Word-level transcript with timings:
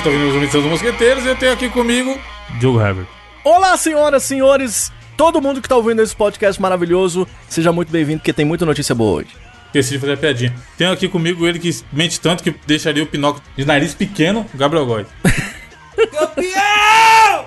estão 0.00 0.12
ouvindo 0.12 0.34
os 0.34 0.42
Missão 0.42 0.62
dos 0.62 0.70
Mosqueteiros 0.70 1.24
e 1.24 1.28
eu 1.28 1.36
tenho 1.36 1.52
aqui 1.52 1.68
comigo 1.68 2.18
Diogo 2.58 2.80
Herbert. 2.80 3.06
Olá, 3.44 3.76
senhoras, 3.76 4.22
senhores, 4.22 4.90
todo 5.14 5.42
mundo 5.42 5.60
que 5.60 5.68
tá 5.68 5.76
ouvindo 5.76 6.00
esse 6.00 6.16
podcast 6.16 6.60
maravilhoso, 6.60 7.28
seja 7.48 7.70
muito 7.70 7.92
bem-vindo, 7.92 8.18
porque 8.18 8.32
tem 8.32 8.46
muita 8.46 8.64
notícia 8.64 8.94
boa 8.94 9.20
hoje. 9.20 9.28
Esqueci 9.66 9.92
de 9.92 9.98
fazer 9.98 10.14
a 10.14 10.16
piadinha. 10.16 10.54
Tenho 10.78 10.90
aqui 10.90 11.06
comigo 11.06 11.46
ele 11.46 11.58
que 11.58 11.70
mente 11.92 12.18
tanto 12.18 12.42
que 12.42 12.50
deixaria 12.66 13.02
o 13.02 13.06
Pinóquio 13.06 13.42
de 13.54 13.64
nariz 13.66 13.94
pequeno, 13.94 14.46
Gabriel 14.54 14.86
Góes. 14.86 15.06
Campeão! 16.18 17.46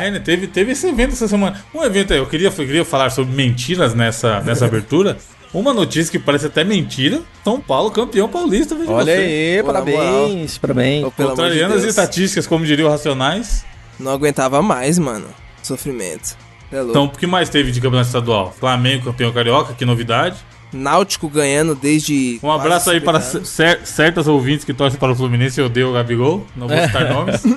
É, 0.00 0.10
né? 0.10 0.18
Teve, 0.18 0.46
teve 0.46 0.72
esse 0.72 0.86
evento 0.88 1.12
essa 1.12 1.28
semana. 1.28 1.62
Um 1.74 1.84
evento 1.84 2.14
aí, 2.14 2.18
eu 2.18 2.26
queria, 2.26 2.48
eu 2.48 2.52
queria 2.52 2.84
falar 2.86 3.10
sobre 3.10 3.34
mentiras 3.34 3.94
nessa, 3.94 4.40
nessa 4.40 4.64
abertura. 4.64 5.18
Uma 5.54 5.72
notícia 5.72 6.10
que 6.10 6.18
parece 6.18 6.46
até 6.46 6.62
mentira: 6.64 7.20
São 7.44 7.60
Paulo 7.60 7.90
campeão 7.90 8.28
paulista, 8.28 8.74
veja 8.74 8.90
Olha 8.90 9.04
você. 9.14 9.20
aí, 9.20 9.58
Pô, 9.60 9.66
parabéns, 9.66 10.58
parabéns. 10.58 11.00
Pelo 11.00 11.06
amor 11.06 11.34
de 11.34 11.42
Contrariando 11.42 11.74
as 11.74 11.84
estatísticas, 11.84 12.46
como 12.46 12.64
diriam 12.66 12.90
Racionais. 12.90 13.64
Não 13.98 14.12
aguentava 14.12 14.60
mais, 14.62 14.98
mano. 14.98 15.26
Sofrimento. 15.62 16.36
É 16.70 16.76
louco. 16.76 16.90
Então, 16.90 17.04
o 17.04 17.10
que 17.10 17.26
mais 17.26 17.48
teve 17.48 17.70
de 17.72 17.80
campeonato 17.80 18.08
estadual? 18.08 18.54
Flamengo 18.58 19.04
campeão 19.06 19.32
carioca, 19.32 19.72
que 19.72 19.84
novidade. 19.84 20.36
Náutico 20.72 21.28
ganhando 21.28 21.74
desde. 21.74 22.38
Um 22.42 22.50
abraço 22.50 22.90
aí 22.90 23.00
para 23.00 23.12
quase 23.20 23.26
50 23.30 23.38
anos. 23.38 23.48
cer- 23.48 23.80
certas 23.86 24.28
ouvintes 24.28 24.64
que 24.64 24.74
torcem 24.74 24.98
para 24.98 25.12
o 25.12 25.16
Fluminense 25.16 25.60
e 25.60 25.64
odeiam 25.64 25.90
o 25.90 25.92
Gabigol. 25.94 26.44
Não 26.56 26.66
vou 26.68 26.76
citar 26.76 27.08
nomes. 27.08 27.42
O 27.44 27.56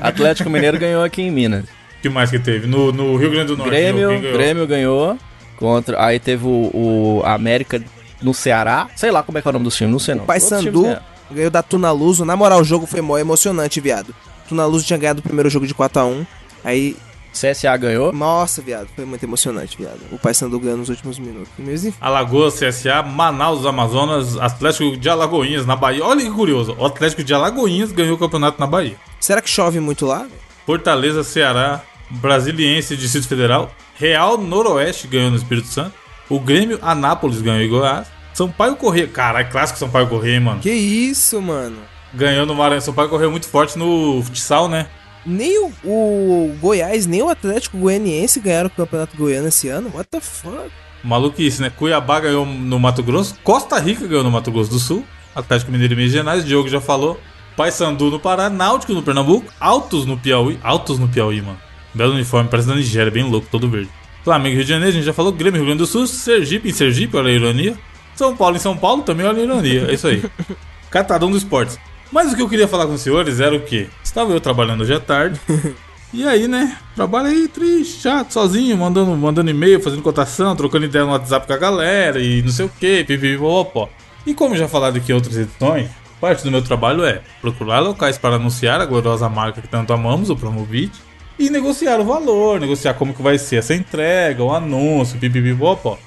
Atlético 0.00 0.48
Mineiro 0.48 0.78
ganhou 0.78 1.02
aqui 1.02 1.20
em 1.22 1.30
Minas. 1.32 1.64
que 2.00 2.08
mais 2.08 2.30
que 2.30 2.38
teve? 2.38 2.66
No, 2.68 2.92
no 2.92 3.16
Rio 3.16 3.30
Grande 3.32 3.48
do 3.48 3.56
Norte. 3.56 3.70
Grêmio, 3.70 4.08
quem 4.08 4.20
ganhou? 4.20 4.38
Grêmio 4.38 4.66
ganhou 4.66 5.18
contra. 5.58 6.02
Aí 6.02 6.18
teve 6.18 6.46
o, 6.46 6.70
o 6.72 7.22
América 7.24 7.82
no 8.22 8.32
Ceará. 8.32 8.88
Sei 8.96 9.10
lá 9.10 9.22
como 9.22 9.38
é 9.38 9.42
que 9.42 9.48
é 9.48 9.50
o 9.50 9.52
nome 9.52 9.64
dos 9.64 9.76
times, 9.76 9.92
não 9.92 9.98
sei 9.98 10.14
não. 10.14 10.24
Times 10.24 10.48
Paysandu 10.48 10.82
ganharam. 10.82 11.02
ganhou 11.30 11.50
da 11.50 11.62
Tunaluso. 11.62 12.24
Na 12.24 12.36
moral, 12.36 12.60
o 12.60 12.64
jogo 12.64 12.86
foi 12.86 13.00
mó 13.00 13.18
emocionante, 13.18 13.80
viado. 13.80 14.14
Tunaluso 14.48 14.84
tinha 14.84 14.98
ganhado 14.98 15.20
o 15.20 15.22
primeiro 15.22 15.50
jogo 15.50 15.66
de 15.66 15.74
4x1. 15.74 16.26
Aí, 16.64 16.96
CSA 17.32 17.76
ganhou. 17.76 18.12
nossa, 18.12 18.60
viado, 18.60 18.88
foi 18.96 19.04
muito 19.04 19.22
emocionante, 19.22 19.76
viado. 19.76 20.00
O 20.10 20.18
Paysandu 20.18 20.58
ganhou 20.58 20.78
nos 20.78 20.88
últimos 20.88 21.18
minutos. 21.18 21.48
Enfim, 21.58 21.94
Alagoas, 22.00 22.58
CSA, 22.58 23.02
Manaus, 23.02 23.64
Amazonas, 23.64 24.36
Atlético 24.38 24.96
de 24.96 25.08
Alagoinhas 25.08 25.64
na 25.66 25.76
Bahia. 25.76 26.04
Olha 26.04 26.22
que 26.22 26.30
curioso. 26.30 26.74
O 26.78 26.86
Atlético 26.86 27.22
de 27.22 27.32
Alagoinhas 27.32 27.92
ganhou 27.92 28.16
o 28.16 28.18
campeonato 28.18 28.58
na 28.58 28.66
Bahia. 28.66 28.96
será 29.20 29.40
que 29.40 29.48
chove 29.50 29.78
muito 29.78 30.06
lá? 30.06 30.26
Fortaleza, 30.66 31.22
Ceará, 31.22 31.82
Brasiliense, 32.10 32.96
Distrito 32.96 33.28
Federal. 33.28 33.70
Real 33.96 34.38
Noroeste 34.38 35.06
ganhou 35.06 35.30
no 35.30 35.36
Espírito 35.36 35.68
Santo. 35.68 35.94
O 36.28 36.38
Grêmio 36.38 36.78
Anápolis 36.82 37.40
ganhou 37.40 37.62
em 37.62 37.68
Goiás. 37.68 38.08
Sampaio 38.34 38.76
Corrêa. 38.76 39.08
Caralho, 39.08 39.50
clássico 39.50 39.78
Sampaio 39.78 40.06
Corrêa, 40.06 40.40
mano. 40.40 40.60
Que 40.60 40.70
isso, 40.70 41.40
mano? 41.42 41.78
Ganhou 42.14 42.46
no 42.46 42.54
Maranhão. 42.54 42.80
Sampaio 42.80 43.08
Corrêa 43.08 43.28
muito 43.28 43.48
forte 43.48 43.78
no 43.78 44.22
futsal, 44.22 44.68
né? 44.68 44.86
Nem 45.26 45.58
o, 45.58 45.72
o 45.84 46.56
Goiás, 46.60 47.06
nem 47.06 47.22
o 47.22 47.28
Atlético 47.28 47.76
Goianiense 47.76 48.40
ganharam 48.40 48.68
o 48.68 48.70
Campeonato 48.70 49.16
Goiano 49.16 49.48
esse 49.48 49.68
ano. 49.68 49.90
What 49.94 50.08
the 50.10 50.20
fuck? 50.20 50.70
Maluquice, 51.02 51.60
né? 51.60 51.70
Cuiabá 51.70 52.20
ganhou 52.20 52.46
no 52.46 52.78
Mato 52.78 53.02
Grosso. 53.02 53.36
Costa 53.42 53.78
Rica 53.78 54.06
ganhou 54.06 54.24
no 54.24 54.30
Mato 54.30 54.50
Grosso 54.50 54.70
do 54.70 54.78
Sul. 54.78 55.04
Atlético 55.34 55.70
Mineiro 55.70 55.94
e 55.94 55.96
Minas 55.96 56.12
Gerais. 56.12 56.44
Diogo 56.44 56.68
já 56.68 56.80
falou. 56.80 57.20
Paysandu 57.56 58.10
no 58.10 58.20
Pará. 58.20 58.48
Náutico 58.48 58.92
no 58.92 59.02
Pernambuco. 59.02 59.52
Altos 59.58 60.06
no 60.06 60.16
Piauí. 60.16 60.58
Altos 60.62 60.98
no 60.98 61.08
Piauí, 61.08 61.42
mano. 61.42 61.58
Belo 61.94 62.14
uniforme, 62.14 62.48
parece 62.48 62.68
da 62.68 62.74
Nigéria, 62.74 63.10
bem 63.10 63.24
louco, 63.24 63.46
todo 63.50 63.68
verde. 63.68 63.88
Flamengo 64.24 64.56
Rio 64.56 64.64
de 64.64 64.70
Janeiro, 64.70 64.90
a 64.90 64.92
gente 64.92 65.06
já 65.06 65.12
falou. 65.12 65.32
Grêmio 65.32 65.58
Rio 65.58 65.66
Grande 65.66 65.78
do 65.78 65.86
Sul. 65.86 66.06
Sergipe 66.06 66.68
em 66.68 66.72
Sergipe, 66.72 67.16
olha 67.16 67.30
a 67.30 67.32
ironia. 67.32 67.78
São 68.14 68.36
Paulo 68.36 68.56
em 68.56 68.58
São 68.58 68.76
Paulo, 68.76 69.02
também 69.02 69.24
olha 69.24 69.40
a 69.40 69.44
ironia. 69.44 69.86
É 69.88 69.94
isso 69.94 70.06
aí. 70.06 70.22
Catadão 70.90 71.30
dos 71.30 71.42
esportes. 71.42 71.78
Mas 72.10 72.32
o 72.32 72.36
que 72.36 72.42
eu 72.42 72.48
queria 72.48 72.66
falar 72.68 72.86
com 72.86 72.94
os 72.94 73.00
senhores 73.00 73.40
era 73.40 73.54
o 73.54 73.60
quê? 73.60 73.88
Estava 74.02 74.32
eu 74.32 74.40
trabalhando 74.40 74.82
hoje 74.82 74.94
à 74.94 75.00
tarde. 75.00 75.40
E 76.10 76.26
aí, 76.26 76.48
né? 76.48 76.78
Trabalho 76.96 77.28
aí 77.28 77.46
triste, 77.48 78.00
chato, 78.00 78.32
sozinho, 78.32 78.78
mandando, 78.78 79.14
mandando 79.14 79.50
e-mail, 79.50 79.78
fazendo 79.78 80.00
cotação, 80.00 80.56
trocando 80.56 80.86
ideia 80.86 81.04
no 81.04 81.10
WhatsApp 81.10 81.46
com 81.46 81.52
a 81.52 81.58
galera 81.58 82.18
e 82.18 82.40
não 82.40 82.50
sei 82.50 82.64
o 82.64 82.68
que, 82.70 83.04
pipipipopó. 83.04 83.90
E 84.26 84.32
como 84.32 84.56
já 84.56 84.66
falado 84.66 84.96
aqui 84.96 85.12
em 85.12 85.14
outras 85.14 85.36
edições, 85.36 85.90
parte 86.18 86.42
do 86.42 86.50
meu 86.50 86.62
trabalho 86.62 87.04
é 87.04 87.20
procurar 87.42 87.80
locais 87.80 88.16
para 88.16 88.36
anunciar 88.36 88.80
a 88.80 88.86
gloriosa 88.86 89.28
marca 89.28 89.60
que 89.60 89.68
tanto 89.68 89.92
amamos, 89.92 90.30
o 90.30 90.36
Promovit, 90.36 90.92
e 91.38 91.50
negociar 91.50 92.00
o 92.00 92.04
valor, 92.04 92.60
negociar 92.60 92.94
como 92.94 93.14
que 93.14 93.22
vai 93.22 93.38
ser 93.38 93.56
essa 93.56 93.74
entrega, 93.74 94.42
o 94.42 94.52
anúncio, 94.52 95.18
pipipipopó. 95.18 95.98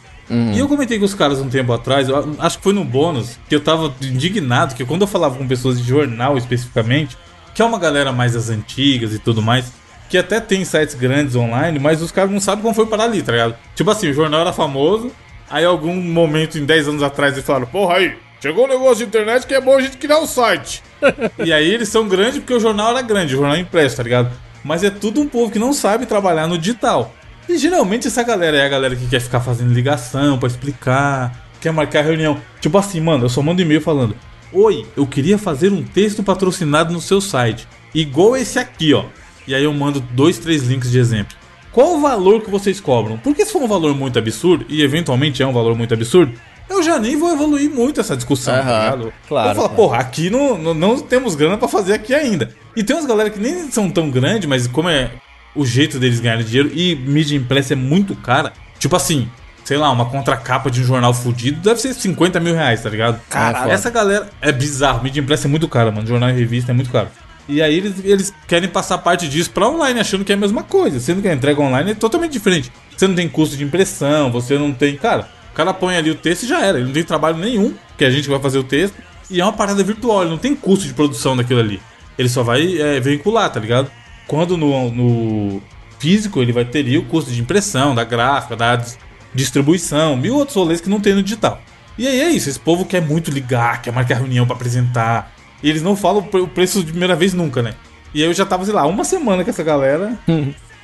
E 0.53 0.59
eu 0.59 0.68
comentei 0.68 0.97
com 0.97 1.03
os 1.03 1.14
caras 1.14 1.40
um 1.40 1.50
tempo 1.50 1.74
atrás, 1.74 2.08
acho 2.40 2.58
que 2.58 2.64
foi 2.64 2.72
no 2.72 2.86
bônus, 2.86 3.38
que 3.50 3.56
eu 3.56 3.59
tava 3.59 3.94
indignado, 4.02 4.75
que 4.75 4.86
quando 4.86 5.02
eu 5.02 5.08
falava 5.08 5.38
com 5.38 5.46
pessoas 5.46 5.78
de 5.78 5.86
jornal 5.86 6.38
especificamente, 6.38 7.18
que 7.53 7.62
é 7.62 7.66
uma 7.66 7.78
galera 7.78 8.14
mais 8.14 8.34
das 8.34 8.50
antigas 8.50 9.14
e 9.14 9.20
tudo 9.20 9.41
mais, 9.41 9.74
que 10.09 10.18
até 10.18 10.40
tem 10.40 10.64
sites 10.64 10.96
grandes 10.96 11.36
online, 11.36 11.80
mas 11.80 12.02
os 12.02 12.14
caras 12.14 12.31
não 12.31 12.40
sabem 12.40 12.62
como 12.62 12.74
foi 12.74 12.86
parar 12.86 13.06
ali, 13.06 13.22
tá 13.22 13.34
ligado? 13.34 13.56
Tipo 13.75 13.91
assim, 13.91 14.09
o 14.09 14.14
jornal 14.14 14.40
era 14.40 14.53
famoso, 14.53 15.12
aí 15.50 15.66
algum 15.66 15.96
momento 15.96 16.58
em 16.58 16.64
10 16.64 16.88
anos 16.88 17.03
atrás 17.03 17.34
eles 17.34 17.46
falaram, 17.46 17.68
porra 17.68 17.96
aí, 17.96 18.16
chegou 18.40 18.66
um 18.66 18.70
negócio 18.70 18.97
de 18.97 19.03
internet 19.03 19.46
que 19.46 19.53
é 19.53 19.59
bom 19.59 19.75
a 19.75 19.81
gente 19.81 19.97
criar 19.97 20.20
um 20.20 20.28
site. 20.28 20.81
e 21.44 21.52
aí 21.52 21.74
eles 21.74 21.90
são 21.90 22.08
grandes 22.08 22.40
porque 22.40 22.53
o 22.53 22.59
jornal 22.59 22.91
era 22.91 23.02
grande, 23.02 23.34
o 23.36 23.38
jornal 23.38 23.58
impresso, 23.58 23.97
tá 23.97 24.03
ligado? 24.03 24.31
Mas 24.63 24.83
é 24.83 24.89
tudo 24.89 25.22
um 25.22 25.27
povo 25.27 25.51
que 25.51 25.59
não 25.59 25.73
sabe 25.73 26.05
trabalhar 26.05 26.47
no 26.47 26.57
digital. 26.57 27.13
E 27.49 27.57
geralmente 27.57 28.07
essa 28.07 28.23
galera 28.23 28.57
é 28.57 28.66
a 28.66 28.69
galera 28.69 28.95
que 28.95 29.07
quer 29.07 29.19
ficar 29.19 29.41
fazendo 29.41 29.73
ligação 29.73 30.38
pra 30.38 30.47
explicar, 30.47 31.47
quer 31.59 31.72
marcar 31.72 32.03
reunião. 32.03 32.39
Tipo 32.59 32.77
assim, 32.77 33.01
mano, 33.01 33.25
eu 33.25 33.29
só 33.29 33.41
mando 33.41 33.61
e-mail 33.61 33.81
falando: 33.81 34.16
Oi, 34.53 34.85
eu 34.95 35.07
queria 35.07 35.38
fazer 35.38 35.72
um 35.72 35.83
texto 35.83 36.23
patrocinado 36.23 36.94
no 36.94 37.01
seu 37.01 37.19
site, 37.19 37.67
igual 37.94 38.35
esse 38.35 38.59
aqui, 38.59 38.94
ó. 38.94 39.05
E 39.47 39.55
aí 39.55 39.63
eu 39.63 39.73
mando 39.73 39.99
dois, 39.99 40.38
três 40.38 40.63
links 40.63 40.91
de 40.91 40.99
exemplo. 40.99 41.35
Qual 41.72 41.95
o 41.95 42.01
valor 42.01 42.41
que 42.41 42.51
vocês 42.51 42.79
cobram? 42.79 43.17
Porque 43.17 43.45
se 43.45 43.53
for 43.53 43.61
um 43.61 43.67
valor 43.67 43.95
muito 43.95 44.19
absurdo, 44.19 44.66
e 44.67 44.81
eventualmente 44.81 45.41
é 45.41 45.47
um 45.47 45.53
valor 45.53 45.75
muito 45.75 45.93
absurdo, 45.93 46.33
eu 46.72 46.84
já 46.84 47.00
nem 47.00 47.16
vou 47.18 47.32
evoluir 47.32 47.70
muito 47.70 48.00
essa 48.00 48.16
discussão, 48.16 48.54
tá 48.54 48.59
Aham, 48.62 48.84
ligado? 48.84 49.14
claro, 49.28 49.50
Eu 49.50 49.56
vou 49.56 49.64
falar, 49.64 49.76
claro. 49.76 49.76
porra, 49.76 49.98
aqui 50.00 50.30
não, 50.30 50.58
não, 50.58 50.74
não 50.74 51.00
temos 51.00 51.36
grana 51.36 51.58
pra 51.58 51.68
fazer 51.68 51.94
aqui 51.94 52.14
ainda. 52.14 52.54
E 52.76 52.84
tem 52.84 52.96
umas 52.96 53.06
galera 53.06 53.30
que 53.30 53.40
nem 53.40 53.70
são 53.72 53.90
tão 53.90 54.09
grandes, 54.09 54.48
mas 54.48 54.68
como 54.68 54.90
é 54.90 55.12
o 55.56 55.66
jeito 55.66 56.00
deles 56.00 56.20
ganharem 56.20 56.46
dinheiro 56.46 56.72
e 56.74 56.96
mídia 56.96 57.36
impressa 57.36 57.74
é 57.74 57.76
muito 57.76 58.16
cara, 58.16 58.54
tipo 58.80 58.96
assim, 58.96 59.28
sei 59.66 59.78
lá, 59.78 59.92
uma 59.92 60.06
contracapa 60.06 60.72
de 60.72 60.82
um 60.82 60.84
jornal 60.86 61.14
fudido 61.14 61.59
deve 61.62 61.82
ser 61.82 61.94
50 61.94 62.40
mil 62.40 62.54
reais, 62.56 62.82
tá 62.82 62.90
ligado? 62.90 63.20
Caralho. 63.30 63.72
Essa 63.72 63.90
galera 63.90 64.30
é 64.42 64.52
bizarro, 64.52 65.03
mídia 65.03 65.20
impressa 65.20 65.48
é 65.48 65.50
muito 65.50 65.68
cara, 65.68 65.92
mano. 65.92 66.08
Jornal 66.08 66.30
e 66.30 66.34
revista 66.34 66.72
é 66.72 66.74
muito 66.76 66.90
caro. 66.92 67.09
E 67.50 67.62
aí 67.62 67.76
eles, 67.76 67.96
eles 68.06 68.34
querem 68.48 68.70
passar 68.70 68.98
parte 69.00 69.28
disso 69.28 69.50
pra 69.52 69.68
online, 69.68 70.00
achando 70.00 70.24
que 70.24 70.32
é 70.32 70.36
a 70.36 70.38
mesma 70.38 70.64
coisa. 70.64 71.00
Sendo 71.02 71.22
que 71.22 71.28
a 71.28 71.34
entrega 71.34 71.59
online 71.59 71.92
é 71.92 71.96
totalmente 71.96 72.32
diferente. 72.32 72.72
Você 72.96 73.08
não 73.08 73.16
tem 73.16 73.28
custo 73.28 73.58
de 73.58 73.64
impressão, 73.64 74.32
você 74.32 74.58
não 74.58 74.72
tem. 74.72 74.96
Cara, 74.96 75.28
o 75.51 75.56
cara 75.56 75.73
põe 75.73 75.95
ali 75.97 76.09
o 76.12 76.16
texto 76.16 76.44
e 76.44 76.47
já 76.47 76.59
era. 76.66 76.78
Ele 76.78 76.88
não 76.88 76.94
tem 76.94 77.03
trabalho 77.03 77.38
nenhum, 77.38 77.73
que 77.97 78.06
a 78.06 78.09
gente 78.12 78.29
vai 78.29 78.39
fazer 78.39 78.57
o 78.57 78.63
texto. 78.63 78.95
E 79.29 79.39
é 79.39 79.44
uma 79.45 79.53
parada 79.53 79.84
virtual, 79.84 80.22
ele 80.22 80.31
não 80.31 80.38
tem 80.38 80.56
custo 80.56 80.85
de 80.88 80.94
produção 80.94 81.35
daquilo 81.38 81.59
ali. 81.59 81.81
Ele 82.17 82.28
só 82.29 82.44
vai 82.44 82.78
é, 82.79 83.00
veicular, 83.00 83.50
tá 83.50 83.59
ligado? 83.59 83.90
Quando 84.28 84.58
no, 84.58 84.91
no 84.91 85.61
físico 85.99 86.41
ele 86.41 86.52
vai 86.52 86.66
ter 86.66 86.97
o 86.97 87.03
custo 87.05 87.31
de 87.31 87.40
impressão, 87.41 87.96
da 87.96 88.03
gráfica, 88.03 88.55
da 88.55 88.76
dis- 88.76 88.97
distribuição, 89.34 90.16
mil 90.17 90.35
outros 90.35 90.55
rolês 90.55 90.81
que 90.81 90.90
não 90.90 90.99
tem 90.99 91.14
no 91.14 91.23
digital. 91.23 91.61
E 91.97 92.08
aí 92.08 92.22
é 92.22 92.29
isso, 92.29 92.49
esse 92.49 92.59
povo 92.59 92.85
quer 92.85 93.02
muito 93.02 93.29
ligar, 93.31 93.81
quer 93.81 93.91
marcar 93.91 94.16
reunião 94.16 94.46
pra 94.46 94.55
apresentar. 94.55 95.34
E 95.64 95.70
eles 95.70 95.81
não 95.81 95.96
falam 95.96 96.22
o 96.22 96.23
pre- 96.28 96.41
o 96.41 96.47
preço 96.47 96.84
de 96.84 96.91
primeira 96.91 97.16
vez 97.16 97.34
nunca, 97.34 97.61
né? 97.61 97.73
E 98.14 98.22
aí 98.22 98.28
eu 98.29 98.34
já 98.34 98.46
tava, 98.46 98.66
sei 98.66 98.73
lá, 98.73 98.85
uma 98.85 99.03
semana 99.03 99.43
com 99.43 99.49
essa 99.49 99.64
galera 99.64 100.17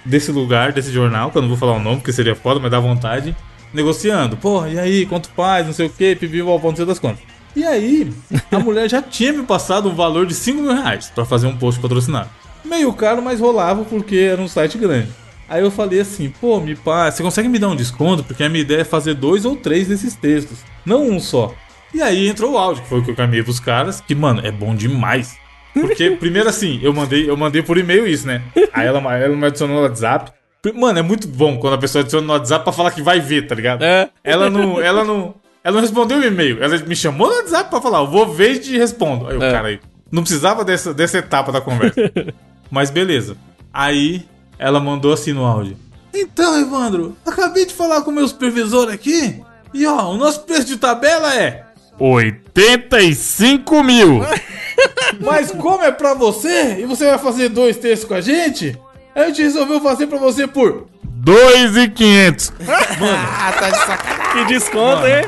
desse 0.06 0.32
lugar, 0.32 0.72
desse 0.72 0.92
jornal, 0.92 1.32
que 1.32 1.38
eu 1.38 1.42
não 1.42 1.50
vou 1.50 1.58
falar 1.58 1.74
o 1.74 1.80
nome, 1.80 1.98
porque 1.98 2.14
seria 2.14 2.36
foda, 2.36 2.60
mas 2.60 2.72
dá 2.72 2.80
vontade, 2.80 3.36
negociando. 3.74 4.38
Porra, 4.38 4.70
e 4.70 4.80
aí, 4.80 5.06
quanto 5.06 5.30
faz, 5.30 5.66
não 5.66 5.74
sei 5.74 5.88
o 5.88 5.90
que, 5.90 6.16
pipi, 6.16 6.40
não 6.40 6.76
sei 6.76 6.86
das 6.86 7.00
contas. 7.00 7.20
E 7.56 7.64
aí, 7.66 8.12
a 8.52 8.60
mulher 8.60 8.90
já 8.90 9.02
tinha 9.02 9.34
me 9.34 9.44
passado 9.44 9.90
um 9.90 9.96
valor 9.96 10.26
de 10.26 10.34
5 10.34 10.62
mil 10.62 10.74
reais 10.74 11.12
pra 11.14 11.26
fazer 11.26 11.48
um 11.48 11.58
post 11.58 11.82
patrocinado. 11.82 12.30
Meio 12.64 12.92
caro, 12.94 13.22
mas 13.22 13.40
rolava 13.40 13.84
porque 13.84 14.18
era 14.18 14.42
um 14.42 14.48
site 14.48 14.78
grande. 14.78 15.10
Aí 15.50 15.64
eu 15.64 15.72
falei 15.72 16.02
assim, 16.02 16.30
pô, 16.42 16.60
me 16.60 16.76
pá, 16.76 17.10
você 17.10 17.24
consegue 17.24 17.48
me 17.48 17.58
dar 17.58 17.70
um 17.70 17.76
desconto? 17.76 18.24
Porque 18.24 18.44
a 18.44 18.50
minha 18.50 18.62
ideia 18.62 18.82
é 18.82 18.84
fazer 18.84 19.14
dois 19.14 19.46
ou 19.46 19.56
três 19.56 19.88
desses 19.88 20.14
textos, 20.14 20.60
não 20.86 21.10
um 21.10 21.20
só. 21.20 21.56
E 21.94 22.02
aí 22.02 22.28
entrou 22.28 22.54
o 22.54 22.58
áudio, 22.58 22.84
que 22.84 22.90
foi 22.90 23.00
o 23.00 23.04
que 23.04 23.12
eu 23.12 23.16
caminhei 23.16 23.44
pros 23.44 23.60
caras, 23.60 24.02
que, 24.02 24.14
mano, 24.14 24.42
é 24.46 24.52
bom 24.52 24.76
demais. 24.76 25.38
Porque, 25.74 26.12
primeiro 26.12 26.50
assim, 26.50 26.80
eu 26.82 26.94
mandei, 26.94 27.30
eu 27.30 27.38
mandei 27.38 27.62
por 27.62 27.78
e-mail 27.78 28.06
isso, 28.06 28.28
né? 28.28 28.42
Aí 28.74 28.86
ela, 28.86 29.00
ela 29.16 29.36
me 29.36 29.46
adicionou 29.46 29.78
no 29.78 29.84
WhatsApp. 29.84 30.32
Mano, 30.76 31.00
é 31.00 31.02
muito 31.02 31.28
bom 31.28 31.58
quando 31.58 31.74
a 31.76 31.78
pessoa 31.78 32.02
adiciona 32.02 32.26
no 32.28 32.34
WhatsApp 32.34 32.64
pra 32.64 32.74
falar 32.74 32.92
que 32.92 33.02
vai 33.02 33.20
ver, 33.20 33.48
tá 33.48 33.56
ligado? 33.56 33.84
É. 33.84 34.10
Ela 34.24 34.50
não, 34.50 34.82
ela 34.82 35.04
não, 35.04 35.36
ela 35.64 35.76
não 35.76 35.82
respondeu 35.82 36.18
o 36.20 36.24
e-mail. 36.24 36.62
Ela 36.64 36.78
me 36.80 36.96
chamou 36.96 37.28
no 37.30 37.36
WhatsApp 37.36 37.70
pra 37.70 37.80
falar, 37.82 38.00
eu 38.00 38.08
vou 38.08 38.28
ver 38.34 38.54
e 38.54 38.60
te 38.60 38.78
respondo. 38.78 39.28
Aí 39.28 39.38
o 39.38 39.44
É. 39.44 39.52
cara 39.52 39.68
aí, 39.70 39.80
não 40.12 40.24
precisava 40.24 40.66
dessa, 40.66 40.94
dessa 40.94 41.20
etapa 41.20 41.52
da 41.52 41.62
conversa. 41.62 41.96
Mas 42.70 42.90
beleza. 42.90 43.38
Aí 43.74 44.26
ela 44.60 44.80
mandou 44.80 45.14
assim 45.14 45.32
no 45.32 45.46
áudio. 45.46 45.78
Então, 46.14 46.60
Evandro, 46.60 47.16
acabei 47.26 47.66
de 47.66 47.74
falar 47.74 48.02
com 48.02 48.12
o 48.12 48.14
meu 48.14 48.28
supervisor 48.28 48.90
aqui. 48.92 49.40
E 49.74 49.86
ó, 49.86 50.10
o 50.12 50.18
nosso 50.18 50.42
preço 50.42 50.66
de 50.66 50.78
tabela 50.78 51.34
é 51.36 51.64
85 52.00 53.84
mil. 53.84 54.22
Mas 55.22 55.52
como 55.52 55.84
é 55.84 55.92
pra 55.92 56.14
você 56.14 56.78
e 56.80 56.86
você 56.86 57.06
vai 57.06 57.18
fazer 57.18 57.50
dois 57.50 57.78
textos 57.78 58.08
com 58.08 58.14
a 58.16 58.22
gente, 58.22 58.78
a 59.24 59.28
gente 59.28 59.42
resolveu 59.42 59.82
fazer 59.82 60.08
pra 60.08 60.18
você 60.18 60.48
por 60.48 60.88
2,500. 61.04 62.54
Ah, 62.70 63.52
tá 63.52 63.70
de 63.70 63.78
sacanagem. 63.78 64.32
Que 64.34 64.46
desconto, 64.54 65.06
hein? 65.06 65.24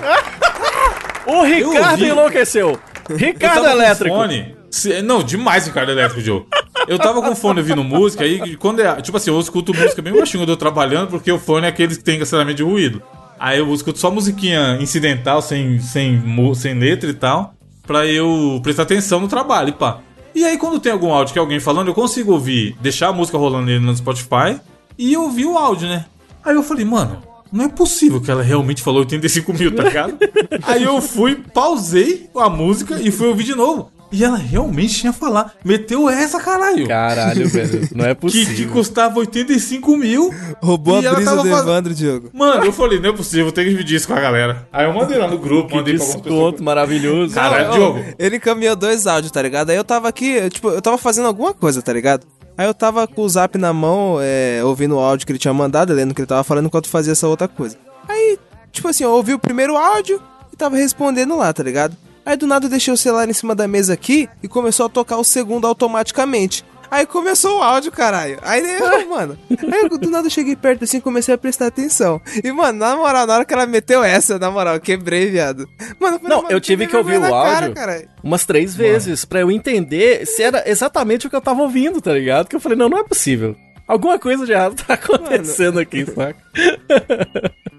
O 1.28 1.44
Ricardo 1.44 1.92
ouvi. 1.92 2.08
enlouqueceu. 2.08 2.80
Eu 3.10 3.18
Ricardo 3.18 3.56
tava 3.56 3.68
com 3.68 3.74
Elétrico. 3.74 4.16
Fone. 4.16 4.56
Se- 4.72 5.02
Não, 5.02 5.24
demais 5.24 5.66
Ricardo 5.68 5.92
Elétrico, 5.92 6.22
Diogo. 6.22 6.48
Eu 6.88 6.98
tava 6.98 7.22
com 7.22 7.36
fone 7.36 7.60
ouvindo 7.60 7.84
música 7.84 8.26
e 8.26 8.56
quando 8.56 8.82
é. 8.82 9.02
Tipo 9.02 9.18
assim, 9.18 9.30
eu 9.32 9.40
escuto 9.40 9.74
música 9.74 10.02
bem 10.02 10.14
baixinho 10.14 10.42
quando 10.44 10.50
eu 10.50 10.56
tô 10.58 10.60
trabalhando, 10.60 11.10
porque 11.10 11.32
o 11.32 11.38
fone 11.40 11.66
é 11.66 11.70
aquele 11.70 11.96
que 11.96 12.04
tem 12.04 12.18
cancelamento 12.20 12.58
de 12.58 12.64
ruído. 12.64 13.02
Aí 13.40 13.60
eu 13.60 13.72
escuto 13.74 14.00
só 14.00 14.10
musiquinha 14.12 14.78
incidental, 14.82 15.42
sem, 15.42 15.80
sem, 15.80 16.14
mu- 16.18 16.56
sem 16.56 16.74
letra 16.78 17.10
e 17.10 17.14
tal, 17.14 17.54
pra 17.86 18.06
eu 18.06 18.60
prestar 18.64 18.84
atenção 18.84 19.20
no 19.20 19.28
trabalho, 19.28 19.70
e 19.70 19.74
pá. 19.74 20.00
E 20.40 20.46
aí, 20.46 20.58
quando 20.58 20.80
tem 20.80 20.90
algum 20.90 21.12
áudio 21.12 21.34
que 21.34 21.38
é 21.38 21.42
alguém 21.42 21.60
falando, 21.60 21.90
eu 21.90 21.94
consigo 21.94 22.32
ouvir, 22.32 22.74
deixar 22.80 23.10
a 23.10 23.12
música 23.12 23.38
rolando 23.38 23.66
nele 23.66 23.86
no 23.86 23.94
Spotify 23.94 24.58
e 24.98 25.18
ouvir 25.18 25.46
o 25.46 25.58
áudio, 25.58 25.90
né? 25.90 26.06
Aí 26.42 26.56
eu 26.56 26.64
falei, 26.64 26.86
mano, 26.86 27.22
não 27.52 27.66
é 27.66 27.68
possível 27.68 28.22
que 28.22 28.32
ela 28.32 28.42
realmente 28.42 28.82
falou 28.82 29.02
85 29.02 29.54
mil, 29.54 29.76
tá 29.76 29.84
ligado? 29.84 30.18
aí 30.64 30.86
eu 30.86 31.02
fui, 31.02 31.36
pausei 31.36 32.30
a 32.34 32.50
música 32.50 33.02
e 33.02 33.12
fui 33.12 33.28
ouvir 33.28 33.44
de 33.44 33.54
novo. 33.54 33.92
E 34.12 34.24
ela 34.24 34.38
realmente 34.38 34.96
tinha 34.96 35.14
falar. 35.14 35.54
Meteu 35.64 36.10
essa, 36.10 36.40
caralho. 36.40 36.88
Caralho, 36.88 37.48
velho. 37.50 37.88
Não 37.96 38.06
é 38.06 38.16
Que, 38.16 38.22
possível. 38.22 38.56
que 38.56 38.66
custava 38.66 39.20
85 39.20 39.96
mil. 39.98 40.34
Roubou 40.62 41.00
E 41.02 41.06
a 41.08 41.14
brisa 41.14 41.36
do 41.36 41.46
faz- 41.46 41.62
Evandro, 41.62 41.94
Diogo. 41.94 42.30
Mano, 42.34 42.66
eu 42.66 42.74
falei, 42.74 43.00
não 43.00 43.10
é 43.10 43.14
possível, 43.14 43.46
vou 43.46 43.52
ter 43.54 43.64
que 43.66 43.70
dividir 43.70 43.98
isso 43.98 44.08
com 44.08 44.14
a 44.16 44.20
galera. 44.20 44.68
Aí 44.74 44.86
eu 44.86 44.94
mandei 44.94 45.18
lá 45.18 45.28
no 45.28 45.38
grupo, 45.38 45.76
mandei 45.76 45.96
pra 45.96 46.04
algumas 46.06 46.22
pessoas. 46.24 46.62
Maravilhoso. 46.62 47.36
Caralho, 47.36 47.72
Diogo. 47.72 48.04
Ele 48.18 48.38
encaminhou 48.38 48.76
dois 48.76 49.06
áudios, 49.06 49.32
tá 49.32 49.42
ligado? 49.42 49.70
Aí 49.70 49.76
eu 49.78 49.84
tava 49.84 50.08
aqui, 50.10 50.32
eu, 50.32 50.50
tipo, 50.50 50.70
eu 50.70 50.82
tava 50.82 50.98
fazendo 50.98 51.28
alguma 51.28 51.54
coisa, 51.54 51.82
tá 51.82 51.94
ligado? 51.94 52.26
Aí 52.58 52.66
eu 52.66 52.74
tava 52.74 53.08
com 53.08 53.22
o 53.22 53.30
zap 53.30 53.58
na 53.58 53.72
mão, 53.72 54.18
é, 54.22 54.60
ouvindo 54.64 54.96
o 54.96 55.00
áudio 55.00 55.26
que 55.26 55.32
ele 55.32 55.40
tinha 55.40 55.54
mandado, 55.54 55.94
lendo 55.94 56.12
o 56.12 56.16
que 56.16 56.22
ele 56.22 56.28
tava 56.28 56.44
falando 56.44 56.66
enquanto 56.66 56.90
fazia 56.90 57.14
essa 57.14 57.28
outra 57.28 57.48
coisa. 57.48 57.78
Aí, 58.08 58.38
tipo 58.72 58.88
assim, 58.88 59.04
eu 59.04 59.12
ouvi 59.12 59.34
o 59.34 59.40
primeiro 59.40 59.78
áudio 59.78 60.20
e 60.52 60.56
tava 60.58 60.76
respondendo 60.76 61.38
lá, 61.38 61.54
tá 61.54 61.64
ligado? 61.64 61.96
Aí 62.30 62.38
do 62.38 62.46
nada 62.46 62.68
eu 62.68 62.70
deixei 62.70 62.94
o 62.94 62.98
celular 62.98 63.28
em 63.28 63.34
cima 63.34 63.56
da 63.56 63.68
mesa 63.68 63.92
aqui 63.92 64.30
e 64.44 64.48
começou 64.48 64.86
a 64.86 64.90
tocar 64.90 65.18
o 65.18 65.24
segundo 65.24 65.66
automaticamente. 65.66 66.64
Aí 66.92 67.04
começou 67.08 67.58
o 67.58 67.64
áudio, 67.64 67.92
caralho. 67.92 68.38
Aí 68.44 68.62
eu, 68.62 69.10
mano. 69.10 69.36
Aí 69.50 69.80
eu, 69.82 69.98
do 69.98 70.12
nada 70.12 70.28
eu 70.28 70.30
cheguei 70.30 70.56
perto 70.56 70.84
assim 70.84 70.98
e 70.98 71.02
comecei 71.02 71.34
a 71.34 71.40
prestar 71.40 71.66
atenção. 71.66 72.22
E, 72.44 72.52
mano, 72.52 72.78
na 72.78 72.96
moral, 72.96 73.26
na 73.26 73.34
hora 73.34 73.46
que 73.46 73.52
ela 73.52 73.66
meteu 73.66 74.04
essa, 74.04 74.38
na 74.38 74.52
moral, 74.52 74.76
eu 74.76 74.80
quebrei, 74.80 75.26
viado. 75.32 75.68
Mano, 76.00 76.20
falei, 76.20 76.30
Não, 76.36 76.44
mano, 76.44 76.54
eu 76.54 76.62
tive 76.62 76.86
que 76.86 76.96
ouvir 76.96 77.20
o 77.20 77.26
áudio. 77.34 77.74
caralho. 77.74 78.08
Umas 78.24 78.46
três 78.46 78.76
vezes 78.76 79.26
pra 79.26 79.40
eu 79.40 79.50
entender 79.50 80.28
se 80.28 80.44
era 80.44 80.70
exatamente 80.70 81.26
o 81.26 81.32
que 81.32 81.36
eu 81.36 81.42
tava 81.42 81.64
ouvindo, 81.64 82.00
tá 82.00 82.14
ligado? 82.14 82.48
Que 82.48 82.56
eu 82.56 82.60
falei, 82.60 82.78
não, 82.78 82.90
não 82.90 83.00
é 83.00 83.04
possível. 83.04 83.56
Alguma 83.88 84.20
coisa 84.20 84.46
de 84.46 84.52
errado 84.52 84.76
tá 84.86 84.94
acontecendo 84.94 85.80
aqui, 85.80 86.06
saca? 86.06 86.38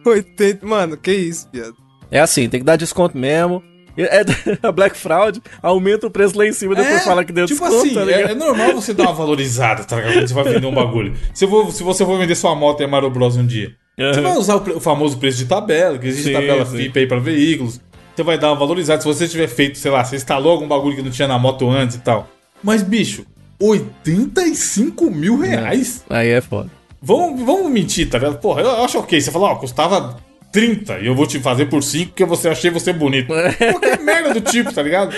80. 0.05 0.67
Mano, 0.67 0.97
que 0.97 1.13
isso, 1.13 1.49
viado. 1.53 1.77
É 2.11 2.19
assim, 2.19 2.49
tem 2.49 2.59
que 2.59 2.67
dar 2.67 2.75
desconto 2.75 3.17
mesmo. 3.17 3.63
É, 3.97 4.23
a 4.67 4.73
Black 4.73 4.97
Fraud 4.97 5.41
aumenta 5.63 6.07
o 6.07 6.11
preço 6.11 6.37
lá 6.39 6.47
em 6.47 6.53
cima 6.53 6.75
e 6.75 6.77
depois 6.77 7.03
fala 7.05 7.25
que 7.25 7.33
deu 7.33 7.47
tipo 7.47 7.61
desconto, 7.61 7.87
assim, 7.87 7.95
tá 7.95 8.11
é, 8.11 8.33
é 8.33 8.35
normal 8.35 8.73
você 8.75 8.95
dar 8.95 9.05
uma 9.05 9.13
valorizada, 9.13 9.85
tá 9.85 9.97
ligado? 9.97 10.15
Quando 10.15 10.29
você 10.29 10.35
vai 10.35 10.45
vender 10.45 10.67
um 10.67 10.75
bagulho. 10.75 11.15
Se, 11.35 11.45
eu 11.45 11.49
vou- 11.49 11.71
se 11.71 11.83
você 11.83 12.05
for 12.05 12.19
vender 12.19 12.35
sua 12.35 12.55
moto 12.55 12.81
em 12.81 12.85
Amaro 12.85 13.11
Bros 13.11 13.37
um 13.37 13.47
dia, 13.47 13.73
você 13.99 14.21
vai 14.21 14.37
usar 14.37 14.57
o, 14.57 14.77
o 14.77 14.81
famoso 14.81 15.19
preço 15.19 15.39
de 15.39 15.45
tabela, 15.47 15.99
que 15.99 16.07
existe 16.07 16.29
Sim, 16.29 16.33
tabela 16.33 16.65
sim. 16.65 16.77
FIP 16.77 16.99
aí 17.01 17.07
pra 17.07 17.19
veículos. 17.19 17.81
Você 18.17 18.23
vai 18.23 18.39
dar 18.39 18.49
uma 18.51 18.57
valorizada. 18.59 19.01
Se 19.01 19.07
você 19.07 19.27
tiver 19.29 19.47
feito, 19.49 19.79
sei 19.79 19.91
lá, 19.91 20.03
você 20.05 20.17
instalou 20.17 20.53
algum 20.53 20.67
bagulho 20.69 20.97
que 20.97 21.03
não 21.03 21.11
tinha 21.11 21.29
na 21.29 21.39
moto 21.39 21.69
antes 21.71 21.97
e 21.97 22.01
tal. 22.01 22.29
Mas, 22.63 22.83
bicho, 22.83 23.25
85 23.61 25.11
mil 25.11 25.39
reais? 25.39 26.05
Aí 26.09 26.29
é 26.29 26.41
foda. 26.41 26.71
Vamos, 27.03 27.41
vamos 27.43 27.71
mentir, 27.71 28.09
tá 28.11 28.19
ligado? 28.19 28.39
Porra, 28.39 28.63
eu 28.63 28.85
acho 28.85 28.99
ok. 28.99 29.21
Você 29.21 29.31
falou, 29.31 29.49
ó, 29.49 29.57
custava 29.57 30.17
30 30.53 30.99
e 30.99 31.07
eu 31.07 31.15
vou 31.15 31.27
te 31.27 31.39
fazer 31.39 31.67
por 31.67 31.83
5 31.83 32.09
porque 32.09 32.25
você 32.25 32.49
achei 32.49 32.71
você 32.71 32.93
bonito. 32.93 33.29
Qualquer 33.29 33.99
merda 34.03 34.35
do 34.35 34.41
tipo, 34.41 34.73
tá 34.73 34.83
ligado? 34.83 35.15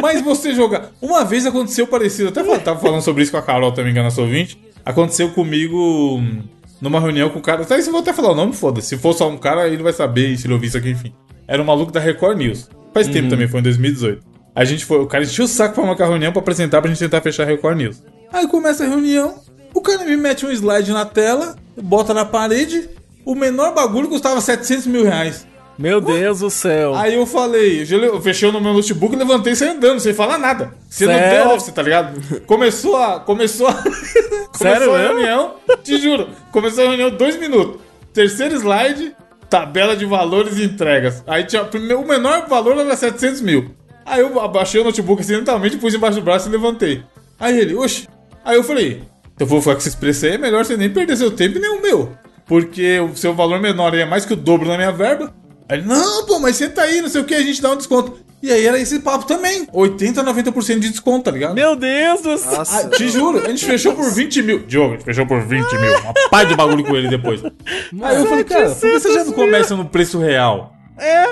Mas 0.00 0.20
você 0.20 0.54
jogar. 0.54 0.90
Uma 1.00 1.24
vez 1.24 1.46
aconteceu 1.46 1.86
parecido, 1.86 2.28
até 2.28 2.42
tava 2.58 2.80
falando 2.80 3.02
sobre 3.02 3.22
isso 3.22 3.32
com 3.32 3.38
a 3.38 3.42
Carol 3.42 3.72
também, 3.72 3.92
que 3.92 3.98
é 3.98 4.02
nossa 4.02 4.20
ouvinte. 4.20 4.58
Aconteceu 4.84 5.30
comigo 5.30 6.18
hum, 6.18 6.42
numa 6.80 6.98
reunião 6.98 7.30
com 7.30 7.38
o 7.38 7.42
cara. 7.42 7.62
Até 7.62 7.80
se 7.80 7.88
eu 7.88 7.92
vou 7.92 8.00
até 8.00 8.12
falar 8.12 8.32
o 8.32 8.34
nome, 8.34 8.52
foda-se. 8.52 8.88
Se 8.88 8.98
for 8.98 9.12
só 9.12 9.28
um 9.28 9.38
cara, 9.38 9.68
ele 9.68 9.82
vai 9.82 9.92
saber 9.92 10.36
se 10.36 10.46
ele 10.46 10.54
ouvir 10.54 10.66
isso 10.66 10.78
aqui, 10.78 10.90
enfim. 10.90 11.14
Era 11.46 11.62
um 11.62 11.64
maluco 11.64 11.92
da 11.92 12.00
Record 12.00 12.38
News. 12.38 12.68
Faz 12.92 13.08
tempo 13.08 13.28
também, 13.28 13.48
foi 13.48 13.60
em 13.60 13.62
2018. 13.62 14.22
A 14.54 14.64
gente 14.64 14.84
foi, 14.84 14.98
o 14.98 15.06
cara 15.06 15.24
encheu 15.24 15.46
o 15.46 15.48
saco 15.48 15.74
pra 15.74 15.84
marcar 15.84 16.04
a 16.04 16.08
reunião 16.08 16.30
pra 16.32 16.42
apresentar 16.42 16.82
pra 16.82 16.90
gente 16.90 16.98
tentar 16.98 17.20
fechar 17.22 17.44
a 17.44 17.46
Record 17.46 17.78
News. 17.78 18.02
Aí 18.30 18.46
começa 18.46 18.84
a 18.84 18.86
reunião, 18.86 19.36
o 19.72 19.80
cara 19.80 20.04
me 20.04 20.16
mete 20.16 20.44
um 20.44 20.50
slide 20.50 20.90
na 20.92 21.06
tela, 21.06 21.56
bota 21.80 22.12
na 22.12 22.24
parede, 22.24 22.88
o 23.24 23.34
menor 23.34 23.74
bagulho 23.74 24.08
custava 24.08 24.40
700 24.40 24.86
mil 24.86 25.04
reais. 25.04 25.46
Meu 25.78 26.00
Deus 26.00 26.40
do 26.40 26.50
céu. 26.50 26.94
Aí 26.94 27.14
eu 27.14 27.26
falei, 27.26 27.82
eu 27.90 28.20
fechei 28.20 28.50
no 28.52 28.60
meu 28.60 28.74
notebook, 28.74 29.16
levantei 29.16 29.54
e 29.54 29.56
saí 29.56 29.70
andando, 29.70 30.00
sem 30.00 30.12
falar 30.12 30.38
nada. 30.38 30.74
Sendo 30.88 31.12
Sério? 31.12 31.48
The 31.48 31.54
Office, 31.54 31.72
tá 31.72 31.82
ligado? 31.82 32.40
Começou 32.46 32.96
a. 32.96 33.20
Começou 33.20 33.66
a. 33.68 33.72
Sério 33.72 34.52
começou 34.52 34.94
a 34.94 34.98
mesmo? 34.98 35.14
reunião, 35.14 35.54
te 35.82 35.98
juro. 35.98 36.28
Começou 36.50 36.84
a 36.84 36.88
reunião 36.88 37.10
dois 37.10 37.38
minutos. 37.38 37.80
Terceiro 38.12 38.54
slide, 38.54 39.16
tabela 39.48 39.96
de 39.96 40.04
valores 40.04 40.58
e 40.58 40.64
entregas. 40.64 41.22
Aí 41.26 41.44
tinha. 41.44 41.62
O 41.62 42.06
menor 42.06 42.46
valor 42.48 42.76
era 42.78 42.94
700 42.94 43.40
mil. 43.40 43.74
Aí 44.04 44.20
eu 44.20 44.38
abaixei 44.40 44.80
o 44.80 44.84
notebook 44.84 45.22
acidentalmente, 45.22 45.78
pus 45.78 45.94
embaixo 45.94 46.18
do 46.18 46.24
braço 46.24 46.48
e 46.48 46.52
levantei. 46.52 47.02
Aí 47.40 47.58
ele, 47.58 47.74
oxe. 47.74 48.08
Aí 48.44 48.56
eu 48.56 48.64
falei, 48.64 49.02
eu 49.38 49.46
vou 49.46 49.62
falar 49.62 49.76
que 49.76 49.82
esse 49.82 49.96
preço 49.96 50.26
aí 50.26 50.32
é 50.32 50.38
melhor 50.38 50.64
você 50.64 50.76
nem 50.76 50.90
perder 50.90 51.16
seu 51.16 51.30
tempo 51.30 51.58
e 51.58 51.60
nem 51.60 51.70
o 51.70 51.80
meu. 51.80 52.12
Porque 52.46 52.98
o 53.00 53.16
seu 53.16 53.34
valor 53.34 53.60
menor 53.60 53.94
é 53.94 54.04
mais 54.04 54.24
que 54.24 54.32
o 54.32 54.36
dobro 54.36 54.68
da 54.68 54.76
minha 54.76 54.92
verba. 54.92 55.32
Aí 55.68 55.78
ele, 55.78 55.86
não, 55.86 56.26
pô, 56.26 56.38
mas 56.38 56.56
senta 56.56 56.82
aí, 56.82 57.00
não 57.00 57.08
sei 57.08 57.20
o 57.20 57.24
que, 57.24 57.34
a 57.34 57.42
gente 57.42 57.62
dá 57.62 57.70
um 57.70 57.76
desconto. 57.76 58.18
E 58.42 58.50
aí 58.50 58.66
era 58.66 58.78
esse 58.78 58.98
papo 58.98 59.24
também. 59.24 59.68
80, 59.72 60.24
90% 60.24 60.80
de 60.80 60.90
desconto, 60.90 61.24
tá 61.26 61.30
ligado? 61.30 61.54
Meu 61.54 61.76
Deus 61.76 62.22
do 62.22 62.36
céu. 62.36 62.62
Ah, 62.68 62.88
te 62.88 63.08
juro, 63.08 63.38
a 63.38 63.48
gente 63.48 63.64
fechou 63.64 63.94
por 63.94 64.10
20 64.10 64.42
mil. 64.42 64.58
Diogo, 64.66 64.94
a 64.94 64.96
gente 64.96 65.04
fechou 65.04 65.24
por 65.24 65.40
20 65.40 65.78
mil. 65.78 65.98
Uma 66.00 66.12
pá 66.28 66.42
de 66.42 66.56
bagulho 66.56 66.84
com 66.84 66.96
ele 66.96 67.08
depois. 67.08 67.40
Aí 67.44 68.16
eu 68.16 68.26
falei, 68.26 68.42
cara, 68.42 68.70
por 68.70 68.80
que 68.80 68.98
você 68.98 69.14
já 69.14 69.24
não 69.24 69.32
começa 69.32 69.76
no 69.76 69.84
preço 69.84 70.18
real? 70.18 70.74
É. 70.98 71.24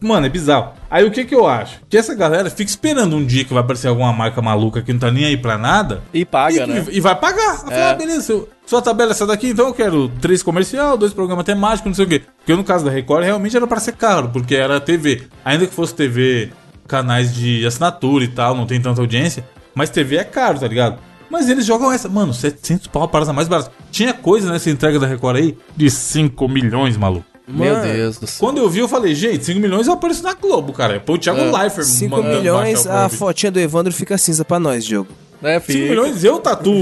Mano, 0.00 0.26
é 0.26 0.28
bizarro. 0.28 0.72
Aí 0.90 1.04
o 1.04 1.10
que 1.10 1.24
que 1.24 1.34
eu 1.34 1.46
acho? 1.46 1.80
Que 1.88 1.96
essa 1.96 2.14
galera 2.14 2.50
fica 2.50 2.70
esperando 2.70 3.16
um 3.16 3.24
dia 3.24 3.44
que 3.44 3.52
vai 3.52 3.62
aparecer 3.62 3.88
alguma 3.88 4.12
marca 4.12 4.42
maluca 4.42 4.82
que 4.82 4.92
não 4.92 5.00
tá 5.00 5.10
nem 5.10 5.24
aí 5.24 5.36
pra 5.36 5.56
nada. 5.56 6.02
E 6.12 6.24
paga, 6.24 6.64
e, 6.64 6.66
né? 6.66 6.86
e 6.90 7.00
vai 7.00 7.14
pagar. 7.14 7.62
Vai 7.62 7.74
falar, 7.74 7.90
ah, 7.90 7.94
beleza, 7.94 8.44
sua 8.66 8.82
tabela 8.82 9.10
é 9.10 9.12
essa 9.12 9.26
daqui, 9.26 9.48
então 9.48 9.68
eu 9.68 9.74
quero 9.74 10.08
três 10.20 10.42
comercial, 10.42 10.96
dois 10.96 11.12
programas 11.12 11.44
temáticos, 11.44 11.86
não 11.86 11.94
sei 11.94 12.04
o 12.04 12.08
quê. 12.08 12.22
Porque 12.38 12.54
no 12.54 12.64
caso 12.64 12.84
da 12.84 12.90
Record, 12.90 13.24
realmente 13.24 13.56
era 13.56 13.66
pra 13.66 13.80
ser 13.80 13.92
caro, 13.92 14.28
porque 14.28 14.54
era 14.54 14.80
TV. 14.80 15.22
Ainda 15.44 15.66
que 15.66 15.74
fosse 15.74 15.94
TV, 15.94 16.50
canais 16.86 17.34
de 17.34 17.64
assinatura 17.64 18.24
e 18.24 18.28
tal, 18.28 18.54
não 18.54 18.66
tem 18.66 18.80
tanta 18.80 19.00
audiência, 19.00 19.44
mas 19.74 19.90
TV 19.90 20.16
é 20.16 20.24
caro, 20.24 20.58
tá 20.58 20.66
ligado? 20.68 20.98
Mas 21.30 21.48
eles 21.48 21.66
jogam 21.66 21.92
essa, 21.92 22.08
mano, 22.08 22.32
700 22.32 22.86
pau, 22.86 23.08
para 23.08 23.32
mais 23.32 23.48
barato. 23.48 23.70
Tinha 23.90 24.12
coisa 24.12 24.50
nessa 24.50 24.70
entrega 24.70 24.98
da 24.98 25.06
Record 25.06 25.36
aí 25.36 25.58
de 25.76 25.90
5 25.90 26.48
milhões, 26.48 26.96
maluco. 26.96 27.35
Meu 27.46 27.80
Deus 27.80 28.18
do 28.18 28.26
céu. 28.26 28.40
Quando 28.40 28.58
eu 28.58 28.68
vi, 28.68 28.80
eu 28.80 28.88
falei, 28.88 29.14
gente, 29.14 29.44
5 29.44 29.60
milhões 29.60 29.86
eu 29.86 29.92
apareço 29.92 30.22
na 30.22 30.34
Globo, 30.34 30.72
cara. 30.72 30.98
Pô, 30.98 31.14
o 31.14 31.18
Thiago 31.18 31.40
Leifert 31.56 31.86
5 31.86 32.16
mandando 32.16 32.36
milhões, 32.36 32.86
a 32.86 33.08
fotinha 33.08 33.52
do 33.52 33.60
Evandro 33.60 33.92
fica 33.92 34.18
cinza 34.18 34.44
pra 34.44 34.58
nós, 34.58 34.84
Diogo. 34.84 35.08
É, 35.42 35.60
5 35.60 35.66
fica. 35.66 35.88
milhões, 35.90 36.24
eu 36.24 36.38
tatuo 36.40 36.74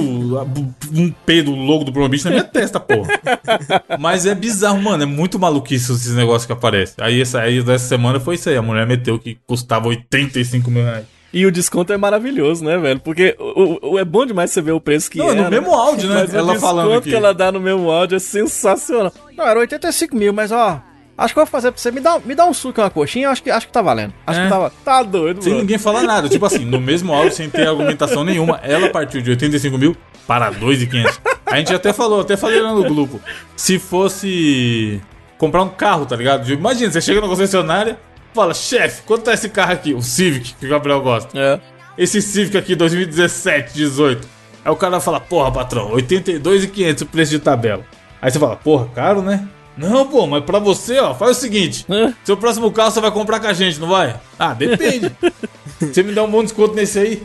um 0.93 1.11
P 1.27 1.43
do 1.43 1.51
logo 1.51 1.85
do 1.85 1.93
Promobit 1.93 2.25
na 2.25 2.31
minha 2.31 2.45
testa, 2.45 2.81
porra. 2.81 3.09
Mas 3.99 4.27
é 4.27 4.35
bizarro, 4.35 4.81
mano. 4.81 5.03
É 5.03 5.07
muito 5.07 5.39
maluquice 5.39 5.93
esses 5.93 6.15
negócios 6.15 6.47
que 6.47 6.53
aparecem. 6.53 6.95
Aí, 6.99 7.21
essa, 7.21 7.41
aí 7.41 7.63
dessa 7.63 7.87
semana 7.89 8.21
foi 8.21 8.37
isso 8.37 8.49
aí. 8.49 8.57
A 8.57 8.63
mulher 8.63 8.87
meteu 8.87 9.19
que 9.19 9.37
custava 9.47 9.89
85 9.89 10.71
mil 10.71 10.85
reais. 10.85 11.05
E 11.35 11.45
o 11.45 11.51
desconto 11.51 11.93
é 11.93 11.97
maravilhoso, 11.97 12.65
né, 12.65 12.79
velho? 12.79 13.01
Porque 13.01 13.35
o, 13.39 13.95
o- 13.95 13.99
é 13.99 14.05
bom 14.05 14.25
demais 14.25 14.53
você 14.53 14.63
ver 14.63 14.73
o 14.73 14.81
preço 14.81 15.11
que 15.11 15.19
Não, 15.19 15.31
é. 15.31 15.35
no 15.35 15.43
né? 15.43 15.51
mesmo 15.51 15.75
áudio, 15.75 16.09
né? 16.09 16.21
Mas 16.21 16.33
o 16.33 16.37
Ela 16.37 16.53
desconto 16.53 16.61
falando 16.61 16.93
aqui. 16.99 17.11
que 17.11 17.15
ela 17.17 17.35
dá 17.35 17.51
no 17.51 17.59
mesmo 17.61 17.91
áudio 17.91 18.17
é 18.17 18.19
sensacional. 18.21 19.13
Não, 19.37 19.45
era 19.45 19.59
85 19.61 20.15
mil, 20.17 20.33
mas 20.33 20.53
ó. 20.53 20.81
Acho 21.19 21.33
que 21.35 21.39
eu 21.41 21.45
vou 21.45 21.51
fazer 21.51 21.71
pra 21.71 21.81
você. 21.81 21.91
Me 21.93 22.01
dá, 22.01 22.19
me 22.25 22.35
dá 22.35 22.45
um 22.47 22.53
suco 22.55 22.81
e 22.81 22.83
uma 22.83 22.91
coxinha, 22.91 23.31
acho 23.31 23.43
que, 23.43 23.51
acho 23.51 23.67
que 23.67 23.73
tá 23.73 23.83
valendo. 23.83 24.13
Acho 24.27 24.41
É. 24.41 24.45
que 24.45 24.49
tá, 24.49 24.71
tá 24.85 25.03
doido, 25.03 25.43
Sem 25.43 25.53
mano. 25.53 25.63
ninguém 25.63 25.79
falar 25.79 26.03
nada. 26.03 26.29
Tipo 26.29 26.45
assim, 26.47 26.65
no 26.65 26.81
mesmo 26.81 27.13
áudio, 27.13 27.33
sem 27.33 27.49
ter 27.51 27.67
argumentação 27.69 28.25
nenhuma, 28.25 28.59
ela 28.65 28.89
partiu 28.91 29.21
de 29.21 29.31
85 29.31 29.77
mil 29.79 29.97
para 30.27 30.51
2,500. 30.51 31.21
A 31.47 31.57
gente 31.59 31.73
até 31.75 31.93
falou, 31.93 32.21
até 32.21 32.37
falei 32.37 32.61
lá 32.61 32.73
no 32.73 32.83
grupo. 32.85 33.21
Se 33.57 33.79
fosse 33.79 35.01
comprar 35.39 35.63
um 35.63 35.69
carro, 35.69 36.07
tá 36.07 36.17
ligado? 36.17 36.51
Imagina, 36.53 36.91
você 36.91 37.01
chega 37.01 37.21
na 37.21 37.29
concessionária, 37.29 37.99
fala, 38.35 38.53
chefe, 38.53 39.03
quanto 39.03 39.25
tá 39.25 39.33
esse 39.33 39.49
carro 39.49 39.73
aqui? 39.73 39.95
O 39.95 40.03
Civic, 40.03 40.55
que 40.55 40.67
o 40.67 40.69
Gabriel 40.69 41.01
gosta. 41.01 41.39
É. 41.39 41.61
Esse 41.97 42.21
Civic 42.21 42.57
aqui, 42.57 42.75
2017, 42.75 43.73
18. 43.73 44.29
Aí 44.65 44.73
o 44.73 44.77
cara 44.77 45.01
fala, 45.01 45.21
porra, 45.21 45.53
patrão, 45.53 45.93
82,500 45.93 47.03
o 47.03 47.07
preço 47.07 47.31
de 47.31 47.39
tabela. 47.39 47.85
Aí 48.21 48.31
você 48.31 48.39
fala, 48.39 48.57
porra, 48.57 48.89
caro, 48.95 49.23
né? 49.23 49.47
Não, 49.77 50.07
pô, 50.07 50.27
mas 50.27 50.45
pra 50.45 50.59
você, 50.59 50.99
ó, 50.99 51.15
faz 51.15 51.37
o 51.37 51.41
seguinte. 51.41 51.85
Hã? 51.89 52.15
Seu 52.25 52.37
próximo 52.37 52.71
carro 52.71 52.91
você 52.91 53.01
vai 53.01 53.11
comprar 53.11 53.41
com 53.41 53.47
a 53.47 53.53
gente, 53.53 53.81
não 53.81 53.89
vai? 53.89 54.19
Ah, 54.39 54.55
depende. 54.55 55.13
você 55.81 56.03
me 56.03 56.13
dá 56.13 56.23
um 56.23 56.31
bom 56.31 56.43
desconto 56.43 56.75
nesse 56.75 56.99
aí? 56.99 57.23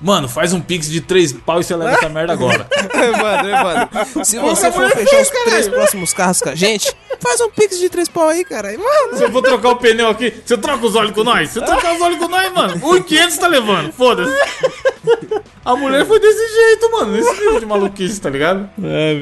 Mano, 0.00 0.28
faz 0.28 0.52
um 0.52 0.60
pix 0.60 0.90
de 0.90 1.00
três 1.00 1.32
pau 1.32 1.60
e 1.60 1.64
você 1.64 1.76
leva 1.76 1.92
essa 1.92 2.08
merda 2.08 2.32
agora. 2.32 2.66
mano, 2.92 3.48
é, 3.48 3.62
mano. 3.62 4.24
Se 4.24 4.36
você 4.36 4.72
for 4.72 4.90
fechar 4.90 5.22
os 5.22 5.30
três 5.44 5.68
próximos 5.68 6.12
carros 6.12 6.40
com 6.40 6.48
a 6.48 6.54
gente, 6.56 6.92
faz 7.22 7.40
um 7.40 7.48
pix 7.50 7.78
de 7.78 7.88
três 7.88 8.08
pau 8.08 8.28
aí, 8.28 8.44
cara. 8.44 8.68
Mano. 8.76 9.16
Se 9.16 9.22
eu 9.22 9.30
for 9.30 9.40
trocar 9.40 9.70
o 9.70 9.76
pneu 9.76 10.08
aqui, 10.08 10.34
você 10.44 10.58
troca 10.58 10.84
os 10.84 10.96
olhos 10.96 11.12
com 11.12 11.22
nós? 11.22 11.50
Se 11.50 11.60
eu 11.60 11.64
trocar 11.64 11.94
os 11.94 12.00
olhos 12.00 12.18
com 12.18 12.28
nós, 12.28 12.52
mano, 12.52 12.74
1,500 12.74 13.38
tá 13.38 13.46
levando, 13.46 13.92
foda-se. 13.92 14.34
A 15.64 15.76
mulher 15.76 16.04
foi 16.04 16.18
desse 16.18 16.54
jeito, 16.54 16.90
mano, 16.90 17.12
nesse 17.12 17.32
nível 17.32 17.60
de 17.60 17.66
maluquice, 17.66 18.20
tá 18.20 18.28
ligado? 18.28 18.68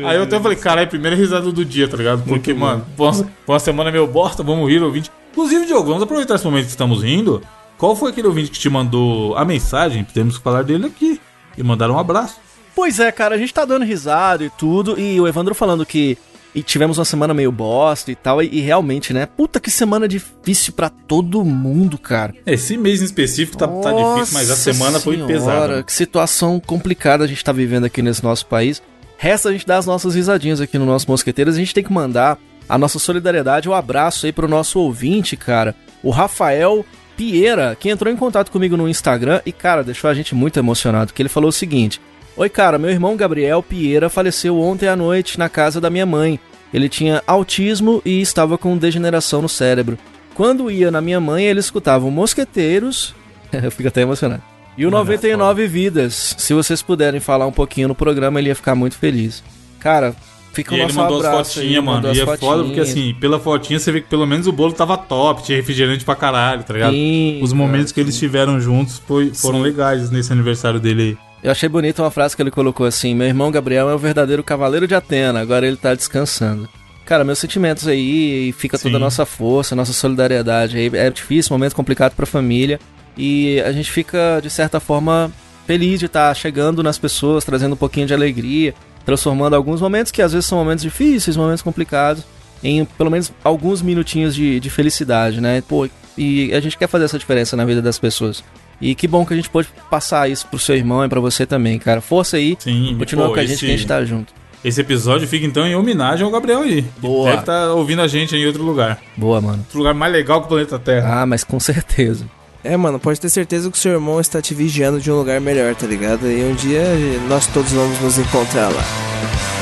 Aí 0.07 0.17
eu 0.17 0.23
até 0.23 0.41
falei, 0.41 0.57
caralho, 0.57 0.89
primeira 0.89 1.15
risada 1.15 1.53
do 1.53 1.65
dia, 1.65 1.87
tá 1.87 1.97
ligado? 1.97 2.23
Porque, 2.25 2.55
mano, 2.55 2.87
foi 2.97 3.07
uma, 3.07 3.31
uma 3.47 3.59
semana 3.59 3.91
meio 3.93 4.07
bosta, 4.07 4.43
vamos 4.43 4.69
rir, 4.69 4.83
ouvinte. 4.83 5.11
Inclusive, 5.33 5.67
Diogo, 5.67 5.87
vamos 5.87 6.03
aproveitar 6.03 6.37
esse 6.37 6.45
momento 6.45 6.65
que 6.65 6.71
estamos 6.71 7.03
rindo. 7.03 7.43
Qual 7.77 7.95
foi 7.95 8.11
aquele 8.11 8.27
ouvinte 8.27 8.51
que 8.51 8.59
te 8.59 8.69
mandou 8.69 9.37
a 9.37 9.45
mensagem? 9.45 10.03
Temos 10.05 10.39
que 10.39 10.45
falar 10.45 10.63
dele 10.65 10.87
aqui. 10.87 11.21
E 11.57 11.63
mandaram 11.63 11.95
um 11.95 11.99
abraço. 11.99 12.37
Pois 12.75 12.99
é, 12.99 13.13
cara, 13.13 13.35
a 13.35 13.39
gente 13.39 13.53
tá 13.53 13.65
dando 13.65 13.85
risada 13.85 14.45
e 14.45 14.51
tudo, 14.51 14.99
e 14.99 15.21
o 15.21 15.29
Evandro 15.29 15.55
falando 15.55 15.85
que 15.85 16.17
e 16.55 16.63
tivemos 16.63 16.99
uma 16.99 17.05
semana 17.05 17.33
meio 17.33 17.53
bosta 17.53 18.11
e 18.11 18.17
tal, 18.17 18.43
e, 18.43 18.49
e 18.53 18.61
realmente, 18.61 19.13
né? 19.13 19.27
Puta 19.27 19.61
que 19.61 19.71
semana 19.71 20.09
difícil 20.09 20.73
pra 20.73 20.89
todo 20.89 21.45
mundo, 21.45 21.99
cara. 21.99 22.35
Esse 22.47 22.77
mês 22.77 23.01
em 23.01 23.05
específico 23.05 23.57
tá, 23.57 23.69
tá 23.69 23.93
difícil, 23.93 24.35
mas 24.35 24.51
a 24.51 24.57
semana 24.57 24.99
foi 24.99 25.15
Senhora, 25.15 25.33
pesada. 25.33 25.77
né? 25.77 25.83
Que 25.83 25.93
situação 25.93 26.61
complicada 26.61 27.25
a 27.25 27.27
gente 27.27 27.45
tá 27.45 27.53
vivendo 27.53 27.85
aqui 27.85 28.03
nesse 28.03 28.23
nosso 28.23 28.47
país. 28.47 28.83
Resta 29.17 29.49
a 29.49 29.53
gente 29.53 29.67
dar 29.67 29.79
as 29.79 29.87
nossas 29.87 30.15
risadinhas 30.15 30.61
aqui 30.61 30.79
no 30.79 30.87
nosso 30.87 31.11
Mosqueteiros. 31.11 31.55
A 31.55 31.59
gente 31.59 31.75
tem 31.75 31.85
que 31.85 31.93
mandar 31.93 32.39
a 32.69 32.79
nossa 32.79 32.99
solidariedade, 32.99 33.69
o 33.69 33.73
um 33.73 33.75
abraço 33.75 34.27
aí 34.27 34.33
pro 34.33 34.49
nosso 34.49 34.79
ouvinte, 34.81 35.37
cara. 35.37 35.75
O 36.03 36.11
Rafael 36.11 36.85
Pieira, 37.17 37.77
que 37.79 37.91
entrou 37.91 38.13
em 38.13 38.17
contato 38.17 38.51
comigo 38.51 38.77
no 38.77 38.89
Instagram 38.89 39.41
e, 39.45 39.53
cara, 39.53 39.85
deixou 39.85 40.09
a 40.09 40.15
gente 40.15 40.35
muito 40.35 40.59
emocionado, 40.59 41.13
que 41.13 41.21
ele 41.21 41.29
falou 41.29 41.51
o 41.51 41.53
seguinte... 41.53 42.01
Oi, 42.41 42.49
cara, 42.49 42.79
meu 42.79 42.89
irmão 42.89 43.19
Gabriel 43.19 43.63
Pieira 43.63 44.09
faleceu 44.09 44.59
ontem 44.59 44.89
à 44.89 44.97
noite 44.97 45.39
na 45.39 45.47
casa 45.47 45.79
da 45.79 45.91
minha 45.91 46.07
mãe. 46.07 46.41
Ele 46.73 46.89
tinha 46.89 47.23
autismo 47.27 48.01
e 48.03 48.19
estava 48.23 48.57
com 48.57 48.79
degeneração 48.79 49.43
no 49.43 49.49
cérebro. 49.49 49.99
Quando 50.33 50.71
ia 50.71 50.91
na 50.91 51.03
minha 51.03 51.21
mãe, 51.21 51.45
ele 51.45 51.61
escutava 51.61 52.07
o 52.07 52.11
Mosqueteiros. 52.11 53.15
Eu 53.53 53.71
fico 53.71 53.89
até 53.89 54.01
emocionado. 54.01 54.43
E 54.75 54.87
o 54.87 54.91
99 54.91 55.67
Vidas. 55.67 56.35
Se 56.39 56.55
vocês 56.55 56.81
puderem 56.81 57.21
falar 57.21 57.47
um 57.47 57.53
pouquinho 57.53 57.89
no 57.89 57.95
programa, 57.95 58.41
ele 58.41 58.49
ia 58.49 58.55
ficar 58.55 58.75
muito 58.75 58.97
feliz. 58.97 59.45
Cara, 59.79 60.17
fica 60.55 60.75
E 60.75 60.81
ele 60.81 60.95
mandou 60.95 61.19
as 61.19 61.27
abraço 61.27 61.55
fotinhas, 61.57 61.77
aí, 61.77 61.85
mano. 61.85 62.07
E 62.07 62.23
as 62.23 62.27
é 62.27 62.37
foda 62.39 62.63
porque, 62.65 62.81
fotinhas. 62.81 62.89
assim, 62.89 63.15
pela 63.21 63.39
fotinha 63.39 63.79
você 63.79 63.93
vê 63.93 64.01
que 64.01 64.09
pelo 64.09 64.27
menos 64.27 64.47
o 64.47 64.53
bolo 64.53 64.73
tava 64.73 64.97
top, 64.97 65.43
tinha 65.43 65.59
refrigerante 65.59 66.07
pra 66.07 66.17
caralho, 66.17 66.63
tá 66.65 66.73
ligado? 66.73 66.95
Sim, 66.95 67.39
Os 67.43 67.51
cara, 67.51 67.63
momentos 67.63 67.93
que 67.93 68.01
eles 68.01 68.19
tiveram 68.19 68.59
juntos 68.59 68.99
foi, 69.07 69.31
foram 69.35 69.61
legais 69.61 70.11
nesse 70.11 70.33
aniversário 70.33 70.81
dele 70.81 71.03
aí. 71.03 71.30
Eu 71.43 71.51
achei 71.51 71.69
bonita 71.69 72.03
uma 72.03 72.11
frase 72.11 72.37
que 72.37 72.43
ele 72.43 72.51
colocou 72.51 72.87
assim: 72.87 73.15
Meu 73.15 73.27
irmão 73.27 73.51
Gabriel 73.51 73.89
é 73.89 73.95
o 73.95 73.99
verdadeiro 73.99 74.45
cavaleiro 74.45 74.87
de 74.87 74.95
Atena, 74.95 75.41
agora 75.41 75.67
ele 75.67 75.77
tá 75.77 75.95
descansando. 75.95 76.69
Cara, 77.07 77.25
meus 77.25 77.39
sentimentos 77.39 77.89
aí, 77.89 78.49
e 78.49 78.53
fica 78.53 78.79
toda 78.79 78.97
a 78.97 78.99
Sim. 78.99 79.05
nossa 79.05 79.27
força, 79.27 79.75
nossa 79.75 79.93
solidariedade 79.93 80.77
aí. 80.77 80.91
É 80.95 81.11
difícil, 81.11 81.53
momento 81.53 81.75
complicado 81.75 82.15
pra 82.15 82.25
família. 82.25 82.79
E 83.17 83.61
a 83.63 83.73
gente 83.73 83.91
fica, 83.91 84.39
de 84.41 84.49
certa 84.49 84.79
forma, 84.79 85.33
feliz 85.67 85.99
de 85.99 86.07
estar 86.07 86.33
chegando 86.35 86.83
nas 86.83 86.99
pessoas, 86.99 87.45
trazendo 87.45 87.73
um 87.73 87.77
pouquinho 87.77 88.07
de 88.07 88.15
alegria, 88.15 88.75
transformando 89.05 89.57
alguns 89.57 89.81
momentos 89.81 90.13
que 90.13 90.23
às 90.23 90.33
vezes 90.33 90.47
são 90.47 90.59
momentos 90.59 90.83
difíceis, 90.83 91.37
momentos 91.37 91.63
complicados, 91.63 92.23
em 92.63 92.85
pelo 92.85 93.11
menos 93.11 93.33
alguns 93.43 93.83
minutinhos 93.83 94.35
de, 94.35 94.61
de 94.61 94.71
felicidade, 94.71 95.41
né? 95.41 95.63
Pô, 95.67 95.89
e 96.17 96.53
a 96.55 96.61
gente 96.61 96.79
quer 96.79 96.87
fazer 96.87 97.07
essa 97.07 97.19
diferença 97.19 97.57
na 97.57 97.65
vida 97.65 97.83
das 97.83 97.99
pessoas. 97.99 98.45
E 98.81 98.95
que 98.95 99.07
bom 99.07 99.27
que 99.27 99.33
a 99.35 99.37
gente 99.37 99.51
pôde 99.51 99.69
passar 99.91 100.31
isso 100.31 100.47
pro 100.47 100.59
seu 100.59 100.75
irmão 100.75 101.05
e 101.05 101.09
pra 101.09 101.21
você 101.21 101.45
também, 101.45 101.79
cara. 101.79 102.01
Força 102.01 102.37
aí. 102.39 102.57
Sim, 102.59 102.97
Continua 102.99 103.29
pô, 103.29 103.35
com 103.35 103.41
a 103.41 103.43
gente 103.43 103.53
esse- 103.53 103.67
que 103.67 103.73
a 103.73 103.77
gente 103.77 103.87
tá 103.87 104.05
junto. 104.05 104.33
Esse 104.65 104.81
episódio 104.81 105.27
fica 105.27 105.47
então 105.47 105.67
em 105.67 105.75
homenagem 105.75 106.25
ao 106.25 106.31
Gabriel 106.31 106.61
aí. 106.63 106.85
Boa. 106.99 107.31
Deve 107.31 107.41
estar 107.41 107.73
ouvindo 107.73 108.03
a 108.03 108.07
gente 108.09 108.37
em 108.37 108.47
outro 108.47 108.63
lugar. 108.63 108.99
Boa, 109.17 109.41
mano. 109.41 109.59
Outro 109.61 109.79
lugar 109.79 109.95
mais 109.95 110.13
legal 110.13 110.41
que 110.41 110.47
o 110.47 110.49
planeta 110.49 110.79
Terra. 110.79 111.23
Ah, 111.23 111.27
mas 111.27 111.43
com 111.45 111.59
certeza. 111.61 112.27
É, 112.63 112.77
mano, 112.77 112.99
pode 112.99 113.19
ter 113.19 113.31
certeza 113.31 113.71
que 113.71 113.77
o 113.79 113.81
seu 113.81 113.93
irmão 113.93 114.21
está 114.21 114.43
te 114.43 114.53
vigiando 114.53 115.01
de 115.01 115.11
um 115.11 115.17
lugar 115.17 115.41
melhor, 115.41 115.75
tá 115.75 115.87
ligado? 115.87 116.27
E 116.31 116.43
um 116.45 116.55
dia 116.55 116.83
nós 117.27 117.47
todos 117.47 117.73
vamos 117.73 117.99
nos 118.01 118.19
encontrar 118.19 118.69
lá. 118.69 119.60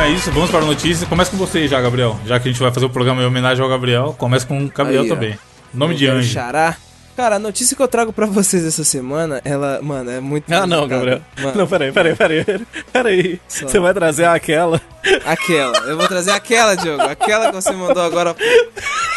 Então 0.00 0.10
é 0.10 0.14
isso, 0.14 0.32
vamos 0.32 0.48
para 0.50 0.60
a 0.60 0.64
notícia. 0.64 1.06
Começa 1.06 1.30
com 1.30 1.36
você 1.36 1.68
já, 1.68 1.78
Gabriel. 1.78 2.18
Já 2.24 2.40
que 2.40 2.48
a 2.48 2.50
gente 2.50 2.58
vai 2.58 2.72
fazer 2.72 2.86
o 2.86 2.88
programa 2.88 3.20
em 3.20 3.26
homenagem 3.26 3.62
ao 3.62 3.68
Gabriel, 3.68 4.14
começa 4.16 4.46
com 4.46 4.64
o 4.64 4.68
Gabriel 4.70 5.02
Aí, 5.02 5.10
ó. 5.10 5.14
também. 5.14 5.38
Nome 5.74 5.94
de 5.94 6.06
Meu 6.06 6.14
anjo. 6.14 6.32
Xará. 6.32 6.74
Cara, 7.14 7.36
a 7.36 7.38
notícia 7.38 7.76
que 7.76 7.82
eu 7.82 7.86
trago 7.86 8.10
pra 8.10 8.24
vocês 8.24 8.64
essa 8.64 8.82
semana, 8.82 9.42
ela, 9.44 9.78
mano, 9.82 10.10
é 10.10 10.18
muito. 10.18 10.50
Ah, 10.50 10.66
não, 10.66 10.88
Gabriel. 10.88 11.20
Mano, 11.38 11.54
Não, 11.54 11.66
peraí, 11.66 11.92
peraí, 11.92 12.16
peraí. 12.16 12.44
Peraí. 12.90 13.40
Só. 13.46 13.68
Você 13.68 13.78
vai 13.78 13.92
trazer 13.92 14.24
aquela. 14.24 14.80
Aquela. 15.26 15.76
Eu 15.80 15.98
vou 15.98 16.08
trazer 16.08 16.30
aquela, 16.30 16.74
Diogo. 16.76 17.02
Aquela 17.02 17.48
que 17.48 17.56
você 17.56 17.72
mandou 17.72 18.02
agora. 18.02 18.34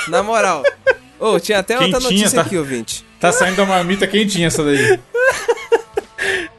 Na 0.10 0.22
moral. 0.22 0.63
Ô, 1.18 1.40
tinha 1.40 1.60
até 1.60 1.75
outra 1.75 1.92
Quentinha, 1.92 2.10
notícia 2.12 2.36
tá? 2.36 2.42
aqui, 2.42 2.58
ouvinte. 2.58 3.06
Tá 3.22 3.32
saindo 3.32 3.56
da 3.56 3.66
marmita 3.66 4.06
quentinha 4.06 4.48
essa 4.48 4.62
daí. 4.62 5.00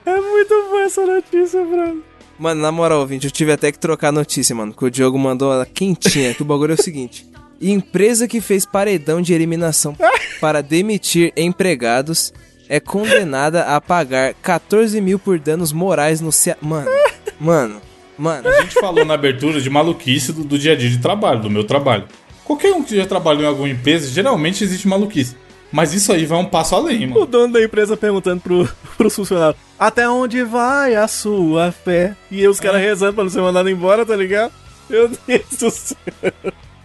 É 0.07 0.21
muito 0.21 0.55
boa 0.71 0.83
essa 0.83 1.05
notícia, 1.05 1.63
Bruno. 1.63 2.14
Mano, 2.39 2.61
na 2.61 2.73
moral, 2.73 3.01
ouvinte, 3.01 3.27
eu 3.27 3.31
tive 3.31 3.53
até 3.53 3.71
que 3.71 3.79
trocar 3.79 4.09
a 4.09 4.13
notícia, 4.13 4.55
mano. 4.55 4.73
Que 4.73 4.85
o 4.85 4.91
Diogo 4.91 5.19
mandou 5.19 5.53
ela 5.53 5.67
quentinha. 5.67 6.35
Que 6.35 6.43
o 6.43 6.45
bagulho 6.45 6.73
é 6.73 6.75
o 6.75 6.83
seguinte: 6.83 7.27
empresa 7.61 8.27
que 8.27 8.41
fez 8.41 8.67
paredão 8.67 9.23
de 9.23 9.33
eliminação 9.33 9.97
para 10.41 10.63
demitir 10.63 11.33
empregados 11.37 12.33
é 12.69 12.81
condenada 12.81 13.63
a 13.65 13.81
pagar 13.81 14.35
14 14.35 15.01
mil 15.01 15.19
por 15.19 15.39
danos 15.39 15.73
morais 15.73 16.21
no 16.21 16.33
Cea... 16.33 16.57
Mano, 16.61 16.91
mano, 17.39 17.81
mano. 18.17 18.49
A 18.49 18.63
gente 18.63 18.75
falou 18.75 19.05
na 19.05 19.15
abertura 19.15 19.61
de 19.61 19.69
maluquice 19.69 20.33
do, 20.33 20.45
do 20.45 20.59
dia 20.59 20.73
a 20.73 20.77
dia 20.77 20.89
de 20.89 20.99
trabalho, 20.99 21.41
do 21.43 21.51
meu 21.51 21.65
trabalho. 21.65 22.05
Qualquer 22.45 22.73
um 22.73 22.83
que 22.83 22.97
já 22.97 23.07
trabalhou 23.07 23.43
em 23.43 23.47
alguma 23.47 23.69
empresa, 23.69 24.11
geralmente 24.11 24.65
existe 24.65 24.89
maluquice. 24.89 25.37
Mas 25.75 25.93
isso 25.93 26.13
aí 26.13 26.25
vai 26.25 26.39
um 26.39 26.45
passo 26.45 26.77
além, 26.77 27.07
O 27.07 27.11
mano. 27.11 27.27
dono 27.27 27.53
da 27.53 27.61
empresa 27.61 27.97
perguntando 27.97 28.41
pro, 28.41 28.69
pros 28.97 29.15
funcionários: 29.17 29.61
Até 29.77 30.09
onde 30.09 30.45
vai 30.45 30.95
a 30.95 31.09
sua 31.09 31.73
fé? 31.73 32.17
E 32.31 32.47
os 32.47 32.61
caras 32.61 32.81
rezando 32.81 33.15
pra 33.15 33.25
não 33.25 33.31
ser 33.31 33.41
mandado 33.41 33.69
embora, 33.69 34.07
tá 34.07 34.15
ligado? 34.15 34.53
Meu 34.89 35.09
Deus 35.27 35.59
do 35.59 35.71
céu. 35.71 35.97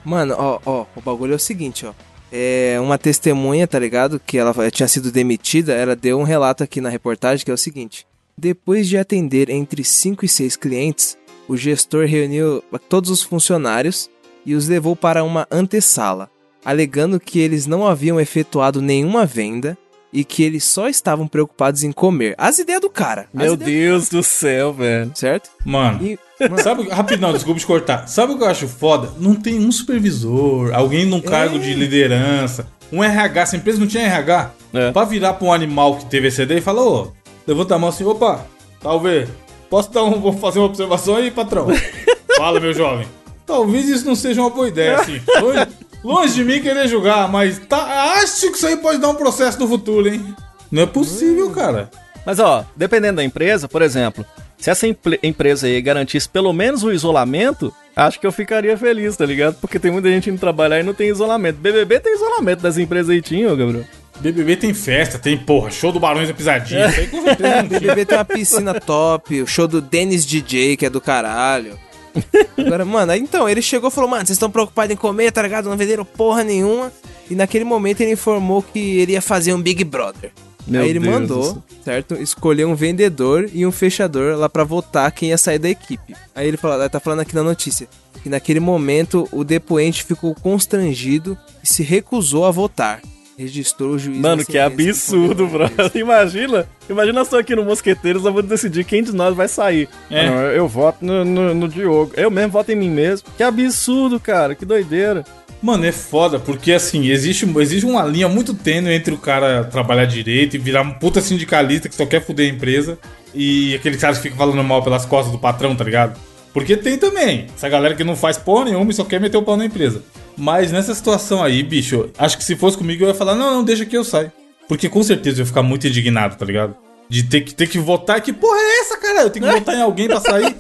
Mano, 0.03 0.33
ó, 0.37 0.59
ó, 0.65 0.85
o 0.95 1.01
bagulho 1.01 1.33
é 1.33 1.35
o 1.35 1.39
seguinte, 1.39 1.85
ó. 1.85 1.93
É 2.31 2.77
uma 2.81 2.97
testemunha, 2.97 3.67
tá 3.67 3.77
ligado? 3.77 4.19
Que 4.19 4.39
ela 4.39 4.53
tinha 4.71 4.87
sido 4.87 5.11
demitida, 5.11 5.73
ela 5.73 5.95
deu 5.95 6.19
um 6.19 6.23
relato 6.23 6.63
aqui 6.63 6.81
na 6.81 6.89
reportagem 6.89 7.45
que 7.45 7.51
é 7.51 7.53
o 7.53 7.57
seguinte: 7.57 8.07
Depois 8.35 8.87
de 8.87 8.97
atender 8.97 9.51
entre 9.51 9.83
5 9.83 10.25
e 10.25 10.27
6 10.27 10.55
clientes, 10.55 11.15
o 11.47 11.55
gestor 11.55 12.07
reuniu 12.07 12.63
todos 12.87 13.11
os 13.11 13.21
funcionários 13.21 14.09
e 14.45 14.55
os 14.55 14.67
levou 14.67 14.95
para 14.95 15.23
uma 15.23 15.47
antessala, 15.51 16.27
alegando 16.63 17.19
que 17.19 17.39
eles 17.39 17.65
não 17.65 17.85
haviam 17.87 18.19
efetuado 18.19 18.81
nenhuma 18.81 19.25
venda 19.25 19.77
e 20.11 20.23
que 20.23 20.41
eles 20.43 20.63
só 20.63 20.87
estavam 20.89 21.27
preocupados 21.27 21.83
em 21.83 21.91
comer. 21.91 22.33
As 22.37 22.57
ideias 22.57 22.81
do 22.81 22.89
cara. 22.89 23.27
Meu 23.33 23.55
Deus 23.55 24.09
do 24.09 24.23
céu, 24.23 24.73
velho. 24.73 25.11
Certo? 25.13 25.49
Mano, 25.63 26.03
E, 26.03 26.17
sabe, 26.63 26.89
rapidão, 26.89 27.31
desculpa 27.31 27.59
te 27.59 27.65
cortar. 27.67 28.07
Sabe 28.07 28.33
o 28.33 28.37
que 28.37 28.43
eu 28.43 28.47
acho 28.47 28.67
foda? 28.67 29.11
Não 29.19 29.35
tem 29.35 29.59
um 29.59 29.71
supervisor, 29.71 30.73
alguém 30.73 31.05
num 31.05 31.21
cargo 31.21 31.57
É. 31.57 31.59
de 31.59 31.73
liderança, 31.75 32.67
um 32.91 33.03
RH, 33.03 33.41
essa 33.41 33.55
empresa 33.55 33.79
não 33.79 33.85
tinha 33.87 34.03
RH, 34.03 34.51
É. 34.73 34.91
pra 34.91 35.05
virar 35.05 35.33
pra 35.33 35.47
um 35.47 35.53
animal 35.53 35.97
que 35.97 36.05
teve 36.05 36.27
esse 36.29 36.41
ideia 36.41 36.57
e 36.57 36.61
falar, 36.61 36.81
ô, 36.83 37.11
levanta 37.45 37.75
a 37.75 37.79
mão 37.79 37.89
assim, 37.89 38.03
opa, 38.03 38.43
talvez, 38.81 39.29
posso 39.69 39.91
dar 39.91 40.03
um, 40.03 40.19
vou 40.19 40.33
fazer 40.33 40.57
uma 40.57 40.65
observação 40.65 41.17
aí, 41.17 41.29
patrão? 41.29 41.67
Fala, 42.35 42.59
meu 42.59 42.73
jovem. 42.73 43.05
Talvez 43.45 43.87
isso 43.89 44.05
não 44.07 44.15
seja 44.15 44.41
uma 44.41 44.49
boa 44.49 44.67
ideia, 44.67 44.95
assim. 45.01 45.21
Longe, 45.39 45.67
longe 46.03 46.33
de 46.33 46.43
mim 46.43 46.61
querer 46.61 46.87
julgar, 46.87 47.29
mas 47.29 47.59
tá, 47.59 48.13
acho 48.15 48.49
que 48.51 48.57
isso 48.57 48.67
aí 48.67 48.77
pode 48.77 48.99
dar 48.99 49.09
um 49.09 49.15
processo 49.15 49.59
no 49.59 49.67
futuro, 49.67 50.07
hein? 50.07 50.35
Não 50.71 50.83
é 50.83 50.85
possível, 50.85 51.49
cara. 51.51 51.89
Mas 52.25 52.39
ó, 52.39 52.65
dependendo 52.75 53.17
da 53.17 53.23
empresa, 53.23 53.67
por 53.67 53.81
exemplo, 53.81 54.25
se 54.57 54.69
essa 54.69 54.85
empresa 55.23 55.67
aí 55.67 55.81
garantisse 55.81 56.27
pelo 56.27 56.51
menos 56.51 56.83
o 56.83 56.91
isolamento, 56.91 57.73
acho 57.95 58.19
que 58.19 58.27
eu 58.27 58.31
ficaria 58.31 58.77
feliz, 58.77 59.15
tá 59.15 59.25
ligado? 59.25 59.55
Porque 59.55 59.79
tem 59.79 59.89
muita 59.89 60.09
gente 60.09 60.29
indo 60.29 60.39
trabalhar 60.39 60.79
e 60.79 60.83
não 60.83 60.93
tem 60.93 61.09
isolamento. 61.09 61.57
BBB 61.59 61.99
tem 62.01 62.13
isolamento 62.13 62.61
das 62.61 62.77
empresas 62.77 63.09
aí, 63.09 63.21
tinha, 63.21 63.51
ô, 63.51 63.55
Gabriel. 63.55 63.85
BBB 64.19 64.57
tem 64.57 64.73
festa, 64.73 65.17
tem, 65.17 65.37
porra, 65.37 65.71
show 65.71 65.93
do 65.93 65.99
Barões 65.99 66.27
da 66.27 66.33
Pisadinha. 66.33 66.87
Isso 66.87 66.99
aí 66.99 67.07
com 67.07 67.23
certeza 67.23 67.55
não 67.63 67.67
tinha. 67.69 67.79
BBB 67.79 68.05
tem 68.05 68.17
uma 68.17 68.25
piscina 68.25 68.73
top, 68.73 69.41
o 69.41 69.47
show 69.47 69.67
do 69.67 69.79
Dennis 69.79 70.25
DJ, 70.25 70.75
que 70.75 70.85
é 70.85 70.89
do 70.89 70.99
caralho. 70.99 71.79
Agora, 72.57 72.85
mano, 72.85 73.13
então, 73.15 73.47
ele 73.47 73.61
chegou 73.61 73.89
e 73.89 73.93
falou, 73.93 74.09
mano, 74.09 74.25
vocês 74.25 74.35
estão 74.35 74.51
preocupados 74.51 74.93
em 74.93 74.97
comer, 74.97 75.31
tá 75.31 75.41
ligado? 75.41 75.69
Não 75.69 75.77
venderam 75.77 76.05
porra 76.05 76.43
nenhuma. 76.43 76.91
E 77.29 77.35
naquele 77.35 77.63
momento 77.63 78.01
ele 78.01 78.11
informou 78.11 78.61
que 78.61 78.79
ele 78.99 79.13
ia 79.13 79.21
fazer 79.21 79.53
um 79.53 79.61
Big 79.61 79.83
Brother. 79.83 80.31
Meu 80.67 80.81
Aí 80.81 80.89
ele 80.89 80.99
Deus 80.99 81.13
do 81.13 81.19
mandou, 81.19 81.63
certo? 81.83 82.15
Escolher 82.15 82.65
um 82.65 82.75
vendedor 82.75 83.49
e 83.53 83.65
um 83.65 83.71
fechador 83.71 84.37
lá 84.37 84.47
pra 84.47 84.63
votar 84.63 85.11
quem 85.11 85.29
ia 85.29 85.37
sair 85.37 85.57
da 85.57 85.69
equipe. 85.69 86.15
Aí 86.35 86.47
ele 86.47 86.57
fala, 86.57 86.89
tá 86.89 86.99
falando 86.99 87.21
aqui 87.21 87.33
na 87.33 87.43
notícia 87.43 87.87
que 88.21 88.29
naquele 88.29 88.59
momento 88.59 89.27
o 89.31 89.43
depoente 89.43 90.03
ficou 90.03 90.35
constrangido 90.35 91.37
e 91.63 91.67
se 91.67 91.83
recusou 91.83 92.45
a 92.45 92.51
votar. 92.51 93.01
Registrou 93.39 93.91
o 93.91 93.97
juiz. 93.97 94.17
Mano, 94.17 94.45
que 94.45 94.59
absurdo, 94.59 95.47
bro. 95.47 95.63
Imagina, 95.95 96.67
imagina 96.89 97.25
tô 97.25 97.37
aqui 97.37 97.55
no 97.55 97.63
Mosqueteiros, 97.63 98.25
eu 98.25 98.33
vou 98.33 98.41
decidir 98.41 98.83
quem 98.83 99.01
de 99.01 99.13
nós 99.13 99.33
vai 99.33 99.47
sair. 99.47 99.87
É. 100.11 100.27
Não, 100.27 100.35
eu, 100.41 100.51
eu 100.51 100.67
voto 100.67 101.05
no, 101.05 101.23
no, 101.23 101.53
no 101.53 101.69
Diogo. 101.69 102.11
Eu 102.17 102.29
mesmo 102.29 102.51
voto 102.51 102.69
em 102.73 102.75
mim 102.75 102.89
mesmo. 102.89 103.29
Que 103.37 103.43
absurdo, 103.43 104.19
cara. 104.19 104.55
Que 104.55 104.65
doideira. 104.65 105.23
Mano, 105.61 105.85
é 105.85 105.91
foda, 105.93 106.37
porque 106.37 106.73
assim, 106.73 107.07
existe, 107.07 107.49
existe 107.59 107.85
uma 107.85 108.03
linha 108.03 108.27
muito 108.27 108.53
tênue 108.53 108.93
entre 108.93 109.13
o 109.13 109.17
cara 109.17 109.63
trabalhar 109.63 110.03
direito 110.03 110.57
e 110.57 110.59
virar 110.59 110.81
um 110.81 110.91
puta 110.91 111.21
sindicalista 111.21 111.87
que 111.87 111.95
só 111.95 112.05
quer 112.05 112.21
fuder 112.21 112.51
a 112.51 112.53
empresa 112.53 112.99
e 113.33 113.73
aquele 113.73 113.95
cara 113.95 114.15
que 114.15 114.21
fica 114.21 114.35
falando 114.35 114.61
mal 114.65 114.83
pelas 114.83 115.05
costas 115.05 115.31
do 115.31 115.39
patrão, 115.39 115.77
tá 115.77 115.85
ligado? 115.85 116.19
Porque 116.53 116.75
tem 116.75 116.97
também 116.97 117.47
essa 117.55 117.69
galera 117.69 117.95
que 117.95 118.03
não 118.03 118.17
faz 118.17 118.37
porra 118.37 118.65
nenhuma 118.65 118.91
e 118.91 118.93
só 118.93 119.05
quer 119.05 119.21
meter 119.21 119.37
o 119.37 119.43
pau 119.43 119.55
na 119.55 119.65
empresa. 119.65 120.03
Mas 120.39 120.71
nessa 120.71 120.95
situação 120.95 121.43
aí, 121.43 121.61
bicho, 121.61 122.09
acho 122.17 122.37
que 122.37 122.43
se 122.43 122.55
fosse 122.55 122.77
comigo 122.77 123.03
eu 123.03 123.09
ia 123.09 123.13
falar, 123.13 123.35
não, 123.35 123.55
não, 123.55 123.63
deixa 123.63 123.85
que 123.85 123.97
eu 123.97 124.05
saio. 124.05 124.31
Porque 124.69 124.87
com 124.87 125.03
certeza 125.03 125.37
eu 125.37 125.41
ia 125.41 125.45
ficar 125.45 125.61
muito 125.61 125.85
indignado, 125.85 126.37
tá 126.37 126.45
ligado? 126.45 126.75
De 127.09 127.23
ter 127.23 127.41
que, 127.41 127.53
ter 127.53 127.67
que 127.67 127.77
votar, 127.77 128.21
que 128.21 128.31
porra 128.31 128.57
é 128.57 128.79
essa, 128.81 128.97
cara? 128.97 129.21
Eu 129.23 129.29
tenho 129.29 129.45
que 129.45 129.51
votar 129.51 129.75
em 129.75 129.81
alguém 129.81 130.07
pra 130.07 130.21
sair. 130.21 130.55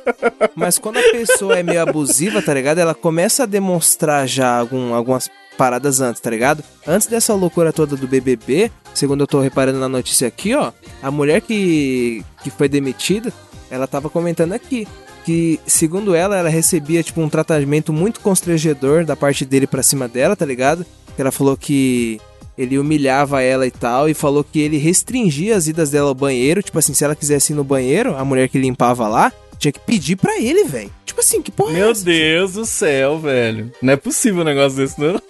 Mas 0.54 0.78
quando 0.78 0.98
a 0.98 1.10
pessoa 1.12 1.58
é 1.58 1.62
meio 1.62 1.80
abusiva, 1.80 2.42
tá 2.42 2.52
ligado? 2.52 2.78
Ela 2.78 2.94
começa 2.94 3.44
a 3.44 3.46
demonstrar 3.46 4.26
já 4.28 4.58
algum, 4.58 4.92
algumas 4.92 5.30
paradas 5.56 6.00
antes, 6.00 6.20
tá 6.20 6.28
ligado? 6.28 6.62
Antes 6.86 7.06
dessa 7.06 7.32
loucura 7.34 7.72
toda 7.72 7.96
do 7.96 8.06
BBB, 8.06 8.70
segundo 8.92 9.22
eu 9.22 9.26
tô 9.26 9.40
reparando 9.40 9.78
na 9.78 9.88
notícia 9.88 10.28
aqui, 10.28 10.54
ó, 10.54 10.72
a 11.02 11.10
mulher 11.10 11.40
que, 11.40 12.24
que 12.42 12.50
foi 12.50 12.68
demitida, 12.68 13.32
ela 13.70 13.86
tava 13.86 14.10
comentando 14.10 14.52
aqui 14.52 14.86
que, 15.24 15.60
segundo 15.66 16.14
ela, 16.14 16.36
ela 16.36 16.48
recebia, 16.48 17.02
tipo, 17.02 17.20
um 17.20 17.28
tratamento 17.28 17.92
muito 17.92 18.20
constrangedor 18.20 19.04
da 19.04 19.16
parte 19.16 19.44
dele 19.44 19.66
pra 19.66 19.82
cima 19.82 20.08
dela, 20.08 20.36
tá 20.36 20.44
ligado? 20.44 20.84
Ela 21.16 21.30
falou 21.30 21.56
que 21.56 22.20
ele 22.56 22.78
humilhava 22.78 23.42
ela 23.42 23.66
e 23.66 23.70
tal, 23.70 24.08
e 24.08 24.14
falou 24.14 24.44
que 24.44 24.60
ele 24.60 24.76
restringia 24.76 25.56
as 25.56 25.66
idas 25.66 25.90
dela 25.90 26.08
ao 26.08 26.14
banheiro, 26.14 26.62
tipo 26.62 26.78
assim, 26.78 26.94
se 26.94 27.04
ela 27.04 27.16
quisesse 27.16 27.52
ir 27.52 27.56
no 27.56 27.64
banheiro, 27.64 28.14
a 28.16 28.24
mulher 28.24 28.48
que 28.48 28.58
limpava 28.58 29.08
lá, 29.08 29.32
tinha 29.58 29.72
que 29.72 29.80
pedir 29.80 30.16
pra 30.16 30.38
ele, 30.38 30.64
velho. 30.64 30.90
Tipo 31.06 31.20
assim, 31.20 31.40
que 31.40 31.50
porra 31.50 31.70
é 31.70 31.74
Meu 31.74 31.90
essa? 31.90 32.04
Deus 32.04 32.54
do 32.54 32.66
céu, 32.66 33.18
velho. 33.18 33.70
Não 33.80 33.92
é 33.92 33.96
possível 33.96 34.42
um 34.42 34.44
negócio 34.44 34.76
desse, 34.76 35.00
não. 35.00 35.20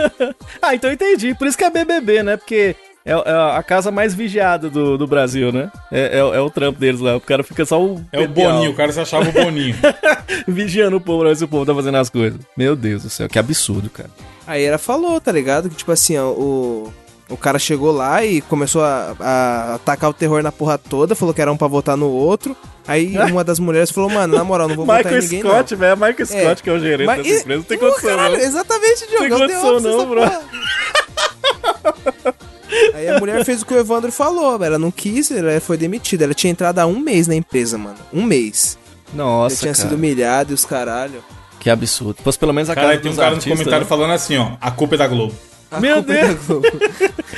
ah, 0.62 0.74
então 0.74 0.88
eu 0.90 0.94
entendi. 0.94 1.34
Por 1.34 1.46
isso 1.46 1.58
que 1.58 1.64
é 1.64 1.70
BBB, 1.70 2.22
né? 2.22 2.36
Porque 2.36 2.74
é, 3.04 3.12
é 3.12 3.56
a 3.58 3.62
casa 3.62 3.90
mais 3.90 4.14
vigiada 4.14 4.70
do, 4.70 4.96
do 4.96 5.06
Brasil, 5.06 5.52
né? 5.52 5.70
É, 5.92 6.18
é, 6.18 6.18
é 6.18 6.40
o 6.40 6.48
trampo 6.50 6.78
deles 6.80 7.00
lá. 7.00 7.16
O 7.16 7.20
cara 7.20 7.42
fica 7.42 7.64
só 7.66 7.80
o. 7.82 8.02
É 8.12 8.20
o 8.20 8.28
Boninho, 8.28 8.70
o 8.70 8.74
cara 8.74 8.90
se 8.92 9.00
achava 9.00 9.28
o 9.28 9.32
Boninho. 9.32 9.76
Vigiando 10.48 10.96
o 10.96 11.00
povo 11.00 11.20
pra 11.20 11.28
ver 11.30 11.36
se 11.36 11.44
o 11.44 11.48
povo 11.48 11.66
tá 11.66 11.74
fazendo 11.74 11.96
as 11.98 12.08
coisas. 12.08 12.40
Meu 12.56 12.74
Deus 12.74 13.02
do 13.02 13.10
céu, 13.10 13.28
que 13.28 13.38
absurdo, 13.38 13.90
cara. 13.90 14.10
Aí 14.46 14.64
ela 14.64 14.78
falou, 14.78 15.20
tá 15.20 15.30
ligado? 15.32 15.68
Que 15.68 15.76
tipo 15.76 15.92
assim, 15.92 16.16
ó, 16.18 16.28
o, 16.30 16.92
o 17.28 17.36
cara 17.36 17.58
chegou 17.58 17.92
lá 17.92 18.24
e 18.24 18.40
começou 18.42 18.82
a, 18.82 19.14
a 19.20 19.74
atacar 19.76 20.10
o 20.10 20.14
terror 20.14 20.42
na 20.42 20.52
porra 20.52 20.76
toda, 20.78 21.14
falou 21.14 21.32
que 21.34 21.40
era 21.42 21.52
um 21.52 21.56
pra 21.56 21.66
votar 21.68 21.96
no 21.96 22.08
outro. 22.08 22.56
Aí 22.86 23.16
uma 23.30 23.42
das 23.44 23.58
mulheres 23.58 23.90
falou, 23.90 24.10
mano, 24.10 24.36
na 24.36 24.44
moral, 24.44 24.68
não 24.68 24.76
vou 24.76 24.84
votar 24.86 25.00
em 25.00 25.04
Michael 25.04 25.22
ninguém 25.22 25.40
Scott, 25.40 25.74
velho. 25.76 25.96
Michael 25.96 26.16
É. 26.20 26.24
Scott, 26.24 26.62
que 26.62 26.70
é 26.70 26.72
o 26.72 26.78
gerente 26.78 27.06
Mas, 27.06 27.18
dessa 27.22 27.28
e- 27.28 27.40
empresa. 27.40 27.56
Não 27.58 27.64
tem 27.64 27.78
condição, 27.78 28.10
caralho, 28.10 28.36
não. 28.38 28.44
Exatamente, 28.44 29.06
Diogo. 29.08 29.24
Tem 29.24 29.32
é 29.32 29.34
o 29.34 29.38
The 29.38 29.54
condição 29.60 29.80
não, 29.80 30.06
bro. 30.08 30.20
Aí 32.94 33.08
a 33.08 33.18
mulher 33.18 33.44
fez 33.44 33.62
o 33.62 33.66
que 33.66 33.74
o 33.74 33.78
Evandro 33.78 34.10
falou, 34.10 34.62
ela 34.62 34.78
não 34.78 34.90
quis, 34.90 35.30
ela 35.30 35.60
foi 35.60 35.76
demitida. 35.76 36.24
Ela 36.24 36.34
tinha 36.34 36.50
entrado 36.50 36.78
há 36.78 36.86
um 36.86 36.98
mês 36.98 37.28
na 37.28 37.34
empresa, 37.34 37.78
mano. 37.78 37.96
Um 38.12 38.22
mês. 38.22 38.78
Nossa, 39.12 39.54
ela 39.54 39.60
tinha 39.60 39.72
cara. 39.74 39.88
sido 39.88 39.96
humilhada 39.96 40.50
e 40.50 40.54
os 40.54 40.64
caralho. 40.64 41.22
Que 41.60 41.70
absurdo. 41.70 42.16
Fosse 42.22 42.38
pelo 42.38 42.52
menos 42.52 42.68
a 42.68 42.74
Cara, 42.74 42.88
casa 42.88 42.98
aí 42.98 43.02
tem 43.02 43.12
um 43.12 43.16
cara 43.16 43.30
nos 43.30 43.36
artistas, 43.38 43.58
comentários 43.58 43.88
né? 43.88 43.88
falando 43.88 44.12
assim, 44.12 44.36
ó, 44.36 44.52
a 44.60 44.70
culpa 44.70 44.96
é 44.96 44.98
da 44.98 45.06
Globo. 45.06 45.34
A 45.70 45.80
Meu 45.80 45.96
culpa 45.96 46.12
é 46.12 46.20
da 46.20 46.26
Deus. 46.28 46.46
Globo. 46.46 46.66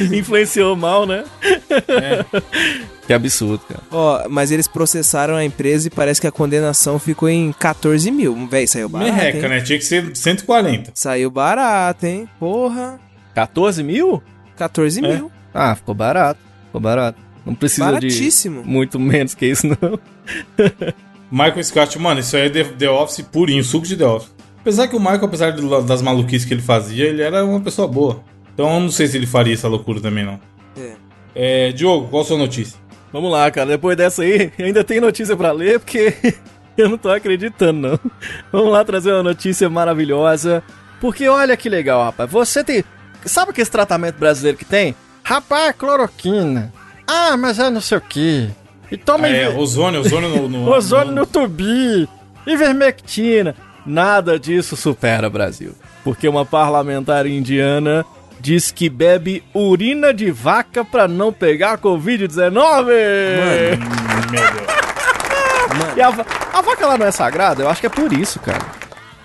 Influenciou 0.17 0.77
mal, 0.77 1.07
né? 1.07 1.25
Que 3.07 3.13
absurdo, 3.13 3.63
cara. 3.69 3.83
Ó, 3.91 4.29
mas 4.29 4.51
eles 4.51 4.67
processaram 4.67 5.37
a 5.37 5.45
empresa 5.45 5.87
e 5.87 5.91
parece 5.91 6.21
que 6.21 6.27
a 6.27 6.33
condenação 6.33 6.99
ficou 6.99 7.29
em 7.29 7.53
14 7.53 8.11
mil. 8.11 8.49
Véi, 8.49 8.67
saiu 8.67 8.89
barato, 8.89 9.13
Merreca, 9.13 9.39
hein? 9.39 9.49
né? 9.49 9.61
Tinha 9.61 9.79
que 9.79 9.85
ser 9.85 10.11
140. 10.15 10.91
Saiu 10.95 11.31
barato, 11.31 12.05
hein? 12.05 12.29
Porra. 12.41 12.99
14 13.37 13.83
mil? 13.83 14.23
14 14.57 15.05
É. 15.05 15.15
mil. 15.15 15.31
Ah, 15.53 15.75
ficou 15.75 15.95
barato. 15.95 16.41
Ficou 16.67 16.81
barato. 16.81 17.19
Não 17.45 17.55
precisa 17.55 17.85
de 17.87 17.93
Baratíssimo. 17.93 18.65
muito 18.65 18.99
menos 18.99 19.35
que 19.35 19.45
isso, 19.47 19.67
não. 19.69 20.01
Michael 21.31 21.63
Scott, 21.63 21.99
mano, 21.99 22.21
isso 22.21 22.35
aí 22.37 22.47
é 22.47 22.51
The, 22.51 22.65
The 22.65 22.89
Office 22.91 23.21
purinho, 23.21 23.63
suco 23.63 23.87
de 23.87 23.95
The 23.97 24.07
Office. 24.07 24.35
Apesar 24.61 24.89
que 24.89 24.97
o 24.97 24.99
Michael, 24.99 25.27
apesar 25.27 25.51
de- 25.53 25.87
das 25.87 26.01
maluquices 26.03 26.45
que 26.47 26.55
ele 26.55 26.63
fazia, 26.63 27.05
ele 27.07 27.23
era 27.23 27.45
uma 27.45 27.61
pessoa 27.61 27.87
boa. 27.87 28.23
Então 28.55 28.73
eu 28.73 28.81
não 28.81 28.91
sei 28.91 29.07
se 29.07 29.17
ele 29.17 29.27
faria 29.27 29.53
essa 29.55 29.69
loucura 29.69 30.01
também, 30.01 30.25
não. 30.25 30.41
É. 30.77 30.95
É, 31.35 31.73
Diogo, 31.73 32.09
qual 32.09 32.23
a 32.23 32.25
sua 32.25 32.39
notícia? 32.39 32.79
Vamos 33.13 33.31
lá, 33.31 33.51
cara. 33.51 33.69
Depois 33.69 33.97
dessa 33.97 34.23
aí, 34.23 34.51
ainda 34.59 34.83
tem 34.83 34.99
notícia 35.01 35.37
pra 35.37 35.53
ler, 35.53 35.79
porque 35.79 36.15
eu 36.77 36.89
não 36.89 36.97
tô 36.99 37.11
acreditando, 37.11 37.79
não. 37.81 38.01
Vamos 38.51 38.73
lá 38.73 38.83
trazer 38.85 39.13
uma 39.13 39.23
notícia 39.23 39.69
maravilhosa. 39.69 40.63
Porque 41.01 41.29
olha 41.29 41.57
que 41.57 41.69
legal, 41.69 42.03
rapaz. 42.03 42.31
Você 42.31 42.65
tem. 42.65 42.83
Sabe 43.27 43.53
que 43.53 43.61
esse 43.61 43.71
tratamento 43.71 44.17
brasileiro 44.19 44.57
que 44.59 44.65
tem? 44.65 44.95
Rapaz, 45.23 45.75
cloroquina. 45.77 46.73
Ah, 47.07 47.37
mas 47.37 47.59
é 47.59 47.69
não 47.71 47.81
sei 47.81 47.99
o 47.99 48.01
quê. 48.01 48.49
E 48.91 48.97
toma 48.97 49.27
Ah, 49.27 49.31
é, 49.31 49.49
ozônio, 49.49 50.01
ozônio 50.01 50.29
no... 50.29 50.49
no 50.49 50.71
ozônio 50.73 51.13
no 51.13 51.27
tubi. 51.27 52.09
Ivermectina. 52.47 53.55
Nada 53.85 54.39
disso 54.39 54.77
supera 54.77 55.29
Brasil. 55.31 55.73
Porque 56.05 56.29
uma 56.29 56.45
parlamentar 56.47 57.27
indiana 57.27 58.05
diz 58.39 58.71
que 58.71 58.89
bebe 58.89 59.43
urina 59.55 60.13
de 60.15 60.31
vaca 60.31 60.85
pra 60.85 61.09
não 61.09 61.33
pegar 61.33 61.79
Covid-19. 61.79 62.87
Meu 62.87 62.93
Deus. 64.31 65.97
E 65.97 66.01
a, 66.01 66.09
a 66.09 66.61
vaca 66.63 66.87
lá 66.87 66.97
não 66.99 67.07
é 67.07 67.11
sagrada? 67.11 67.63
Eu 67.63 67.69
acho 67.69 67.81
que 67.81 67.87
é 67.87 67.91
por 67.91 68.13
isso, 68.13 68.39
cara. 68.41 68.65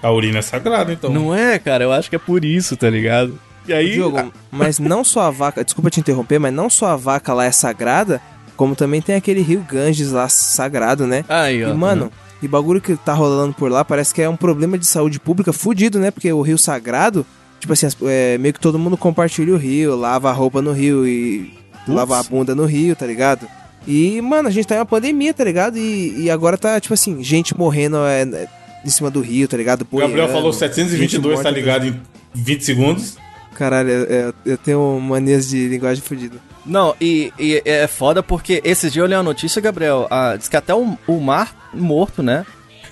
A 0.01 0.11
urina 0.11 0.39
é 0.39 0.41
sagrada, 0.41 0.91
então. 0.91 1.11
Não 1.11 1.33
é, 1.35 1.59
cara? 1.59 1.83
Eu 1.83 1.91
acho 1.93 2.09
que 2.09 2.15
é 2.15 2.19
por 2.19 2.43
isso, 2.43 2.75
tá 2.75 2.89
ligado? 2.89 3.37
E 3.67 3.73
aí. 3.73 3.91
Diogo, 3.93 4.31
mas 4.51 4.79
não 4.79 5.03
só 5.03 5.21
a 5.21 5.31
vaca, 5.31 5.63
desculpa 5.63 5.89
te 5.89 5.99
interromper, 5.99 6.39
mas 6.39 6.53
não 6.53 6.69
só 6.69 6.87
a 6.87 6.95
vaca 6.95 7.33
lá 7.33 7.45
é 7.45 7.51
sagrada, 7.51 8.21
como 8.55 8.75
também 8.75 9.01
tem 9.01 9.15
aquele 9.15 9.41
rio 9.41 9.63
Ganges 9.69 10.11
lá 10.11 10.27
sagrado, 10.29 11.05
né? 11.07 11.23
Aí, 11.29 11.63
ó. 11.63 11.69
E, 11.69 11.73
mano, 11.73 12.11
e 12.41 12.47
bagulho 12.47 12.81
que 12.81 12.95
tá 12.95 13.13
rolando 13.13 13.53
por 13.53 13.71
lá 13.71 13.85
parece 13.85 14.13
que 14.13 14.21
é 14.21 14.27
um 14.29 14.35
problema 14.35 14.77
de 14.77 14.85
saúde 14.85 15.19
pública 15.19 15.53
fudido, 15.53 15.99
né? 15.99 16.09
Porque 16.11 16.31
o 16.33 16.41
rio 16.41 16.57
sagrado, 16.57 17.25
tipo 17.59 17.71
assim, 17.73 17.85
as- 17.85 17.97
é, 18.03 18.37
meio 18.37 18.53
que 18.53 18.59
todo 18.59 18.79
mundo 18.79 18.97
compartilha 18.97 19.53
o 19.53 19.57
rio, 19.57 19.95
lava 19.95 20.29
a 20.29 20.33
roupa 20.33 20.61
no 20.61 20.71
rio 20.71 21.07
e 21.07 21.53
lava 21.87 22.19
a 22.19 22.23
bunda 22.23 22.53
no 22.55 22.65
rio, 22.65 22.95
tá 22.95 23.05
ligado? 23.05 23.47
E, 23.87 24.21
mano, 24.21 24.47
a 24.47 24.51
gente 24.51 24.67
tá 24.67 24.75
em 24.75 24.79
uma 24.79 24.85
pandemia, 24.85 25.33
tá 25.33 25.43
ligado? 25.43 25.77
E, 25.77 26.23
e 26.23 26.29
agora 26.29 26.55
tá, 26.57 26.79
tipo 26.79 26.93
assim, 26.93 27.23
gente 27.23 27.57
morrendo 27.57 27.97
é, 28.05 28.21
é, 28.21 28.47
em 28.85 28.89
cima 28.89 29.09
do 29.09 29.21
rio, 29.21 29.47
tá 29.47 29.57
ligado? 29.57 29.87
O 29.91 29.97
Gabriel 29.97 30.27
falou 30.27 30.51
gente 30.51 30.59
722, 30.59 31.39
tá 31.41 31.49
ligado 31.49 31.87
em 31.87 31.99
20 32.35 32.63
segundos. 32.63 33.17
Caralho, 33.55 33.89
é- 33.89 34.13
é- 34.13 34.33
eu 34.45 34.57
tenho 34.57 34.99
manias 34.99 35.49
de 35.49 35.67
linguagem 35.67 36.03
fodida. 36.03 36.37
Não, 36.65 36.95
e, 37.01 37.33
e 37.39 37.61
é 37.65 37.87
foda 37.87 38.21
porque 38.23 38.61
esses 38.63 38.91
dias 38.93 39.03
eu 39.03 39.07
li 39.09 39.15
uma 39.15 39.23
notícia, 39.23 39.61
Gabriel. 39.61 40.07
Ah, 40.09 40.35
diz 40.37 40.47
que 40.47 40.55
até 40.55 40.73
o, 40.73 40.97
o 41.07 41.19
mar 41.19 41.69
morto, 41.73 42.21
né? 42.23 42.45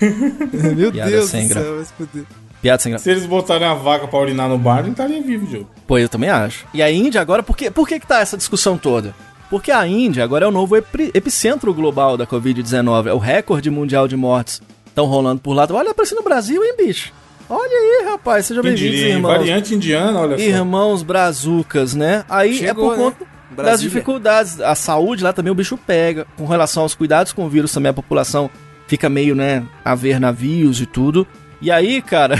Meu 0.76 0.90
Piada 0.92 1.10
Deus 1.10 1.24
do 1.26 1.30
sem 1.30 1.46
céu, 1.46 1.54
graça. 1.56 1.72
vai 1.74 1.84
se 1.84 1.92
fuder. 1.92 2.24
Piada 2.62 2.82
sem 2.82 2.90
graça. 2.92 3.04
Se 3.04 3.10
eles 3.10 3.26
botarem 3.26 3.66
a 3.66 3.74
vaca 3.74 4.06
pra 4.08 4.18
urinar 4.18 4.48
no 4.48 4.58
bar, 4.58 4.80
ele 4.80 4.90
estaria 4.90 5.22
vivo, 5.22 5.46
Diogo. 5.46 5.68
Pois 5.86 6.02
eu 6.02 6.08
também 6.08 6.30
acho. 6.30 6.66
E 6.74 6.82
a 6.82 6.90
Índia 6.90 7.20
agora, 7.20 7.42
por 7.42 7.56
que, 7.56 7.70
por 7.70 7.86
que, 7.88 7.98
que 8.00 8.06
tá 8.06 8.20
essa 8.20 8.36
discussão 8.36 8.76
toda? 8.76 9.14
Porque 9.48 9.70
a 9.70 9.86
Índia 9.86 10.22
agora 10.24 10.44
é 10.44 10.48
o 10.48 10.52
novo 10.52 10.76
epi- 10.76 11.10
epicentro 11.14 11.72
global 11.74 12.16
da 12.16 12.26
Covid-19. 12.26 13.06
É 13.06 13.12
o 13.14 13.18
recorde 13.18 13.70
mundial 13.70 14.06
de 14.06 14.16
mortes. 14.16 14.60
Estão 14.86 15.06
rolando 15.06 15.40
por 15.40 15.52
lá. 15.54 15.66
Olha, 15.70 15.90
aparecendo 15.90 16.18
no 16.18 16.24
Brasil, 16.24 16.62
hein, 16.62 16.74
bicho? 16.76 17.12
Olha 17.52 17.76
aí, 17.76 18.08
rapaz. 18.08 18.46
Sejam 18.46 18.62
bem-vindos, 18.62 19.00
irmãos. 19.00 19.32
Variante 19.32 19.74
indiana, 19.74 20.20
olha 20.20 20.38
só. 20.38 20.44
Irmãos 20.44 21.02
brazucas, 21.02 21.96
né? 21.96 22.24
Aí 22.28 22.54
Chegou, 22.54 22.92
é 22.92 22.96
por 22.96 22.96
né? 22.96 23.16
conta 23.16 23.26
das 23.60 23.80
dificuldades. 23.80 24.60
A 24.60 24.76
saúde 24.76 25.24
lá 25.24 25.32
também 25.32 25.50
o 25.50 25.54
bicho 25.54 25.76
pega. 25.76 26.28
Com 26.36 26.46
relação 26.46 26.84
aos 26.84 26.94
cuidados 26.94 27.32
com 27.32 27.44
o 27.44 27.48
vírus 27.48 27.72
também 27.72 27.90
a 27.90 27.92
população 27.92 28.48
fica 28.86 29.08
meio, 29.08 29.34
né, 29.34 29.64
a 29.84 29.96
ver 29.96 30.20
navios 30.20 30.80
e 30.80 30.86
tudo. 30.86 31.26
E 31.60 31.72
aí, 31.72 32.00
cara, 32.00 32.36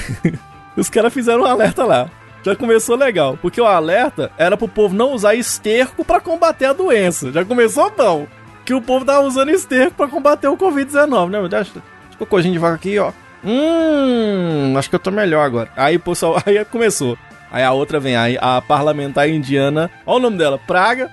os 0.76 0.88
caras 0.88 1.12
fizeram 1.12 1.42
um 1.42 1.46
alerta 1.46 1.84
lá. 1.84 2.08
Já 2.44 2.54
começou 2.54 2.94
legal, 2.96 3.36
porque 3.42 3.60
o 3.60 3.66
alerta 3.66 4.30
era 4.38 4.56
pro 4.56 4.68
povo 4.68 4.94
não 4.94 5.12
usar 5.12 5.34
esterco 5.34 6.04
pra 6.04 6.20
combater 6.20 6.66
a 6.66 6.72
doença. 6.72 7.32
Já 7.32 7.44
começou 7.44 7.90
bom. 7.90 8.28
Que 8.64 8.74
o 8.74 8.80
povo 8.80 9.04
tava 9.04 9.26
usando 9.26 9.50
esterco 9.50 9.96
pra 9.96 10.06
combater 10.06 10.46
o 10.46 10.56
Covid-19, 10.56 11.30
né? 11.30 11.48
Deixa, 11.48 11.82
deixa 12.20 12.48
um 12.48 12.52
de 12.52 12.58
vaca 12.58 12.76
aqui, 12.76 12.96
ó. 12.96 13.10
Hum, 13.44 14.74
acho 14.76 14.88
que 14.88 14.94
eu 14.96 15.00
tô 15.00 15.10
melhor 15.10 15.44
agora. 15.44 15.70
Aí, 15.76 15.98
pessoal, 15.98 16.40
aí 16.46 16.64
começou. 16.64 17.16
Aí 17.50 17.62
a 17.64 17.72
outra 17.72 17.98
vem, 17.98 18.16
aí 18.16 18.38
a 18.40 18.60
parlamentar 18.60 19.28
indiana, 19.28 19.90
olha 20.06 20.18
o 20.18 20.20
nome 20.20 20.38
dela, 20.38 20.58
Praga. 20.58 21.10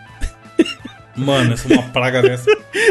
Mano, 1.16 1.54
essa 1.54 1.72
é 1.74 1.78
uma 1.78 1.84
praga 1.90 2.22
dessa. 2.22 2.46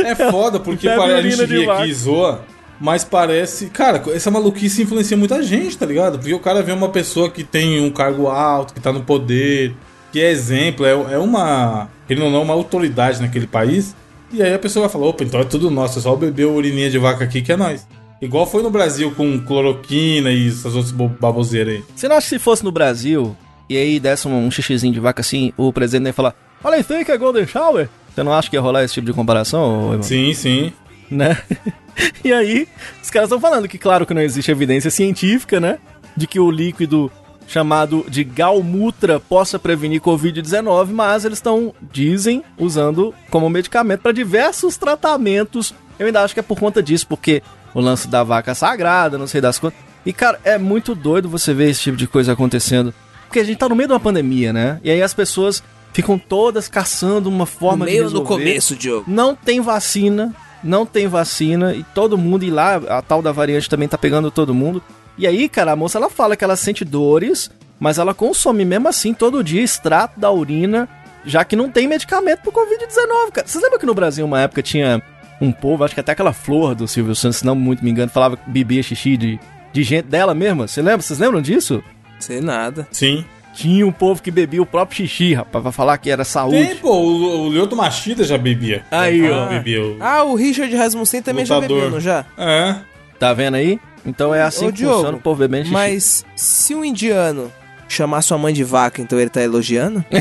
É 0.04 0.14
foda, 0.16 0.58
porque 0.58 0.88
pare- 0.96 1.12
a 1.14 1.22
gente 1.22 1.46
vê 1.46 1.70
aqui 1.70 1.90
e 1.90 1.94
zoa, 1.94 2.42
mas 2.80 3.04
parece. 3.04 3.66
Cara, 3.66 4.02
essa 4.12 4.32
maluquice 4.32 4.82
influencia 4.82 5.16
muita 5.16 5.40
gente, 5.44 5.78
tá 5.78 5.86
ligado? 5.86 6.18
Porque 6.18 6.34
o 6.34 6.40
cara 6.40 6.60
vê 6.60 6.72
uma 6.72 6.88
pessoa 6.88 7.30
que 7.30 7.44
tem 7.44 7.80
um 7.80 7.90
cargo 7.90 8.26
alto, 8.26 8.74
que 8.74 8.80
tá 8.80 8.92
no 8.92 9.02
poder, 9.02 9.74
que 10.10 10.20
é 10.20 10.28
exemplo, 10.28 10.84
é, 10.84 10.90
é 10.90 11.18
uma. 11.18 11.88
Ele 12.10 12.18
não 12.20 12.34
é 12.34 12.40
uma 12.40 12.54
autoridade 12.54 13.22
naquele 13.22 13.46
país. 13.46 13.94
E 14.32 14.42
aí 14.42 14.52
a 14.52 14.58
pessoa 14.58 14.88
vai 14.88 14.92
falar: 14.92 15.06
opa, 15.06 15.22
então 15.22 15.38
é 15.38 15.44
tudo 15.44 15.70
nosso, 15.70 16.00
é 16.00 16.02
só 16.02 16.16
beber 16.16 16.46
urininha 16.46 16.90
de 16.90 16.98
vaca 16.98 17.22
aqui 17.22 17.40
que 17.42 17.52
é 17.52 17.56
nós. 17.56 17.86
Igual 18.20 18.46
foi 18.46 18.62
no 18.62 18.70
Brasil 18.70 19.12
com 19.14 19.38
cloroquina 19.40 20.30
e 20.30 20.48
essas 20.48 20.74
outras 20.74 20.90
bo- 20.92 21.08
baboseiras 21.20 21.74
aí. 21.74 21.84
Você 21.94 22.08
não 22.08 22.16
acha 22.16 22.24
que 22.28 22.34
se 22.36 22.38
fosse 22.38 22.64
no 22.64 22.72
Brasil 22.72 23.36
e 23.68 23.76
aí 23.76 24.00
desse 24.00 24.26
um, 24.26 24.46
um 24.46 24.50
xixizinho 24.50 24.92
de 24.92 25.00
vaca 25.00 25.20
assim, 25.20 25.52
o 25.56 25.72
presidente 25.72 26.06
ia 26.06 26.12
falar: 26.12 26.34
Olha, 26.64 26.78
isso 26.78 26.92
aí 26.92 27.04
que 27.04 27.12
é 27.12 27.18
Golden 27.18 27.46
Shower? 27.46 27.88
Você 28.14 28.22
não 28.22 28.32
acha 28.32 28.48
que 28.48 28.56
ia 28.56 28.60
rolar 28.62 28.82
esse 28.84 28.94
tipo 28.94 29.06
de 29.06 29.12
comparação, 29.12 29.88
irmão? 29.88 30.02
Sim, 30.02 30.32
sim. 30.32 30.72
né? 31.10 31.36
e 32.24 32.32
aí, 32.32 32.66
os 33.02 33.10
caras 33.10 33.26
estão 33.28 33.38
falando 33.40 33.68
que, 33.68 33.76
claro, 33.76 34.06
que 34.06 34.14
não 34.14 34.22
existe 34.22 34.50
evidência 34.50 34.90
científica, 34.90 35.60
né? 35.60 35.78
De 36.16 36.26
que 36.26 36.40
o 36.40 36.50
líquido 36.50 37.12
chamado 37.46 38.04
de 38.08 38.24
Galmutra 38.24 39.20
possa 39.20 39.58
prevenir 39.58 40.00
Covid-19, 40.00 40.86
mas 40.92 41.24
eles 41.26 41.38
estão, 41.38 41.74
dizem, 41.92 42.42
usando 42.58 43.14
como 43.30 43.48
medicamento 43.50 44.00
para 44.00 44.12
diversos 44.12 44.76
tratamentos. 44.78 45.74
Eu 45.98 46.06
ainda 46.06 46.22
acho 46.22 46.34
que 46.34 46.40
é 46.40 46.42
por 46.42 46.58
conta 46.58 46.82
disso, 46.82 47.06
porque 47.06 47.42
o 47.76 47.80
lance 47.82 48.08
da 48.08 48.24
vaca 48.24 48.54
sagrada, 48.54 49.18
não 49.18 49.26
sei 49.26 49.38
das 49.38 49.58
quantas. 49.58 49.78
E, 50.04 50.10
cara, 50.10 50.40
é 50.44 50.56
muito 50.56 50.94
doido 50.94 51.28
você 51.28 51.52
ver 51.52 51.68
esse 51.68 51.82
tipo 51.82 51.96
de 51.96 52.06
coisa 52.06 52.32
acontecendo. 52.32 52.94
Porque 53.26 53.38
a 53.38 53.44
gente 53.44 53.58
tá 53.58 53.68
no 53.68 53.76
meio 53.76 53.86
de 53.86 53.92
uma 53.92 54.00
pandemia, 54.00 54.50
né? 54.50 54.80
E 54.82 54.90
aí 54.90 55.02
as 55.02 55.12
pessoas 55.12 55.62
ficam 55.92 56.18
todas 56.18 56.68
caçando 56.68 57.28
uma 57.28 57.44
forma 57.44 57.84
de 57.84 57.92
Meio 57.92 58.04
no 58.04 58.08
resolver. 58.08 58.28
começo, 58.28 58.74
Diogo. 58.74 59.04
Não 59.06 59.34
tem 59.34 59.60
vacina, 59.60 60.34
não 60.64 60.86
tem 60.86 61.06
vacina 61.06 61.74
e 61.74 61.82
todo 61.82 62.16
mundo 62.16 62.44
e 62.44 62.50
lá 62.50 62.76
a 62.76 63.02
tal 63.02 63.20
da 63.20 63.30
variante 63.30 63.68
também 63.68 63.88
tá 63.88 63.98
pegando 63.98 64.30
todo 64.30 64.54
mundo. 64.54 64.82
E 65.18 65.26
aí, 65.26 65.46
cara, 65.46 65.72
a 65.72 65.76
moça 65.76 65.98
ela 65.98 66.08
fala 66.08 66.34
que 66.34 66.44
ela 66.44 66.56
sente 66.56 66.82
dores, 66.82 67.50
mas 67.78 67.98
ela 67.98 68.14
consome 68.14 68.64
mesmo 68.64 68.88
assim 68.88 69.12
todo 69.12 69.44
dia 69.44 69.60
extrato 69.60 70.18
da 70.18 70.30
urina, 70.30 70.88
já 71.26 71.44
que 71.44 71.54
não 71.56 71.68
tem 71.68 71.86
medicamento 71.86 72.40
pro 72.40 72.52
COVID-19, 72.52 73.32
cara. 73.32 73.46
Vocês 73.46 73.62
lembram 73.62 73.78
que 73.80 73.86
no 73.86 73.94
Brasil 73.94 74.24
uma 74.24 74.40
época 74.40 74.62
tinha 74.62 75.02
um 75.40 75.52
povo, 75.52 75.84
acho 75.84 75.94
que 75.94 76.00
até 76.00 76.12
aquela 76.12 76.32
flor 76.32 76.74
do 76.74 76.86
Silvio 76.88 77.14
Santos, 77.14 77.38
se 77.38 77.46
não 77.46 77.54
muito 77.54 77.84
me 77.84 77.90
engano, 77.90 78.10
falava 78.10 78.36
que 78.36 78.48
bebia 78.50 78.82
xixi 78.82 79.16
de, 79.16 79.38
de 79.72 79.82
gente 79.82 80.06
dela 80.06 80.34
mesma? 80.34 80.66
Você 80.66 80.80
lembra? 80.80 81.02
Vocês 81.02 81.18
lembram 81.18 81.40
disso? 81.42 81.82
Sei 82.18 82.40
nada. 82.40 82.86
Sim. 82.90 83.24
Tinha 83.54 83.86
um 83.86 83.92
povo 83.92 84.22
que 84.22 84.30
bebia 84.30 84.60
o 84.60 84.66
próprio 84.66 84.96
xixi, 84.98 85.32
rapaz, 85.34 85.62
pra 85.62 85.72
falar 85.72 85.96
que 85.98 86.10
era 86.10 86.24
saúde. 86.24 86.56
Tem, 86.66 86.76
pô, 86.76 86.90
o, 86.94 87.46
o 87.46 87.48
Lyoto 87.50 87.74
Machida 87.74 88.22
já 88.24 88.36
bebia. 88.36 88.84
Aí, 88.90 89.26
Já 89.26 89.34
ó. 89.34 89.46
bebia 89.48 89.82
o- 89.82 89.96
Ah, 90.00 90.24
o 90.24 90.34
Richard 90.34 90.74
Rasmussen 90.76 91.22
também 91.22 91.44
já 91.46 91.54
Lutador. 91.56 91.76
bebeu, 91.76 91.90
não 91.92 92.00
já? 92.00 92.24
É. 92.36 92.76
Tá 93.18 93.32
vendo 93.32 93.54
aí? 93.54 93.80
Então 94.04 94.34
é 94.34 94.42
assim 94.42 94.66
Ô, 94.66 94.68
que 94.68 94.74
Diogo, 94.78 94.94
funciona 94.96 95.16
o 95.16 95.20
povo 95.20 95.38
bebendo 95.40 95.64
xixi. 95.64 95.72
Mas 95.74 96.24
se 96.36 96.74
um 96.74 96.84
indiano 96.84 97.50
chamar 97.88 98.20
sua 98.22 98.36
mãe 98.36 98.52
de 98.52 98.62
vaca, 98.62 99.00
então 99.00 99.18
ele 99.18 99.30
tá 99.30 99.40
elogiando? 99.42 100.04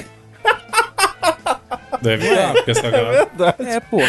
Deve 2.01 2.27
estar, 2.27 2.53
porque 2.53 2.71
essa 2.71 2.89
galera. 2.91 3.27
é, 3.59 3.79
pô. 3.79 3.99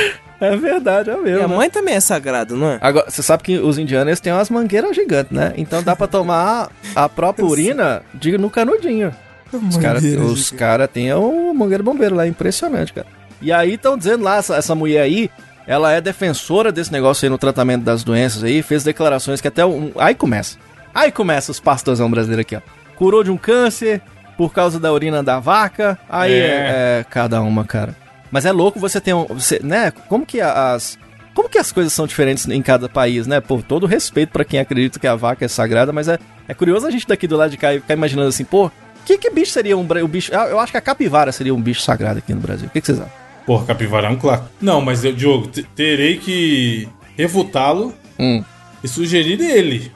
É 0.40 0.56
verdade, 0.56 1.10
é 1.10 1.14
mesmo. 1.14 1.24
Minha 1.36 1.48
né? 1.48 1.56
mãe 1.56 1.70
também 1.70 1.94
é 1.94 2.00
sagrado, 2.00 2.56
não 2.56 2.72
é? 2.72 2.78
Agora, 2.80 3.10
você 3.10 3.22
sabe 3.22 3.42
que 3.42 3.58
os 3.58 3.78
indianos 3.78 4.20
têm 4.20 4.32
umas 4.32 4.50
mangueiras 4.50 4.94
gigantes, 4.94 5.32
né? 5.32 5.54
Então 5.56 5.82
dá 5.82 5.96
pra 5.96 6.06
tomar 6.06 6.70
a 6.94 7.08
própria 7.08 7.44
urina 7.46 8.02
de, 8.12 8.36
no 8.36 8.50
canudinho. 8.50 9.14
Os 9.52 9.76
caras 9.76 10.02
os 10.04 10.50
cara 10.50 10.86
têm 10.88 11.12
o 11.14 11.54
mangueiro 11.54 11.82
bombeiro 11.82 12.14
lá, 12.14 12.26
impressionante, 12.26 12.92
cara. 12.92 13.06
E 13.40 13.52
aí 13.52 13.74
estão 13.74 13.96
dizendo 13.96 14.24
lá, 14.24 14.36
essa, 14.36 14.56
essa 14.56 14.74
mulher 14.74 15.02
aí, 15.02 15.30
ela 15.66 15.92
é 15.92 16.00
defensora 16.00 16.70
desse 16.72 16.92
negócio 16.92 17.24
aí 17.24 17.30
no 17.30 17.38
tratamento 17.38 17.82
das 17.82 18.02
doenças 18.04 18.42
aí, 18.44 18.62
fez 18.62 18.82
declarações 18.84 19.40
que 19.40 19.48
até 19.48 19.64
um. 19.64 19.92
Aí 19.96 20.14
começa. 20.14 20.58
Aí 20.94 21.12
começa 21.12 21.50
os 21.50 21.60
pastorzão 21.60 22.10
brasileiros 22.10 22.42
aqui, 22.42 22.56
ó. 22.56 22.60
Curou 22.96 23.22
de 23.22 23.30
um 23.30 23.36
câncer 23.36 24.00
por 24.36 24.52
causa 24.52 24.80
da 24.80 24.92
urina 24.92 25.22
da 25.22 25.38
vaca. 25.38 25.98
Aí 26.08 26.32
é, 26.32 26.36
É. 26.36 26.98
é 27.00 27.04
cada 27.08 27.40
uma, 27.40 27.64
cara. 27.64 27.94
Mas 28.30 28.44
é 28.44 28.52
louco 28.52 28.78
você 28.80 29.00
ter 29.00 29.14
um. 29.14 29.24
Você, 29.26 29.60
né? 29.62 29.90
Como 30.08 30.24
que 30.26 30.40
as. 30.40 30.98
Como 31.34 31.48
que 31.50 31.58
as 31.58 31.70
coisas 31.70 31.92
são 31.92 32.06
diferentes 32.06 32.48
em 32.48 32.62
cada 32.62 32.88
país, 32.88 33.26
né? 33.26 33.40
Por 33.40 33.62
todo 33.62 33.86
respeito 33.86 34.30
pra 34.30 34.44
quem 34.44 34.58
acredita 34.58 34.98
que 34.98 35.06
a 35.06 35.14
vaca 35.14 35.44
é 35.44 35.48
sagrada, 35.48 35.92
mas 35.92 36.08
é, 36.08 36.18
é 36.48 36.54
curioso 36.54 36.86
a 36.86 36.90
gente 36.90 37.06
daqui 37.06 37.26
do 37.26 37.36
lado 37.36 37.50
de 37.50 37.58
cá 37.58 37.72
ficar 37.72 37.92
imaginando 37.92 38.28
assim, 38.28 38.44
pô, 38.44 38.70
que, 39.04 39.18
que 39.18 39.28
bicho 39.30 39.52
seria 39.52 39.76
um 39.76 39.86
o 40.02 40.08
bicho? 40.08 40.32
ah, 40.34 40.46
Eu 40.46 40.58
acho 40.58 40.72
que 40.72 40.78
a 40.78 40.80
capivara 40.80 41.30
seria 41.32 41.54
um 41.54 41.60
bicho 41.60 41.82
sagrado 41.82 42.18
aqui 42.20 42.32
no 42.32 42.40
Brasil. 42.40 42.66
O 42.68 42.70
que, 42.70 42.80
que 42.80 42.86
vocês 42.86 42.98
acham? 42.98 43.12
Porra, 43.44 43.66
capivara 43.66 44.06
é 44.06 44.10
um 44.10 44.16
clássico. 44.16 44.48
Não, 44.62 44.80
mas 44.80 45.04
eu, 45.04 45.12
Diogo, 45.12 45.46
te- 45.48 45.62
terei 45.62 46.16
que 46.16 46.88
refutá-lo 47.18 47.94
Hum. 48.18 48.42
e 48.82 48.88
sugerir 48.88 49.38
ele. 49.40 49.92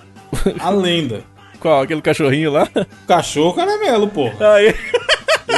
A 0.59 0.69
lenda. 0.71 1.23
Qual? 1.59 1.83
Aquele 1.83 2.03
cachorrinho 2.03 2.51
lá? 2.53 2.69
Cachorro 3.09 3.55
caramelo, 3.55 4.09
porra. 4.09 4.55
Aí, 4.55 4.75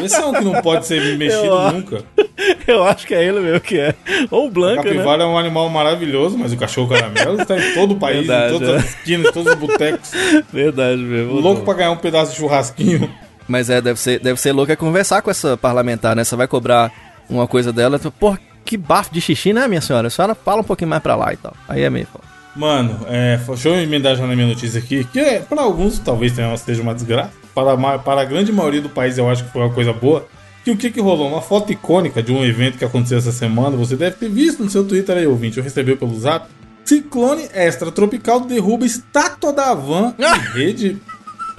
Esse 0.05 0.17
é 0.17 0.25
um 0.27 0.33
que 0.33 0.45
não 0.45 0.61
pode 0.63 0.87
ser 0.87 1.17
mexido 1.17 1.45
Eu 1.45 1.73
nunca. 1.73 2.05
eu 2.67 2.85
acho 2.85 3.07
que 3.07 3.15
é 3.15 3.25
ele 3.25 3.41
mesmo 3.41 3.61
que 3.61 3.79
é. 3.79 3.95
Ou 4.31 4.45
o 4.45 4.49
A 4.49 4.51
Blanca, 4.51 4.83
né? 4.83 4.91
capivara 4.91 5.23
é 5.23 5.27
um 5.27 5.39
animal 5.39 5.69
maravilhoso, 5.69 6.37
mas 6.39 6.53
o 6.53 6.57
cachorro 6.57 6.89
caramelo 6.89 7.41
está 7.41 7.59
em 7.59 7.75
todo 7.75 7.93
o 7.93 7.97
país, 7.97 8.27
Verdade, 8.27 8.55
em 8.55 8.59
todas 8.59 8.75
é. 8.75 8.77
as 8.79 8.85
esquinas, 8.91 9.29
em 9.29 9.33
todos 9.33 9.53
os 9.53 9.59
botecos. 9.59 10.11
Verdade 10.53 11.01
mesmo. 11.01 11.35
Louco 11.35 11.63
pra 11.63 11.75
ganhar 11.75 11.91
um 11.93 11.97
pedaço 11.97 12.33
de 12.33 12.39
churrasquinho. 12.39 13.11
Mas 13.49 13.69
é, 13.71 13.81
deve 13.81 13.99
ser, 13.99 14.21
deve 14.21 14.41
ser 14.41 14.53
louco 14.53 14.71
é 14.73 14.77
conversar 14.77 15.21
com 15.23 15.31
essa 15.31 15.57
parlamentar, 15.57 16.15
né? 16.17 16.25
Você 16.25 16.37
vai 16.37 16.47
cobrar 16.47 16.91
uma 17.29 17.47
coisa 17.47 17.73
dela, 17.73 17.99
tu, 17.99 18.11
pô, 18.11 18.37
que 18.65 18.77
bafo 18.77 19.13
de 19.13 19.21
xixi, 19.21 19.53
né, 19.53 19.67
minha 19.67 19.81
senhora? 19.81 20.07
A 20.07 20.11
senhora 20.11 20.35
fala 20.35 20.61
um 20.61 20.65
pouquinho 20.65 20.89
mais 20.91 21.03
pra 21.03 21.17
lá 21.17 21.33
e 21.33 21.37
tal. 21.37 21.53
Aí 21.69 21.83
é 21.83 21.91
meio 21.91 22.07
foda. 22.07 22.25
Mano, 22.55 23.01
é, 23.09 23.39
deixa 23.47 23.69
eu 23.71 23.81
emendar 23.81 24.15
já 24.15 24.27
na 24.27 24.35
minha 24.37 24.47
notícia 24.47 24.79
aqui, 24.79 25.05
que 25.05 25.19
é, 25.19 25.41
para 25.41 25.63
alguns 25.63 25.99
talvez 25.99 26.33
tenha- 26.33 26.55
seja 26.57 26.83
uma 26.83 26.95
desgraça, 26.95 27.31
para 27.55 27.73
a, 27.73 27.99
para 27.99 28.21
a 28.21 28.25
grande 28.25 28.53
maioria 28.53 28.81
do 28.81 28.89
país 28.89 29.19
eu 29.19 29.29
acho 29.29 29.45
que 29.45 29.53
foi 29.53 29.63
uma 29.63 29.73
coisa 29.73 29.93
boa. 29.93 30.27
Que 30.65 30.71
o 30.71 30.77
que 30.77 30.91
que 30.91 31.01
rolou? 31.01 31.29
Uma 31.29 31.43
foto 31.43 31.73
icônica 31.73 32.23
de 32.23 32.33
um 32.33 32.45
evento 32.45 32.79
que 32.79 32.85
aconteceu 32.85 33.19
essa 33.19 33.33
semana, 33.33 33.77
você 33.77 33.97
deve 33.97 34.17
ter 34.17 34.29
visto 34.29 34.63
no 34.63 34.71
seu 34.71 34.85
Twitter 34.87 35.17
aí, 35.17 35.27
ouvinte, 35.27 35.59
ou 35.59 35.65
recebeu 35.65 35.97
pelo 35.97 36.19
zap. 36.19 36.47
Ciclone 36.85 37.49
extratropical 37.55 38.41
derruba 38.41 38.85
estátua 38.85 39.53
da 39.53 39.71
Havan 39.71 40.15
em 40.19 40.59
rede, 40.59 40.99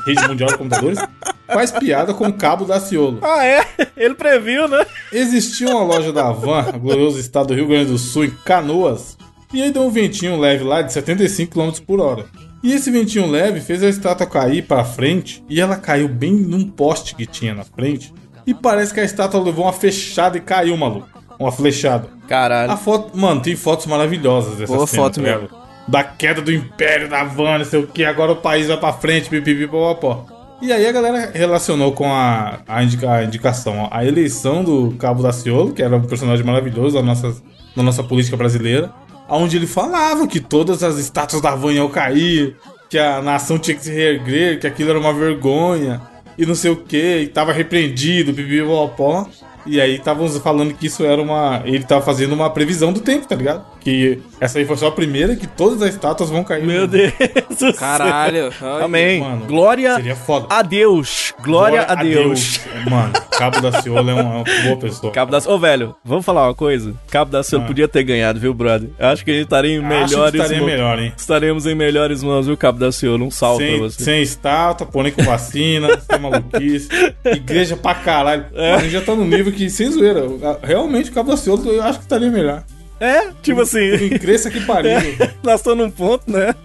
rede 0.06 0.28
mundial 0.28 0.50
de 0.50 0.58
computadores, 0.58 1.00
faz 1.48 1.72
piada 1.72 2.14
com 2.14 2.28
o 2.28 2.34
cabo 2.34 2.66
da 2.66 2.80
Ciolo. 2.80 3.20
Ah, 3.22 3.46
é? 3.46 3.66
Ele 3.96 4.16
previu, 4.16 4.68
né? 4.68 4.86
Existia 5.12 5.70
uma 5.70 5.84
loja 5.84 6.12
da 6.12 6.28
Havan, 6.28 6.72
no 6.74 6.80
glorioso 6.80 7.20
estado 7.20 7.48
do 7.48 7.54
Rio 7.56 7.68
Grande 7.68 7.92
do 7.92 7.98
Sul, 7.98 8.26
em 8.26 8.32
Canoas, 8.46 9.18
e 9.54 9.62
aí 9.62 9.72
deu 9.72 9.84
um 9.84 9.92
ventinho 9.92 10.40
leve 10.40 10.64
lá 10.64 10.82
de 10.82 10.92
75 10.92 11.54
km 11.54 11.72
por 11.86 12.00
hora. 12.00 12.26
E 12.64 12.72
esse 12.74 12.90
ventinho 12.90 13.30
leve 13.30 13.60
fez 13.60 13.84
a 13.84 13.90
estátua 13.90 14.26
cair 14.26 14.64
pra 14.64 14.86
frente, 14.86 15.44
e 15.50 15.60
ela 15.60 15.76
caiu 15.76 16.08
bem 16.08 16.32
num 16.32 16.66
poste 16.68 17.14
que 17.14 17.26
tinha 17.26 17.54
na 17.54 17.64
frente, 17.66 18.14
e 18.48 18.54
parece 18.54 18.94
que 18.94 19.00
a 19.00 19.04
estátua 19.04 19.42
levou 19.42 19.66
uma 19.66 19.74
fechada 19.74 20.38
e 20.38 20.42
caiu, 20.42 20.76
maluco. 20.78 21.08
Uma 21.40 21.52
flechada. 21.52 22.08
Caralho. 22.28 22.72
A 22.72 22.78
foto, 22.78 23.18
mano, 23.18 23.42
tem 23.42 23.56
fotos 23.56 23.86
maravilhosas 23.86 24.56
dessa 24.58 24.74
Boa 24.74 24.88
cena, 24.88 25.04
foto 25.04 25.16
tá 25.16 25.22
mesmo. 25.22 25.50
Da 25.88 26.04
queda 26.04 26.42
do 26.42 26.52
império 26.54 27.10
da 27.10 27.20
Havan, 27.22 27.58
não 27.58 27.66
sei 27.66 27.80
o 27.82 27.88
que, 27.88 28.06
agora 28.06 28.32
o 28.32 28.38
país 28.38 28.68
vai 28.68 28.78
pra 28.78 28.94
frente, 28.94 29.30
pipipi, 29.30 29.68
popopó. 29.68 30.26
E 30.62 30.72
aí 30.72 30.88
a 30.88 30.92
galera 30.94 31.32
relacionou 31.34 31.92
com 31.92 32.06
a, 32.14 32.60
a, 32.66 32.82
indica- 32.82 33.12
a 33.12 33.24
indicação, 33.26 33.80
ó, 33.80 33.88
a 33.92 34.06
eleição 34.06 34.64
do 34.64 34.96
Cabo 34.98 35.22
da 35.22 35.34
Ciolo, 35.34 35.74
que 35.74 35.84
era 35.84 35.98
um 35.98 36.04
personagem 36.04 36.46
maravilhoso 36.46 36.96
da 36.96 37.02
nossa, 37.04 37.36
da 37.76 37.84
nossa 37.84 38.02
política 38.02 38.38
brasileira, 38.38 38.90
onde 39.28 39.58
ele 39.58 39.68
falava 39.68 40.28
que 40.28 40.40
todas 40.40 40.84
as 40.84 40.98
estátuas 40.98 41.42
da 41.42 41.52
Havan 41.52 41.74
iam 41.74 41.90
cair, 41.90 42.56
que 42.90 42.98
a 42.98 43.22
nação 43.22 43.58
tinha 43.58 43.76
que 43.76 43.84
se 43.84 43.92
reerguer, 43.92 44.60
que 44.60 44.68
aquilo 44.68 44.92
era 44.92 45.00
uma 45.00 45.14
vergonha, 45.14 46.02
e 46.38 46.46
não 46.46 46.56
sei 46.56 46.72
o 46.72 46.76
que, 46.76 47.18
e 47.20 47.28
tava 47.28 47.52
repreendido, 47.52 48.34
popopó. 48.34 49.28
E 49.66 49.80
aí 49.80 49.96
estavam 49.96 50.28
falando 50.30 50.74
que 50.74 50.88
isso 50.88 51.06
era 51.06 51.22
uma. 51.22 51.62
Ele 51.66 51.84
tava 51.84 52.02
fazendo 52.02 52.34
uma 52.34 52.50
previsão 52.50 52.92
do 52.92 53.00
tempo, 53.00 53.26
tá 53.26 53.36
ligado? 53.36 53.66
Que 53.84 54.20
essa 54.40 54.60
aí 54.60 54.66
foi 54.66 54.78
só 54.78 54.88
a 54.88 54.92
primeira, 54.92 55.36
que 55.36 55.46
todas 55.46 55.82
as 55.82 55.90
estátuas 55.94 56.30
vão 56.30 56.42
cair. 56.44 56.64
Meu 56.64 56.88
Deus 56.88 57.12
do 57.50 57.56
céu. 57.56 57.74
Caralho. 57.74 58.50
Ai, 58.62 58.82
Amém. 58.84 59.20
Mano, 59.20 59.46
Glória 59.46 59.96
Seria 59.96 60.16
foda. 60.16 60.48
a 60.50 60.62
Deus. 60.62 61.34
Glória, 61.44 61.82
a 61.84 61.96
Deus. 61.96 62.62
Mano, 62.90 63.12
Cabo 63.38 63.60
da 63.60 63.82
Ciolo 63.82 64.10
é 64.10 64.14
uma, 64.14 64.22
é 64.22 64.24
uma 64.38 64.44
boa 64.64 64.78
pessoa. 64.78 65.12
Cabo 65.12 65.32
da 65.32 65.40
Ô, 65.52 65.60
velho, 65.60 65.94
vamos 66.04 66.24
falar 66.24 66.48
uma 66.48 66.56
coisa? 66.56 66.94
Cabo 67.12 67.30
da 67.30 67.44
Ciolo 67.44 67.66
Ah. 67.66 67.68
podia 67.68 67.88
ter 67.90 68.04
ganhado, 68.04 68.40
viu, 68.40 68.54
brother? 68.54 68.90
Eu 68.98 69.08
Acho 69.08 69.26
que 69.26 69.32
a 69.32 69.34
gente 69.34 69.44
estaria 69.44 69.76
em 69.76 69.80
Acho 69.80 69.88
melhores 69.88 70.32
que 70.32 70.38
estaria 70.42 70.64
melhor, 70.66 71.00
hein? 71.00 71.14
Estaremos 71.18 71.66
em 71.66 71.76
melhores 71.76 72.24
mãos, 72.24 72.46
viu, 72.48 72.56
Cabo 72.56 72.80
da 72.80 72.90
Ciolo? 72.92 73.26
Um 73.26 73.32
salve 73.32 73.66
pra 73.66 73.74
Sem, 73.74 73.80
você. 73.82 74.04
sem 74.04 74.22
estátua, 74.22 74.88
porém 74.88 75.12
com 75.12 75.24
vacina, 75.24 75.90
sem 76.10 76.20
maluquice. 76.20 76.88
Igreja 77.26 77.76
pra 77.76 77.94
caralho. 77.96 78.46
É. 78.56 78.76
A 78.76 78.78
gente 78.80 78.92
já 78.92 79.02
tá 79.02 79.14
no 79.14 79.26
nível 79.26 79.52
que, 79.52 79.70
sem 79.70 79.92
zoeira, 79.92 80.24
realmente 80.64 81.10
o 81.10 81.14
Cabo 81.14 81.30
da 81.32 81.36
Ciolo 81.38 81.70
eu 81.70 81.84
acho 81.84 82.00
que 82.00 82.06
estaria 82.06 82.30
melhor. 82.32 82.64
É, 83.00 83.32
tipo 83.42 83.62
assim, 83.62 84.10
Cresça 84.20 84.50
que 84.50 84.62
pariu. 84.62 84.92
nós 85.44 85.60
estamos 85.60 85.86
num 85.86 85.92
ponto, 85.92 86.24
né? 86.32 86.56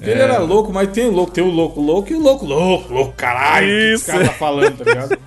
Ele 0.00 0.20
era 0.20 0.38
louco, 0.38 0.72
mas 0.72 0.90
tem 0.90 1.06
o 1.06 1.10
louco, 1.10 1.32
tem 1.32 1.42
o 1.44 1.50
louco 1.50 1.80
louco 1.80 2.12
e 2.12 2.14
o 2.14 2.20
louco 2.20 2.44
louco, 2.44 2.92
louco, 2.92 3.12
caralho. 3.16 3.66
que 3.66 3.94
Isso. 3.94 4.04
Esse 4.04 4.12
cara 4.12 4.24
tá 4.26 4.32
falando, 4.32 4.76
tá 4.76 4.84
ligado? 4.84 5.18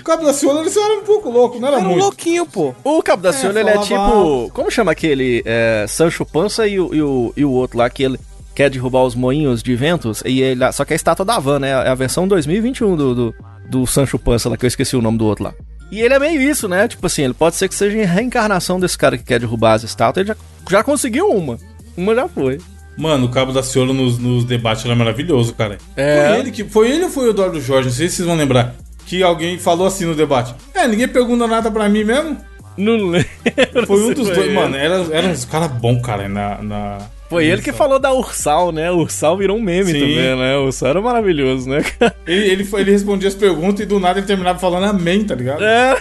O 0.00 0.04
Cabo 0.04 0.24
da 0.24 0.32
Ciolo, 0.32 0.60
ele 0.60 0.70
só 0.70 0.84
era 0.84 1.00
um 1.00 1.04
pouco 1.04 1.30
louco, 1.30 1.58
não 1.58 1.68
era, 1.68 1.76
Era 1.78 1.86
um 1.86 1.90
muito. 1.90 2.02
louquinho, 2.02 2.46
pô. 2.46 2.74
O 2.82 3.02
Cabo 3.02 3.22
da 3.22 3.32
Ciolo, 3.32 3.58
ele 3.58 3.70
é 3.70 3.78
tipo. 3.78 3.94
alto. 3.94 4.52
Como 4.54 4.70
chama 4.70 4.92
aquele? 4.92 5.42
É, 5.44 5.84
Sancho 5.88 6.24
Pança 6.24 6.66
e 6.66 6.78
o, 6.78 6.94
e, 6.94 7.02
o, 7.02 7.32
e 7.36 7.44
o 7.44 7.50
outro 7.50 7.78
lá 7.78 7.90
que 7.90 8.02
ele 8.02 8.18
quer 8.54 8.70
derrubar 8.70 9.02
os 9.02 9.14
moinhos 9.14 9.62
de 9.62 9.74
ventos. 9.74 10.22
E 10.24 10.40
ele, 10.40 10.72
só 10.72 10.84
que 10.84 10.92
é 10.92 10.94
a 10.94 10.96
estátua 10.96 11.24
da 11.24 11.38
Van, 11.38 11.58
né? 11.58 11.70
É 11.70 11.88
a 11.88 11.94
versão 11.94 12.26
2021 12.28 12.96
do, 12.96 13.14
do, 13.14 13.34
do 13.68 13.86
Sancho 13.86 14.18
Pança 14.18 14.48
lá, 14.48 14.56
que 14.56 14.64
eu 14.64 14.68
esqueci 14.68 14.96
o 14.96 15.02
nome 15.02 15.18
do 15.18 15.26
outro 15.26 15.44
lá. 15.44 15.54
E 15.94 16.02
ele 16.02 16.12
é 16.12 16.18
meio 16.18 16.42
isso, 16.42 16.66
né? 16.66 16.88
Tipo 16.88 17.06
assim, 17.06 17.22
ele 17.22 17.34
pode 17.34 17.54
ser 17.54 17.68
que 17.68 17.74
seja 17.76 18.02
a 18.02 18.04
reencarnação 18.04 18.80
desse 18.80 18.98
cara 18.98 19.16
que 19.16 19.22
quer 19.22 19.38
derrubar 19.38 19.74
as 19.74 19.84
estátuas. 19.84 20.26
Ele 20.26 20.34
já, 20.34 20.78
já 20.78 20.82
conseguiu 20.82 21.28
uma. 21.28 21.56
Uma 21.96 22.16
já 22.16 22.26
foi. 22.26 22.60
Mano, 22.98 23.26
o 23.26 23.28
Cabo 23.28 23.52
da 23.52 23.62
Ciolo 23.62 23.94
nos, 23.94 24.18
nos 24.18 24.44
debates 24.44 24.84
era 24.84 24.96
maravilhoso, 24.96 25.54
cara. 25.54 25.78
É. 25.94 26.30
Foi 26.30 26.38
ele 26.40 26.50
que. 26.50 26.64
Foi 26.64 26.90
ele 26.90 27.04
ou 27.04 27.10
foi 27.10 27.28
o 27.28 27.30
Eduardo 27.30 27.60
Jorge? 27.60 27.90
Não 27.90 27.94
sei 27.94 28.08
se 28.08 28.16
vocês 28.16 28.26
vão 28.26 28.36
lembrar. 28.36 28.74
Que 29.06 29.22
alguém 29.22 29.56
falou 29.56 29.86
assim 29.86 30.04
no 30.04 30.16
debate. 30.16 30.52
É, 30.74 30.88
ninguém 30.88 31.06
pergunta 31.06 31.46
nada 31.46 31.70
pra 31.70 31.88
mim 31.88 32.02
mesmo. 32.02 32.38
Não 32.76 32.96
lembro. 32.96 33.86
Foi 33.86 34.02
um 34.02 34.12
dos 34.12 34.28
dois. 34.30 34.52
Mano, 34.52 34.74
era, 34.74 34.96
era 35.12 35.28
uns 35.28 35.44
caras 35.44 35.70
bons, 35.70 36.02
cara, 36.02 36.28
na. 36.28 36.60
na 36.60 36.98
Foi 37.34 37.46
ele 37.46 37.62
que 37.62 37.72
falou 37.72 37.98
da 37.98 38.12
Ursal, 38.12 38.72
né? 38.72 38.90
O 38.90 38.98
Ursal 38.98 39.36
virou 39.36 39.56
um 39.56 39.60
meme 39.62 39.92
Sim. 39.92 40.00
também, 40.00 40.36
né? 40.38 40.56
O 40.56 40.64
Ursal 40.66 40.88
era 40.90 41.00
maravilhoso, 41.02 41.68
né? 41.68 41.82
cara? 41.98 42.14
Ele, 42.26 42.46
ele, 42.48 42.64
foi- 42.64 42.80
ele 42.82 42.92
respondia 42.92 43.28
as 43.28 43.34
perguntas 43.34 43.80
e 43.80 43.86
do 43.86 43.98
nada 44.00 44.18
ele 44.18 44.26
terminava 44.26 44.58
falando 44.58 44.84
amém, 44.84 45.24
tá 45.24 45.34
ligado? 45.34 45.62
É. 45.64 45.96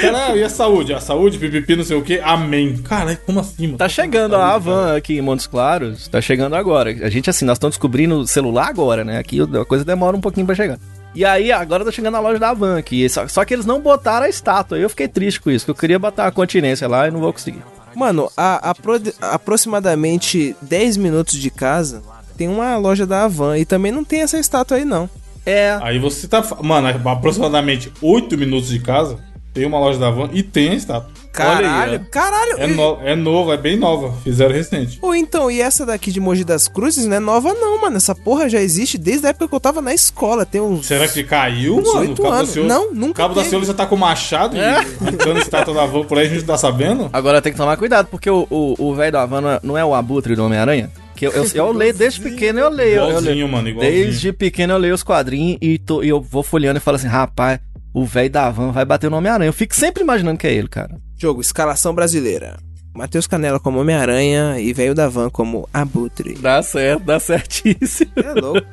Cara, 0.00 0.26
ah, 0.28 0.36
e 0.36 0.42
a 0.42 0.48
saúde? 0.48 0.92
A 0.92 1.00
saúde, 1.00 1.38
pipipi, 1.38 1.76
não 1.76 1.84
sei 1.84 1.96
o 1.96 2.02
que, 2.02 2.18
amém. 2.20 2.76
Caralho, 2.78 3.18
como 3.24 3.40
assim, 3.40 3.66
mano? 3.66 3.78
Tá 3.78 3.88
chegando 3.88 4.34
a 4.36 4.54
Avan 4.54 4.96
aqui 4.96 5.18
em 5.18 5.20
Montes 5.20 5.46
Claros. 5.46 6.08
Tá 6.08 6.20
chegando 6.20 6.54
agora. 6.56 6.90
A 6.90 7.08
gente, 7.10 7.28
assim, 7.30 7.44
nós 7.44 7.56
estamos 7.56 7.74
descobrindo 7.76 8.20
o 8.20 8.26
celular 8.26 8.68
agora, 8.68 9.04
né? 9.04 9.18
Aqui 9.18 9.40
a 9.40 9.64
coisa 9.64 9.84
demora 9.84 10.16
um 10.16 10.20
pouquinho 10.20 10.46
pra 10.46 10.54
chegar. 10.54 10.78
E 11.14 11.24
aí, 11.24 11.50
agora 11.50 11.84
tá 11.84 11.90
chegando 11.90 12.16
a 12.16 12.20
loja 12.20 12.38
da 12.38 12.50
Avan 12.50 12.78
aqui. 12.78 13.08
Só, 13.08 13.26
só 13.26 13.44
que 13.44 13.52
eles 13.54 13.66
não 13.66 13.80
botaram 13.80 14.26
a 14.26 14.28
estátua. 14.28 14.78
Eu 14.78 14.88
fiquei 14.88 15.08
triste 15.08 15.40
com 15.40 15.50
isso, 15.50 15.64
que 15.64 15.70
eu 15.70 15.74
queria 15.74 15.98
botar 15.98 16.26
a 16.26 16.30
continência 16.32 16.86
lá 16.88 17.08
e 17.08 17.10
não 17.10 17.20
vou 17.20 17.32
conseguir. 17.32 17.62
Mano, 17.94 18.30
a, 18.36 18.70
a 18.70 18.74
pro- 18.74 19.00
aproximadamente 19.20 20.56
10 20.62 20.96
minutos 20.96 21.34
de 21.34 21.50
casa 21.50 22.02
tem 22.36 22.48
uma 22.48 22.76
loja 22.76 23.06
da 23.06 23.24
Havan 23.24 23.58
e 23.58 23.64
também 23.64 23.92
não 23.92 24.04
tem 24.04 24.22
essa 24.22 24.38
estátua 24.38 24.76
aí, 24.76 24.84
não. 24.84 25.08
É. 25.44 25.78
Aí 25.82 25.98
você 25.98 26.26
tá. 26.28 26.42
Mano, 26.62 26.88
aproximadamente 27.10 27.92
8 28.00 28.36
minutos 28.36 28.68
de 28.68 28.78
casa, 28.80 29.18
tem 29.52 29.64
uma 29.66 29.78
loja 29.78 29.98
da 29.98 30.10
Van 30.10 30.28
e 30.32 30.42
tem 30.42 30.70
a 30.70 30.74
estátua. 30.74 31.10
Caralho, 31.32 31.92
aí, 31.92 31.98
caralho. 32.10 32.54
É, 32.58 32.68
e- 32.68 32.74
no, 32.74 32.98
é 33.02 33.14
nova, 33.16 33.54
é 33.54 33.56
bem 33.56 33.76
nova. 33.76 34.12
Fizeram 34.22 34.52
recente. 34.54 34.98
Ou 35.00 35.14
então, 35.14 35.50
e 35.50 35.60
essa 35.60 35.86
daqui 35.86 36.10
de 36.10 36.18
Mogi 36.20 36.44
das 36.44 36.66
Cruzes 36.68 37.06
não 37.06 37.16
é 37.16 37.20
nova 37.20 37.52
não, 37.54 37.80
mano. 37.80 37.96
Essa 37.96 38.14
porra 38.14 38.48
já 38.48 38.60
existe 38.60 38.98
desde 38.98 39.26
a 39.26 39.30
época 39.30 39.48
que 39.48 39.54
eu 39.54 39.60
tava 39.60 39.80
na 39.80 39.94
escola. 39.94 40.44
Tem 40.44 40.60
uns... 40.60 40.86
Será 40.86 41.06
que 41.06 41.22
caiu, 41.24 41.78
Uns 41.78 41.92
mano? 41.94 42.14
Cabo 42.16 42.30
da 42.30 42.36
anos. 42.36 42.50
Ciolo- 42.50 42.68
Não, 42.68 42.92
nunca 42.92 43.10
O 43.12 43.14
Cabo 43.14 43.34
da 43.34 43.40
teve. 43.42 43.50
Ciolo 43.50 43.64
já 43.64 43.74
tá 43.74 43.86
com 43.86 43.96
machado 43.96 44.56
É. 44.56 44.82
e 44.82 45.10
pintando 45.10 45.38
estátua 45.40 45.72
da 45.74 45.86
Van 45.86 46.04
por 46.04 46.18
aí, 46.18 46.26
a 46.26 46.30
gente 46.30 46.44
tá 46.44 46.58
sabendo? 46.58 47.08
Agora 47.12 47.40
tem 47.40 47.52
que 47.52 47.58
tomar 47.58 47.76
cuidado, 47.76 48.06
porque 48.10 48.28
o 48.28 48.46
o 48.50 48.74
o 48.78 48.94
velho 48.94 49.12
da 49.12 49.22
Havan 49.22 49.60
não 49.62 49.76
é- 49.78 49.80
é 49.80 49.84
o 49.84 49.94
abutre 49.94 50.34
do 50.34 50.44
Homem-Aranha? 50.44 50.90
Que 51.14 51.26
eu, 51.26 51.32
eu, 51.32 51.46
eu 51.54 51.72
leio 51.72 51.92
desde 51.94 52.20
pequeno, 52.20 52.58
eu 52.60 52.70
leio. 52.70 52.96
eu 52.96 53.04
leio. 53.06 53.18
Igualzinho, 53.18 53.48
mano, 53.48 53.68
igualzinho. 53.68 54.04
Desde 54.04 54.32
pequeno 54.32 54.72
eu 54.72 54.78
leio 54.78 54.94
os 54.94 55.02
quadrinhos 55.02 55.58
e, 55.60 55.78
tô- 55.78 56.02
e 56.02 56.08
eu 56.08 56.20
vou 56.20 56.42
folheando 56.42 56.78
e 56.78 56.80
falo 56.80 56.96
assim, 56.96 57.06
rapaz, 57.08 57.60
o 57.92 58.04
velho 58.06 58.30
da 58.30 58.48
van 58.50 58.72
vai 58.72 58.84
bater 58.84 59.10
no 59.10 59.16
Homem-Aranha. 59.18 59.48
Eu 59.48 59.52
fico 59.52 59.74
sempre 59.74 60.02
imaginando 60.02 60.38
que 60.38 60.46
é 60.46 60.52
ele, 60.52 60.68
cara. 60.68 60.96
Jogo, 61.20 61.42
escalação 61.42 61.94
brasileira. 61.94 62.56
Matheus 62.94 63.26
Canela 63.26 63.60
como 63.60 63.78
Homem-Aranha 63.78 64.58
e 64.58 64.72
velho 64.72 64.94
da 64.94 65.06
Van 65.06 65.28
como 65.28 65.68
Abutre. 65.70 66.32
Dá 66.34 66.62
certo, 66.62 67.04
dá 67.04 67.20
certíssimo. 67.20 68.10
É 68.16 68.40
louco. 68.40 68.66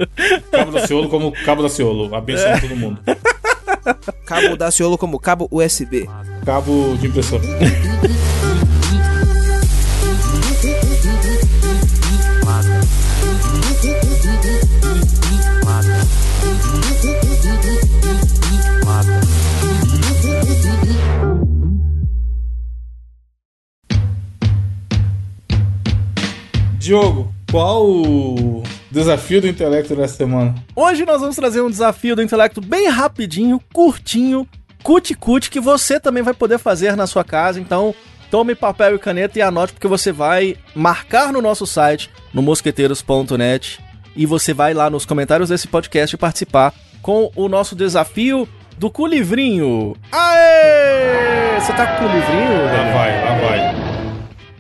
Cabo 0.50 0.72
da 0.72 0.88
Ciolo 0.88 1.10
como 1.10 1.34
Cabo 1.44 1.62
da 1.62 1.70
Ciolo, 1.70 2.16
abençoando 2.16 2.62
todo 2.62 2.76
mundo. 2.78 3.02
Cabo 4.26 4.56
Daciolo 4.58 4.98
como 4.98 5.20
cabo 5.20 5.48
USB. 5.52 6.08
Cabo 6.46 6.96
de 7.00 7.08
impressora. 7.08 7.44
Diogo, 26.88 27.30
qual 27.52 27.86
o 27.86 28.64
desafio 28.90 29.42
do 29.42 29.48
intelecto 29.50 29.94
dessa 29.94 30.16
semana? 30.16 30.56
Hoje 30.74 31.06
nós 31.06 31.20
vamos 31.20 31.36
trazer 31.36 31.60
um 31.60 31.70
desafio 31.70 32.16
do 32.16 32.22
intelecto 32.22 32.62
bem 32.62 32.88
rapidinho, 32.88 33.60
curtinho, 33.74 34.48
cuti-cuti, 34.84 35.50
que 35.50 35.60
você 35.60 36.00
também 36.00 36.24
vai 36.24 36.34
poder 36.34 36.58
fazer 36.58 36.96
na 36.96 37.06
sua 37.06 37.26
casa. 37.26 37.60
Então, 37.60 37.94
tome 38.32 38.56
papel 38.56 38.96
e 38.96 39.00
caneta 39.00 39.38
e 39.38 39.42
anote, 39.42 39.74
porque 39.74 39.86
você 39.86 40.14
vai 40.14 40.56
marcar 40.74 41.34
no 41.34 41.42
nosso 41.42 41.68
site, 41.68 42.10
no 42.34 42.42
mosqueteiros.net, 42.42 43.84
e 44.16 44.26
você 44.26 44.54
vai 44.54 44.74
lá 44.74 44.90
nos 44.90 45.06
comentários 45.06 45.50
desse 45.50 45.68
podcast 45.68 46.16
participar 46.16 46.74
com 47.02 47.30
o 47.36 47.50
nosso 47.50 47.76
desafio 47.76 48.48
do 48.78 48.90
cu 48.90 49.06
livrinho. 49.08 49.94
Aê! 50.10 51.60
Você 51.60 51.74
tá 51.74 51.86
com 51.86 52.06
o 52.06 52.08
cu 52.08 52.16
livrinho? 52.16 52.64
Lá 52.64 52.94
vai, 52.94 53.26
lá 53.26 53.36
vai. 53.42 53.76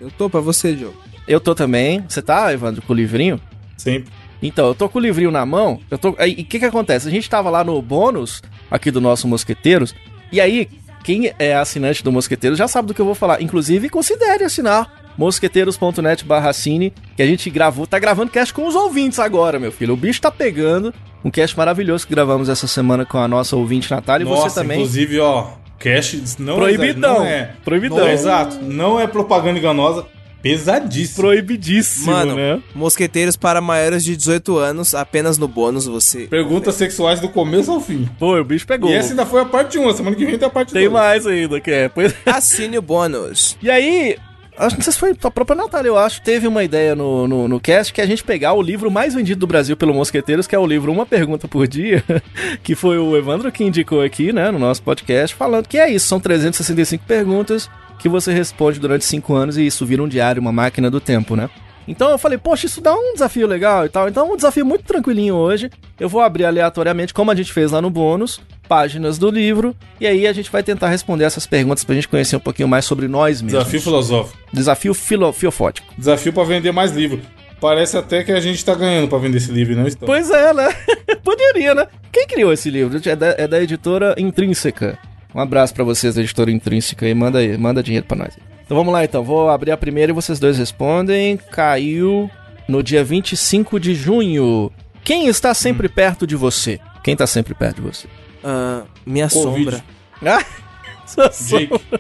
Eu 0.02 0.12
tô 0.12 0.30
pra 0.30 0.42
você, 0.42 0.74
Diogo. 0.74 1.08
Eu 1.28 1.40
tô 1.40 1.54
também. 1.54 2.04
Você 2.08 2.22
tá, 2.22 2.52
Evandro, 2.54 2.82
com 2.82 2.94
o 2.94 2.96
livrinho? 2.96 3.40
Sempre. 3.78 4.12
Então, 4.42 4.68
eu 4.68 4.76
tô 4.76 4.88
com 4.88 5.00
o 5.00 5.02
livrinho 5.02 5.32
na 5.32 5.46
mão. 5.46 5.80
Eu 5.90 5.98
tô. 5.98 6.16
E 6.24 6.42
o 6.42 6.46
que 6.46 6.60
que 6.60 6.66
acontece? 6.66 7.08
A 7.08 7.12
gente 7.12 7.30
tava 7.30 7.50
lá 7.50 7.64
no 7.64 7.82
bônus 7.82 8.42
aqui 8.70 8.92
do 8.92 9.02
nosso 9.02 9.28
Mosqueteiros. 9.28 9.96
E 10.32 10.40
aí, 10.40 10.70
quem 11.04 11.34
é 11.40 11.56
assinante 11.56 12.04
do 12.04 12.12
Mosqueteiros 12.12 12.58
já 12.58 12.68
sabe 12.68 12.90
do 12.90 12.94
que 12.94 13.02
eu 13.02 13.06
vou 13.06 13.16
falar. 13.16 13.42
Inclusive, 13.42 13.90
considere 13.90 14.44
assinar 14.44 15.08
mosqueteiros.net 15.18 16.24
barra 16.24 16.54
cine, 16.54 16.94
que 17.16 17.24
a 17.24 17.26
gente 17.26 17.50
gravou, 17.50 17.88
tá 17.88 17.98
gravando 17.98 18.32
cast 18.32 18.54
com 18.54 18.68
os 18.68 18.76
ouvintes 18.76 19.18
agora, 19.18 19.58
meu 19.58 19.72
filho. 19.72 19.94
O 19.94 19.98
bicho 19.98 20.22
tá 20.22 20.30
pegando. 20.30 20.94
Um 21.26 21.32
cast 21.32 21.58
maravilhoso 21.58 22.06
que 22.06 22.14
gravamos 22.14 22.48
essa 22.48 22.68
semana 22.68 23.04
com 23.04 23.18
a 23.18 23.28
nossa 23.28 23.56
ouvinte 23.56 23.90
Natália. 23.90 24.24
E 24.24 24.30
Nossa, 24.30 24.50
você 24.50 24.62
também. 24.62 24.78
inclusive, 24.78 25.20
ó, 25.20 25.48
cash 25.80 26.38
não 26.38 26.58
Proibidão. 26.58 27.16
Não 27.20 27.26
é, 27.26 27.50
Proibidão. 27.66 27.98
Não 27.98 28.08
é, 28.08 28.14
exato. 28.14 28.58
Não 28.62 29.00
é 29.00 29.08
propaganda 29.08 29.58
enganosa. 29.58 30.06
Pesadíssimo. 30.42 31.28
Proibidíssimo, 31.28 32.12
Mano, 32.12 32.36
né? 32.36 32.62
mosqueteiros 32.74 33.36
para 33.36 33.60
maiores 33.60 34.04
de 34.04 34.16
18 34.16 34.58
anos, 34.58 34.94
apenas 34.94 35.38
no 35.38 35.48
bônus 35.48 35.86
você. 35.86 36.28
Perguntas 36.28 36.76
sexuais 36.76 37.20
do 37.20 37.30
começo 37.30 37.72
ao 37.72 37.82
fim. 37.82 38.08
Pô, 38.20 38.38
o 38.38 38.44
bicho 38.44 38.66
pegou. 38.66 38.90
E 38.90 38.94
essa 38.94 39.10
ainda 39.10 39.26
foi 39.26 39.42
a 39.42 39.46
parte 39.46 39.78
1. 39.78 39.90
A 39.90 39.94
semana 39.94 40.16
que 40.16 40.26
vem 40.26 40.38
tem 40.38 40.48
a 40.48 40.52
parte 40.52 40.74
2. 40.74 40.84
Tem 40.84 40.92
mais 40.92 41.26
ainda, 41.26 41.60
que 41.60 41.72
é. 41.72 41.90
Pois... 41.90 42.14
Assine 42.26 42.78
o 42.78 42.82
bônus. 42.82 43.58
E 43.62 43.70
aí, 43.70 44.18
acho 44.58 44.76
que 44.76 44.80
não 44.80 44.84
sei 44.84 44.94
se 44.94 45.00
foi 45.00 45.16
a 45.22 45.32
própria 45.32 45.56
Natália, 45.56 45.90
eu 45.90 45.98
acho, 45.98 46.22
teve 46.22 46.48
uma 46.48 46.64
ideia 46.64 46.96
no, 46.96 47.28
no, 47.28 47.48
no 47.48 47.60
cast 47.60 47.94
que 47.94 48.02
é 48.02 48.04
a 48.04 48.08
gente 48.08 48.24
pegar 48.24 48.54
o 48.54 48.62
livro 48.62 48.90
mais 48.90 49.14
vendido 49.14 49.40
do 49.40 49.48
Brasil 49.48 49.76
pelo 49.76 49.94
Mosqueteiros, 49.94 50.48
que 50.48 50.56
é 50.56 50.60
o 50.60 50.66
livro 50.66 50.92
Uma 50.92 51.06
Pergunta 51.06 51.48
por 51.48 51.68
Dia, 51.68 52.04
que 52.64 52.76
foi 52.76 52.98
o 52.98 53.16
Evandro 53.16 53.52
que 53.52 53.64
indicou 53.64 54.02
aqui, 54.02 54.34
né, 54.34 54.52
no 54.52 54.60
nosso 54.60 54.82
podcast, 54.82 55.36
falando 55.36 55.68
que 55.68 55.78
é 55.78 55.90
isso, 55.90 56.08
são 56.08 56.20
365 56.20 57.04
perguntas 57.06 57.70
que 58.00 58.10
você 58.10 58.34
responde 58.34 58.80
durante 58.80 59.06
5 59.06 59.34
anos 59.34 59.58
e 59.58 59.66
isso 59.66 59.86
vira 59.86 60.04
um 60.04 60.08
diário, 60.08 60.42
uma 60.42 60.52
máquina 60.52 60.90
do 60.90 61.00
tempo, 61.00 61.36
né? 61.36 61.50
Então 61.88 62.12
eu 62.12 62.18
falei, 62.18 62.38
poxa, 62.38 62.66
isso 62.66 62.82
dá 62.82 62.94
um 62.94 63.14
desafio 63.14 63.48
legal 63.48 63.86
e 63.86 63.90
tal. 63.90 64.10
Então 64.10 64.32
um 64.32 64.36
desafio 64.36 64.66
muito 64.66 64.84
tranquilinho 64.84 65.36
hoje. 65.36 65.70
Eu 66.00 66.10
vou 66.10 66.20
abrir 66.22 66.46
aleatoriamente, 66.46 67.14
como 67.14 67.32
a 67.32 67.36
gente 67.36 67.54
fez 67.54 67.72
lá 67.72 67.82
no 67.82 67.90
bônus, 67.90 68.42
páginas 68.68 69.18
do 69.18 69.32
livro. 69.32 69.74
E 70.00 70.06
aí 70.06 70.28
a 70.28 70.34
gente 70.34 70.52
vai 70.52 70.62
tentar 70.62 70.90
responder 70.90 71.24
essas 71.24 71.48
perguntas 71.48 71.86
pra 71.86 71.96
gente 71.96 72.08
conhecer 72.08 72.36
um 72.36 72.42
pouquinho 72.42 72.68
mais 72.68 72.84
sobre 72.84 73.08
nós 73.08 73.42
mesmos. 73.42 73.60
Desafio 73.60 73.82
filosófico. 73.82 74.38
Desafio 74.52 74.94
filo 74.94 75.32
fiofótico. 75.32 75.88
Desafio 75.98 76.34
pra 76.34 76.44
vender 76.44 76.74
mais 76.74 76.92
livro. 76.92 77.22
Parece 77.60 77.98
até 77.98 78.24
que 78.24 78.32
a 78.32 78.40
gente 78.40 78.64
tá 78.64 78.76
ganhando 78.76 79.08
pra 79.08 79.18
vender 79.18 79.38
esse 79.38 79.52
livro, 79.52 79.76
não 79.76 79.88
está? 79.88 80.06
Pois 80.06 80.30
é, 80.30 80.54
né? 80.54 80.68
Poderia, 81.24 81.74
né? 81.74 81.88
Quem 82.12 82.28
criou 82.28 82.54
esse 82.54 82.70
livro? 82.70 83.00
É 83.04 83.16
da, 83.16 83.28
é 83.38 83.48
da 83.48 83.62
editora 83.62 84.14
Intrínseca. 84.18 85.00
Um 85.36 85.40
abraço 85.40 85.74
pra 85.74 85.84
vocês 85.84 86.16
da 86.16 86.22
editora 86.22 86.52
Intrínseca 86.52 87.06
aí. 87.06 87.14
Manda 87.14 87.40
aí, 87.40 87.58
manda 87.58 87.84
dinheiro 87.84 88.06
pra 88.06 88.18
nós. 88.18 88.38
Então 88.66 88.76
vamos 88.78 88.92
lá 88.94 89.04
então. 89.04 89.24
Vou 89.24 89.50
abrir 89.50 89.72
a 89.72 89.78
primeira 89.78 90.12
e 90.12 90.16
vocês 90.16 90.40
dois 90.40 90.58
respondem. 90.58 91.38
Caiu 91.38 92.30
no 92.68 92.82
dia 92.84 93.04
25 93.04 93.80
de 93.80 93.94
junho. 93.96 94.72
Quem 95.04 95.28
está 95.28 95.54
sempre 95.54 95.88
perto 95.88 96.26
de 96.28 96.36
você? 96.36 96.80
Quem 97.04 97.16
tá 97.16 97.26
sempre 97.26 97.54
perto 97.54 97.78
de 97.78 97.82
você? 97.82 98.08
Ah, 98.44 98.84
minha 99.06 99.30
Covid. 99.30 99.56
sombra. 99.72 99.84
Ah, 100.26 100.44
sua 101.08 101.30
Jake. 101.30 101.68
sombra. 101.70 102.00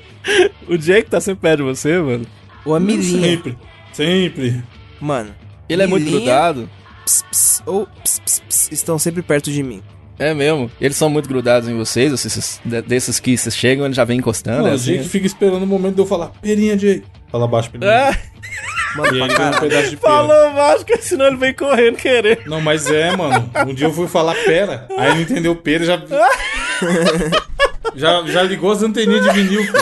O 0.67 0.77
Jake 0.77 1.09
tá 1.09 1.21
sempre 1.21 1.41
perto 1.41 1.57
de 1.59 1.63
você, 1.63 1.97
mano. 1.99 2.25
Ou 2.65 2.75
a 2.75 2.79
Milinha. 2.79 3.21
Sempre. 3.29 3.57
Sempre. 3.93 4.63
Mano. 4.99 5.33
Ele 5.69 5.83
é 5.83 5.87
muito 5.87 6.03
Milinha, 6.03 6.19
grudado. 6.21 6.69
ps, 7.05 7.23
ps, 7.31 7.63
ou 7.65 7.87
ps, 8.03 8.19
ps, 8.19 8.39
ps, 8.47 8.69
estão 8.71 8.99
sempre 8.99 9.21
perto 9.21 9.49
de 9.51 9.63
mim. 9.63 9.81
É 10.19 10.33
mesmo? 10.33 10.69
Eles 10.81 10.97
são 10.97 11.09
muito 11.09 11.29
grudados 11.29 11.69
em 11.69 11.77
vocês, 11.77 12.11
esses, 12.11 12.59
de- 12.65 12.81
desses 12.81 13.19
que 13.19 13.37
vocês 13.37 13.55
chegam, 13.55 13.85
eles 13.85 13.95
já 13.95 14.03
vem 14.03 14.17
encostando, 14.17 14.59
Não, 14.63 14.67
é 14.69 14.71
o 14.71 14.75
assim? 14.75 14.93
Jake 14.97 15.09
fica 15.09 15.27
esperando 15.27 15.61
o 15.63 15.67
momento 15.67 15.95
de 15.95 16.01
eu 16.01 16.05
falar, 16.05 16.31
perinha, 16.41 16.75
Jake. 16.75 17.03
Fala 17.31 17.47
baixo 17.47 17.69
ele. 17.73 17.85
Ah, 17.85 18.17
Mano, 18.95 19.15
E 19.15 19.21
ele 19.21 19.33
um 19.33 19.59
pedaço 19.59 19.89
de 19.89 19.97
pera. 19.97 20.11
falou 20.13 20.53
Vasco, 20.53 20.91
senão 21.01 21.27
ele 21.27 21.35
vem 21.37 21.53
correndo 21.53 21.97
querer. 21.97 22.39
Não, 22.47 22.59
mas 22.61 22.89
é, 22.89 23.15
mano. 23.15 23.47
Um 23.67 23.73
dia 23.73 23.85
eu 23.87 23.93
fui 23.93 24.07
falar 24.07 24.33
pera, 24.45 24.87
aí 24.97 25.11
ele 25.11 25.21
entendeu 25.23 25.55
pera 25.55 25.83
e 25.83 25.85
já. 25.85 26.01
já, 27.95 28.23
já 28.25 28.43
ligou 28.43 28.71
as 28.71 28.81
anteninhas 28.81 29.23
de 29.25 29.31
vinil, 29.33 29.65
pô. 29.71 29.77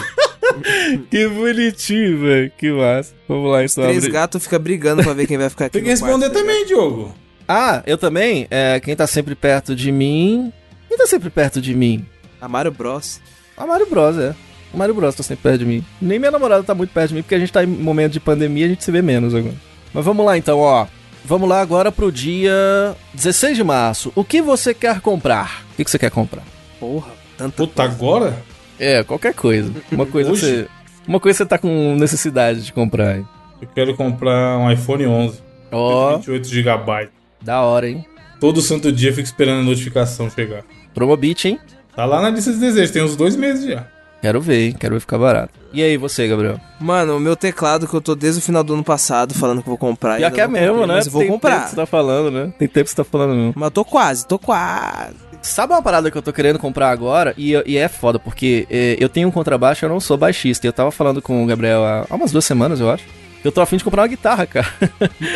Que 1.09 1.27
bonitinho, 1.27 2.19
velho. 2.21 2.51
Que 2.57 2.71
massa. 2.71 3.13
Vamos 3.27 3.51
lá, 3.51 3.63
então. 3.63 3.83
Três 3.83 4.05
gatos 4.07 4.43
ficam 4.43 4.59
brigando 4.59 5.03
pra 5.03 5.13
ver 5.13 5.27
quem 5.27 5.37
vai 5.37 5.49
ficar 5.49 5.65
aqui. 5.65 5.73
Tem 5.79 5.83
que 5.83 5.93
no 5.93 5.99
quarto, 5.99 6.13
responder 6.17 6.33
tá 6.33 6.39
também, 6.39 6.65
Diogo. 6.65 7.13
Ah, 7.47 7.83
eu 7.85 7.97
também. 7.97 8.47
É, 8.49 8.79
quem 8.79 8.95
tá 8.95 9.05
sempre 9.07 9.35
perto 9.35 9.75
de 9.75 9.91
mim. 9.91 10.51
Quem 10.87 10.97
tá 10.97 11.05
sempre 11.05 11.29
perto 11.29 11.61
de 11.61 11.73
mim? 11.73 12.05
A 12.41 12.47
Mario 12.47 12.71
Bros. 12.71 13.19
A 13.57 13.65
Mario 13.65 13.87
Bros, 13.89 14.17
é. 14.17 14.35
O 14.73 14.77
Mario 14.77 14.93
Bros 14.95 15.15
tá 15.15 15.23
sempre 15.23 15.43
perto 15.43 15.59
de 15.59 15.65
mim. 15.65 15.85
Nem 16.01 16.19
minha 16.19 16.31
namorada 16.31 16.63
tá 16.63 16.75
muito 16.75 16.91
perto 16.91 17.09
de 17.09 17.15
mim, 17.15 17.21
porque 17.21 17.35
a 17.35 17.39
gente 17.39 17.51
tá 17.51 17.63
em 17.63 17.67
momento 17.67 18.13
de 18.13 18.19
pandemia 18.19 18.63
e 18.63 18.65
a 18.65 18.69
gente 18.69 18.83
se 18.83 18.91
vê 18.91 19.01
menos 19.01 19.33
agora. 19.33 19.55
Mas 19.93 20.03
vamos 20.05 20.25
lá 20.25 20.37
então, 20.37 20.59
ó. 20.59 20.87
Vamos 21.23 21.49
lá 21.49 21.61
agora 21.61 21.91
pro 21.91 22.11
dia 22.11 22.95
16 23.13 23.57
de 23.57 23.63
março. 23.63 24.11
O 24.15 24.23
que 24.23 24.41
você 24.41 24.73
quer 24.73 25.01
comprar? 25.01 25.65
O 25.71 25.75
que, 25.77 25.83
que 25.83 25.89
você 25.89 25.97
quer 25.97 26.11
comprar? 26.11 26.43
Porra, 26.79 27.11
tanta 27.37 27.55
Puta, 27.55 27.83
agora? 27.83 28.37
É, 28.79 29.03
qualquer 29.03 29.33
coisa. 29.33 29.71
Uma 29.91 30.05
coisa 30.05 30.29
que 30.29 30.33
Hoje? 30.33 30.45
você. 30.45 30.67
Uma 31.07 31.19
coisa 31.19 31.37
você 31.37 31.45
tá 31.45 31.57
com 31.57 31.95
necessidade 31.95 32.63
de 32.63 32.73
comprar. 32.73 33.17
Eu 33.61 33.67
quero 33.73 33.95
comprar 33.95 34.57
um 34.57 34.71
iPhone 34.71 35.05
11. 35.07 35.39
Ó, 35.71 36.17
28 36.17 36.47
GB. 36.47 37.09
Da 37.41 37.61
hora, 37.61 37.89
hein? 37.89 38.05
Todo 38.39 38.61
santo 38.61 38.91
dia 38.91 39.09
eu 39.09 39.13
fico 39.13 39.25
esperando 39.27 39.61
a 39.61 39.63
notificação 39.63 40.29
chegar. 40.29 40.63
Promobit, 40.93 41.47
hein? 41.47 41.59
Tá 41.95 42.05
lá 42.05 42.21
na 42.21 42.29
lista 42.29 42.51
de 42.51 42.59
desejos, 42.59 42.91
tem 42.91 43.03
uns 43.03 43.15
dois 43.15 43.35
meses 43.35 43.65
já. 43.65 43.87
Quero 44.21 44.41
ver, 44.41 44.67
hein? 44.69 44.75
Quero 44.79 44.95
ver 44.95 44.99
ficar 45.01 45.17
barato. 45.19 45.53
E 45.71 45.83
aí, 45.83 45.97
você, 45.97 46.27
Gabriel? 46.27 46.59
Mano, 46.79 47.17
o 47.17 47.19
meu 47.19 47.35
teclado 47.35 47.87
que 47.87 47.93
eu 47.93 48.01
tô 48.01 48.15
desde 48.15 48.39
o 48.39 48.43
final 48.43 48.63
do 48.63 48.73
ano 48.73 48.83
passado 48.83 49.33
falando 49.35 49.61
que 49.61 49.67
eu 49.67 49.71
vou 49.71 49.77
comprar. 49.77 50.19
Já 50.19 50.31
que 50.31 50.41
é 50.41 50.45
não 50.45 50.53
mesmo, 50.53 50.67
comprei, 50.69 50.87
né? 50.87 50.93
Mas 50.95 51.05
eu 51.05 51.11
vou 51.11 51.21
Tem 51.21 51.29
tempo 51.31 51.41
comprar. 51.41 51.63
que 51.63 51.69
você 51.69 51.75
tá 51.75 51.85
falando, 51.85 52.31
né? 52.31 52.53
Tem 52.57 52.67
tempo 52.67 52.83
que 52.85 52.89
você 52.89 52.95
tá 52.95 53.03
falando 53.03 53.35
mesmo. 53.35 53.53
Mas 53.55 53.65
eu 53.67 53.71
tô 53.71 53.85
quase, 53.85 54.25
tô 54.25 54.39
quase. 54.39 55.13
Sabe 55.43 55.73
uma 55.73 55.81
parada 55.81 56.09
que 56.09 56.17
eu 56.17 56.23
tô 56.23 56.33
querendo 56.33 56.57
comprar 56.57 56.89
agora? 56.89 57.35
E, 57.37 57.51
e 57.67 57.77
é 57.77 57.87
foda, 57.87 58.17
porque 58.17 58.65
é, 58.69 58.97
eu 58.99 59.07
tenho 59.07 59.27
um 59.27 59.31
contrabaixo, 59.31 59.85
eu 59.85 59.89
não 59.89 59.99
sou 59.99 60.17
baixista. 60.17 60.65
Eu 60.65 60.73
tava 60.73 60.89
falando 60.89 61.21
com 61.21 61.43
o 61.43 61.45
Gabriel 61.45 61.83
há, 61.85 62.07
há 62.09 62.15
umas 62.15 62.31
duas 62.31 62.45
semanas, 62.45 62.79
eu 62.79 62.89
acho. 62.89 63.03
Eu 63.45 63.51
tô 63.51 63.61
afim 63.61 63.77
de 63.77 63.83
comprar 63.83 64.01
uma 64.01 64.07
guitarra, 64.07 64.45
cara. 64.47 64.67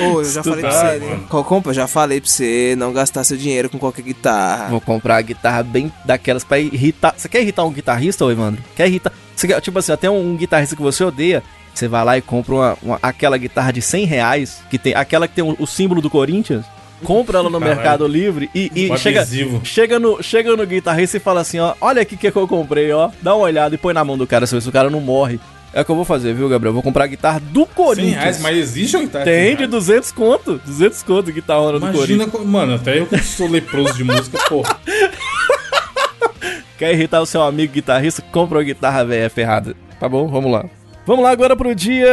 Ô, 0.01 0.19
eu 0.21 0.25
já 0.25 0.43
falei 0.43 0.61
pra 0.61 0.71
você, 0.71 0.97
né? 0.99 1.19
compra? 1.45 1.73
Já 1.73 1.87
falei 1.87 2.19
pra 2.19 2.29
você 2.29 2.75
não 2.77 2.91
gastar 2.91 3.23
seu 3.23 3.37
dinheiro 3.37 3.69
com 3.69 3.77
qualquer 3.77 4.01
guitarra. 4.01 4.67
Vou 4.69 4.81
comprar 4.81 5.17
a 5.17 5.21
guitarra 5.21 5.61
bem 5.63 5.91
daquelas 6.05 6.43
pra 6.43 6.57
irritar. 6.59 7.13
Você 7.15 7.29
quer 7.29 7.41
irritar 7.41 7.63
um 7.65 7.71
guitarrista, 7.71 8.25
ô 8.25 8.31
Evandro? 8.31 8.61
Quer 8.75 8.87
irritar. 8.87 9.13
Você 9.35 9.47
quer, 9.47 9.61
tipo 9.61 9.77
assim, 9.77 9.91
até 9.91 10.09
um, 10.09 10.31
um 10.31 10.35
guitarrista 10.35 10.75
que 10.75 10.81
você 10.81 11.03
odeia. 11.03 11.43
Você 11.73 11.87
vai 11.87 12.03
lá 12.03 12.17
e 12.17 12.21
compra 12.21 12.53
uma, 12.55 12.77
uma- 12.81 12.99
aquela 13.01 13.37
guitarra 13.37 13.71
de 13.71 13.81
100 13.81 14.05
reais, 14.05 14.61
que 14.71 14.77
tem, 14.79 14.93
aquela 14.95 15.27
que 15.27 15.35
tem 15.35 15.43
o, 15.43 15.55
o 15.59 15.67
símbolo 15.67 16.01
do 16.01 16.09
Corinthians. 16.09 16.65
Compra 17.03 17.37
ela 17.39 17.49
no 17.49 17.59
Caralho. 17.59 17.75
Mercado 17.77 18.07
Livre 18.07 18.49
e, 18.53 18.71
e 18.75 18.97
chega, 18.97 19.21
chega, 19.63 19.99
no, 19.99 20.21
chega 20.21 20.55
no 20.57 20.65
guitarrista 20.65 21.15
e 21.15 21.19
fala 21.19 21.39
assim: 21.41 21.59
ó, 21.59 21.73
olha 21.79 22.01
aqui 22.01 22.15
o 22.15 22.17
que 22.17 22.27
eu 22.27 22.47
comprei, 22.47 22.91
ó. 22.91 23.09
Dá 23.21 23.33
uma 23.35 23.45
olhada 23.45 23.75
e 23.75 23.77
põe 23.77 23.93
na 23.93 24.03
mão 24.03 24.17
do 24.17 24.27
cara, 24.27 24.45
se 24.45 24.55
o 24.57 24.71
cara 24.71 24.89
não 24.89 24.99
morre. 24.99 25.39
É 25.73 25.81
o 25.81 25.85
que 25.85 25.91
eu 25.91 25.95
vou 25.95 26.05
fazer, 26.05 26.33
viu, 26.33 26.49
Gabriel? 26.49 26.73
Vou 26.73 26.81
comprar 26.81 27.03
a 27.03 27.07
guitarra 27.07 27.39
do 27.39 27.61
100 27.65 27.67
Corinthians. 27.75 28.15
reais, 28.15 28.41
mas 28.41 28.57
existe 28.57 28.95
uma 28.97 29.03
guitarra 29.03 29.25
Tem 29.25 29.55
de 29.55 29.63
de 29.63 29.67
200 29.67 30.11
conto. 30.11 30.59
200 30.65 31.03
conto 31.03 31.31
guitarra 31.31 31.73
do 31.73 31.79
Corinthians. 31.79 32.09
Imagina, 32.09 32.43
mano, 32.45 32.75
até 32.75 32.99
eu 32.99 33.05
que 33.05 33.19
sou 33.19 33.47
leproso 33.47 33.93
de 33.93 34.03
música, 34.03 34.39
porra. 34.49 34.79
Quer 36.77 36.93
irritar 36.93 37.21
o 37.21 37.25
seu 37.25 37.43
amigo 37.43 37.73
guitarrista? 37.73 38.21
Compra 38.31 38.57
uma 38.57 38.63
guitarra 38.63 39.03
velha 39.05 39.29
ferrada. 39.29 39.75
Tá 39.99 40.07
bom? 40.07 40.27
Vamos 40.27 40.51
lá. 40.51 40.65
Vamos 41.05 41.23
lá 41.23 41.31
agora 41.31 41.55
pro 41.55 41.75
dia 41.75 42.07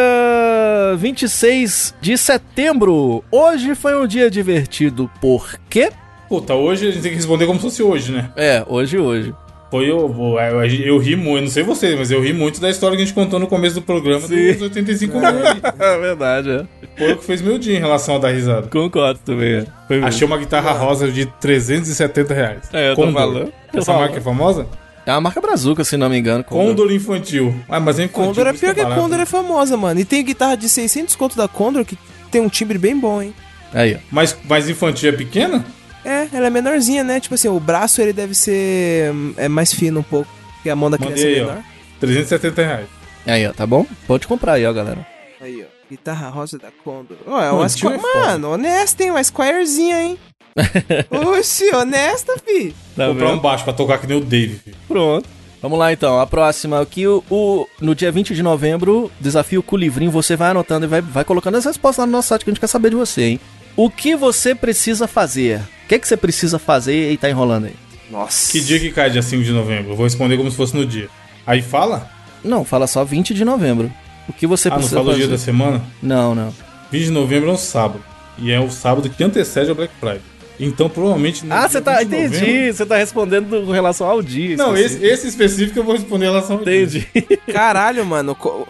26 0.99 1.95
de 2.01 2.19
setembro. 2.19 3.23
Hoje 3.31 3.75
foi 3.75 3.95
um 3.97 4.07
dia 4.07 4.31
divertido, 4.31 5.11
por 5.21 5.59
quê? 5.71 5.91
Puta, 6.29 6.55
hoje 6.55 6.89
a 6.89 6.91
gente 6.91 7.03
tem 7.03 7.11
que 7.13 7.17
responder 7.17 7.47
como 7.47 7.59
se 7.61 7.67
fosse 7.67 7.83
hoje, 7.83 8.11
né? 8.11 8.31
É, 8.37 8.65
hoje, 8.67 8.99
hoje. 8.99 9.33
Foi 9.77 9.91
eu, 9.91 10.15
eu, 10.19 10.39
eu, 10.41 10.65
eu 10.65 10.99
ri 10.99 11.17
muito, 11.17 11.45
não 11.45 11.51
sei 11.51 11.63
você, 11.63 11.95
mas 11.97 12.11
eu 12.11 12.23
ri 12.23 12.33
muito 12.33 12.61
da 12.61 12.71
história 12.71 12.97
que 12.97 13.03
a 13.03 13.07
gente 13.07 13.15
contou 13.15 13.39
no 13.39 13.47
começo 13.47 13.75
do 13.77 13.83
programa 13.83 14.27
Sim. 14.27 14.53
dos 14.53 14.63
85 14.63 15.19
mil 15.19 15.29
aí. 15.29 15.61
É 15.79 15.99
verdade, 15.99 16.51
é. 16.51 16.67
Foi 16.97 17.13
o 17.13 17.17
que 17.19 17.25
fez 17.25 17.43
meu 17.43 17.59
dia 17.59 17.77
em 17.77 17.81
relação 17.81 18.17
a 18.17 18.19
dar 18.19 18.31
risada. 18.31 18.69
Concordo 18.69 19.21
também. 19.25 19.57
é. 19.57 19.67
Foi 19.87 19.97
mesmo. 19.97 20.09
Achei 20.09 20.27
uma 20.27 20.39
guitarra 20.39 20.73
rosa 20.73 21.11
de 21.11 21.27
370 21.27 22.35
reais. 22.35 22.63
É, 22.73 22.91
eu 22.91 22.97
tô 22.97 23.03
Condor. 23.03 23.21
falando. 23.21 23.53
Tô 23.73 23.79
Essa 23.79 23.87
falando. 23.87 24.01
marca 24.03 24.19
é 24.19 24.21
famosa? 24.21 24.67
É 25.05 25.13
uma 25.13 25.21
marca 25.21 25.41
brazuca, 25.41 25.85
se 25.85 25.97
não 25.97 26.09
me 26.09 26.19
engano. 26.19 26.43
Condor 26.43 26.91
infantil. 26.91 27.55
Ah, 27.69 27.79
mas 27.79 27.99
é 27.99 28.05
infantil. 28.05 28.27
Condor 28.29 28.47
é 28.49 28.53
pior 28.53 28.75
que 28.75 28.81
a. 28.81 28.95
Condor 28.95 29.21
é 29.21 29.27
famosa, 29.27 29.77
mano. 29.77 30.01
E 30.01 30.05
tem 30.05 30.25
guitarra 30.25 30.57
de 30.57 30.69
600 30.69 31.15
conto 31.15 31.37
da 31.37 31.47
Condor 31.47 31.85
que 31.85 31.97
tem 32.31 32.41
um 32.41 32.49
timbre 32.49 32.77
bem 32.77 32.99
bom, 32.99 33.23
hein? 33.23 33.33
Aí, 33.73 33.95
ó. 33.95 33.99
Mas, 34.11 34.37
mas 34.49 34.69
infantil 34.69 35.11
é 35.11 35.13
pequena? 35.13 35.65
É, 36.07 36.29
ela 36.33 36.47
é 36.47 36.51
menorzinha, 36.51 37.03
né? 37.03 37.19
Tipo 37.21 37.35
assim, 37.35 37.49
o 37.49 37.59
braço 37.59 38.01
ele 38.01 38.13
deve 38.13 38.35
ser 38.35 39.13
hum, 39.13 39.35
é 39.37 39.49
mais 39.49 39.73
fino 39.73 40.01
um 40.01 40.03
pouco. 40.05 40.31
Porque 40.55 40.71
a 40.71 40.77
mão 40.77 40.91
da 40.91 40.97
criança 40.99 41.17
Mandei 41.17 41.35
é 41.35 41.37
aí, 41.39 41.43
ó. 41.45 41.49
menor. 41.49 41.65
370 42.01 42.63
reais. 42.63 42.87
Aí, 43.27 43.47
ó, 43.47 43.53
tá 43.53 43.67
bom? 43.67 43.85
Pode 44.07 44.27
comprar 44.27 44.53
aí, 44.55 44.67
ó, 44.67 44.73
galera. 44.73 45.05
Aí, 45.41 45.63
ó. 45.63 45.67
Guitarra 45.91 46.29
rosa 46.29 46.59
da 46.59 46.69
Condor. 46.85 47.17
Ó, 47.27 47.41
é 47.41 47.51
uma 47.51 47.69
Squire... 47.69 47.95
é. 47.95 47.99
Mano, 48.27 48.53
honesta, 48.53 49.03
hein? 49.05 49.11
Uma 49.11 49.23
Squirezinha, 49.23 50.03
hein? 50.03 50.19
Oxi, 51.11 51.75
honesta, 51.75 52.35
fi. 52.45 52.75
Tá 52.97 53.09
Comprar 53.09 53.33
um 53.33 53.39
baixo 53.39 53.65
pra 53.65 53.73
tocar 53.73 53.99
que 53.99 54.07
nem 54.07 54.17
o 54.17 54.21
Dave. 54.25 54.57
filho. 54.59 54.77
Pronto. 54.89 55.29
Vamos 55.63 55.79
lá 55.79 55.93
então, 55.93 56.21
a 56.21 56.27
próxima 56.27 56.81
aqui, 56.81 57.07
o, 57.07 57.23
o- 57.31 57.67
no 57.81 57.95
dia 57.95 58.13
20 58.13 58.35
de 58.35 58.43
novembro, 58.43 59.11
desafio 59.21 59.63
com 59.63 59.75
o 59.75 59.79
livrinho, 59.79 60.11
você 60.11 60.37
vai 60.37 60.51
anotando 60.51 60.87
e 60.87 60.89
vai, 60.89 61.01
vai 61.01 61.25
colocando 61.25 61.57
as 61.57 61.65
respostas 61.65 61.99
lá 62.03 62.07
no 62.07 62.13
nosso 62.13 62.29
site 62.29 62.45
que 62.45 62.51
a 62.51 62.53
gente 62.53 62.61
quer 62.61 62.67
saber 62.69 62.91
de 62.91 62.97
você, 62.97 63.23
hein? 63.23 63.41
O 63.77 63.91
que 63.91 64.15
você 64.15 64.55
precisa 64.55 65.07
fazer? 65.09 65.61
O 65.87 65.89
que, 65.89 65.99
que 66.01 66.09
você 66.09 66.17
precisa 66.17 66.59
fazer 66.59 67.13
e 67.13 67.17
tá 67.17 67.31
enrolando 67.31 67.67
aí? 67.67 67.75
Nossa. 68.11 68.51
Que 68.53 68.61
dia 68.61 68.79
que 68.81 68.91
cai 68.91 69.09
dia 69.11 69.23
5 69.23 69.43
de 69.43 69.53
novembro? 69.53 69.93
Eu 69.93 69.97
vou 69.97 70.05
responder 70.05 70.37
como 70.37 70.51
se 70.51 70.57
fosse 70.57 70.77
no 70.77 70.85
dia. 70.85 71.09
Aí 71.47 71.63
fala? 71.63 72.11
Não, 72.43 72.65
fala 72.65 72.87
só 72.87 73.05
20 73.05 73.33
de 73.35 73.45
novembro. 73.45 73.91
O 74.29 74.33
que 74.33 74.47
você 74.47 74.69
ah, 74.69 74.73
não 74.73 74.79
precisa 74.79 74.97
fala 74.97 75.09
o 75.09 75.13
fazer? 75.13 75.23
dia 75.27 75.31
da 75.31 75.39
semana? 75.39 75.83
Não, 76.03 76.35
não. 76.35 76.53
20 76.91 77.05
de 77.05 77.11
novembro 77.11 77.51
é 77.51 77.53
um 77.53 77.57
sábado. 77.57 78.03
E 78.39 78.51
é 78.51 78.59
o 78.61 78.71
sábado 78.71 79.09
que 79.09 79.23
antecede 79.23 79.71
a 79.71 79.75
Black 79.75 79.93
Friday. 80.01 80.21
Então, 80.59 80.89
provavelmente. 80.89 81.45
Ah, 81.51 81.61
dia 81.61 81.69
você 81.69 81.81
tá. 81.81 81.99
20 81.99 82.09
de 82.09 82.17
Entendi. 82.17 82.41
novembro- 82.41 82.75
Você 82.75 82.87
tá 82.87 82.97
respondendo 82.97 83.65
com 83.67 83.73
relação 83.73 84.09
ao 84.09 84.23
dia. 84.23 84.57
Não, 84.57 84.75
específico. 84.75 85.05
esse, 85.05 85.15
esse 85.15 85.29
específico 85.29 85.79
eu 85.79 85.85
vou 85.85 85.95
responder 85.95 86.25
em 86.27 86.29
relação 86.29 86.57
ao 86.59 86.65
dia. 86.65 86.83
Entendi. 86.83 87.07
Caralho, 87.53 88.05
mano. 88.05 88.35
co- 88.35 88.67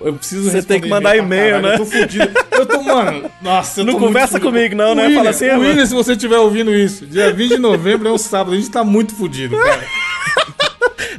Eu 0.00 0.14
preciso 0.14 0.50
Você 0.50 0.62
tem 0.62 0.80
que 0.80 0.88
mandar 0.88 1.16
e-mail, 1.16 1.60
né? 1.60 1.74
Eu 1.74 1.78
tô 1.78 1.86
fudido. 1.86 2.30
Eu 2.52 2.66
tô, 2.66 2.82
mano. 2.82 3.30
Nossa, 3.42 3.80
eu 3.80 3.84
Não 3.84 3.94
tô 3.94 3.98
conversa 4.00 4.38
comigo 4.38 4.74
não, 4.76 4.94
né? 4.94 5.02
William, 5.04 5.18
Fala 5.18 5.30
assim, 5.30 5.46
o 5.46 5.52
mano. 5.52 5.62
William, 5.64 5.86
se 5.86 5.94
você 5.94 6.12
estiver 6.12 6.38
ouvindo 6.38 6.72
isso, 6.74 7.04
dia 7.06 7.30
20 7.34 7.50
de 7.50 7.58
novembro 7.58 8.08
é 8.08 8.12
um 8.12 8.18
sábado. 8.18 8.52
A 8.54 8.56
gente 8.56 8.70
tá 8.70 8.84
muito 8.84 9.14
fudido, 9.14 9.56
cara. 9.58 9.82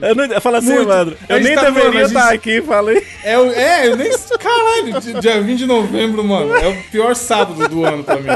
Eu, 0.02 0.16
não, 0.16 0.24
eu 0.26 0.40
falo 0.42 0.56
assim, 0.58 0.70
Muito. 0.70 0.84
Evandro. 0.84 1.18
Eu 1.28 1.42
nem 1.42 1.56
tá 1.56 1.62
deveria 1.64 1.92
falando, 1.92 2.06
estar 2.08 2.22
gente- 2.32 2.36
aqui, 2.36 2.62
falei. 2.62 3.06
É, 3.22 3.34
é, 3.34 3.88
eu 3.88 3.98
nem. 3.98 4.10
Caralho, 4.40 5.00
di- 5.02 5.20
dia 5.20 5.42
20 5.42 5.58
de 5.58 5.66
novembro, 5.66 6.24
mano. 6.24 6.56
É 6.56 6.68
o 6.70 6.84
pior 6.90 7.14
sábado 7.16 7.68
do 7.68 7.84
ano 7.84 8.04
pra 8.04 8.16
mim. 8.16 8.30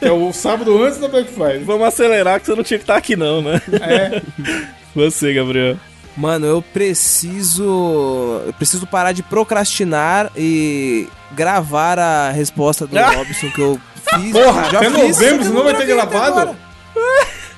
É 0.00 0.10
o 0.10 0.32
sábado 0.32 0.82
antes 0.82 0.98
da 0.98 1.08
Black 1.08 1.30
Friday. 1.30 1.58
Vamos 1.64 1.86
acelerar 1.86 2.40
que 2.40 2.46
você 2.46 2.54
não 2.54 2.62
tinha 2.62 2.78
que 2.78 2.84
estar 2.84 2.96
aqui, 2.96 3.14
não, 3.14 3.42
né? 3.42 3.60
É. 3.82 4.22
Você, 4.96 5.34
Gabriel. 5.34 5.76
Mano, 6.16 6.46
eu 6.46 6.62
preciso. 6.62 8.42
Eu 8.46 8.52
preciso 8.54 8.86
parar 8.86 9.12
de 9.12 9.22
procrastinar 9.22 10.30
e 10.36 11.08
gravar 11.32 11.98
a 11.98 12.30
resposta 12.30 12.86
do! 12.86 12.96
Robson 12.98 13.50
que 13.50 13.60
eu 13.60 13.80
fiz. 14.14 14.32
Porra, 14.32 14.70
já 14.70 14.78
até 14.78 14.90
fiz, 14.90 15.18
novembro, 15.18 15.44
senão 15.44 15.64
vai 15.64 15.74
ter 15.74 15.82
até 15.82 15.94
gravado? 15.94 16.40
agora. 16.40 16.56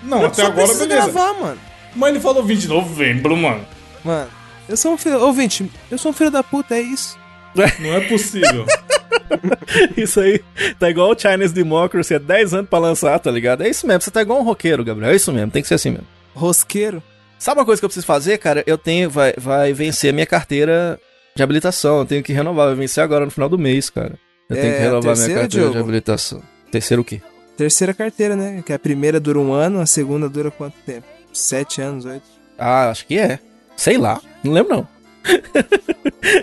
Não, 0.03 0.25
até 0.25 0.43
Só 0.43 0.47
agora, 0.47 0.67
beleza. 0.75 0.87
gravar, 0.87 1.35
mano. 1.35 1.59
Mas 1.95 2.11
ele 2.11 2.21
falou 2.21 2.43
20 2.43 2.61
de 2.61 2.69
novembro, 2.69 3.37
mano. 3.37 3.65
Mano, 4.05 4.29
eu 4.69 4.77
sou 4.77 4.93
um 4.93 4.99
filho. 4.99 5.21
Ouvinte, 5.21 5.71
eu 5.91 5.99
sou 5.99 6.11
um 6.11 6.15
filho 6.15 6.31
da 6.31 6.43
puta, 6.43 6.75
é 6.75 6.81
isso. 6.81 7.17
Não 7.55 7.95
é 7.95 8.01
possível. 8.01 8.67
Isso 9.97 10.21
aí 10.21 10.41
tá 10.79 10.89
igual 10.89 11.11
o 11.11 11.19
Chinese 11.19 11.53
Democracy, 11.53 12.15
é 12.15 12.19
10 12.19 12.55
anos 12.55 12.69
pra 12.71 12.79
lançar, 12.79 13.19
tá 13.19 13.31
ligado? 13.31 13.63
É 13.63 13.69
isso 13.69 13.87
mesmo, 13.87 14.01
você 14.01 14.11
tá 14.11 14.23
igual 14.23 14.41
um 14.41 14.45
roqueiro, 14.45 14.85
Gabriel. 14.85 15.13
É 15.13 15.17
isso 15.17 15.33
mesmo, 15.33 15.51
tem 15.51 15.61
que 15.61 15.69
ser 15.69 15.75
assim 15.75 15.91
mesmo. 15.91 16.07
Rosqueiro. 16.35 17.03
Sabe 17.39 17.61
uma 17.61 17.65
coisa 17.67 17.81
que 17.81 17.85
eu 17.85 17.89
preciso 17.89 18.07
fazer, 18.07 18.39
cara? 18.39 18.65
Eu 18.67 18.77
tenho, 18.77 19.09
vai, 19.09 19.33
vai 19.37 19.73
vencer 19.73 20.11
a 20.11 20.13
minha 20.13 20.27
carteira 20.27 20.99
de 21.37 21.43
habilitação. 21.43 21.99
Eu 22.01 22.05
tenho 22.07 22.23
que 22.23 22.33
renovar, 22.33 22.67
vai 22.67 22.75
vencer 22.75 23.03
agora 23.03 23.25
no 23.25 23.31
final 23.31 23.49
do 23.49 23.57
mês, 23.59 23.89
cara. 23.91 24.19
Eu 24.51 24.57
tenho 24.57 24.73
É, 24.73 24.77
que 24.77 24.83
renovar 24.83 25.03
minha 25.03 25.15
terceira, 25.15 25.41
carteira 25.43 25.67
de 25.67 25.71
Diogo? 25.73 25.79
habilitação. 25.79 26.43
Terceiro 26.71 27.03
o 27.03 27.05
quê? 27.05 27.21
Terceira 27.57 27.95
carteira, 27.95 28.35
né? 28.37 28.63
Que 28.65 28.73
a 28.73 28.79
primeira 28.79 29.21
dura 29.21 29.39
um 29.39 29.53
ano, 29.53 29.81
a 29.81 29.87
segunda 29.87 30.29
dura 30.29 30.51
quanto 30.51 30.75
tempo? 30.87 31.07
Sete 31.33 31.81
anos, 31.81 32.05
oito. 32.05 32.23
Ah, 32.59 32.91
acho 32.91 33.07
que 33.07 33.19
é. 33.19 33.39
Sei 33.77 33.97
lá, 33.99 34.21
não 34.43 34.53
lembro 34.53 34.75
não. 34.75 34.89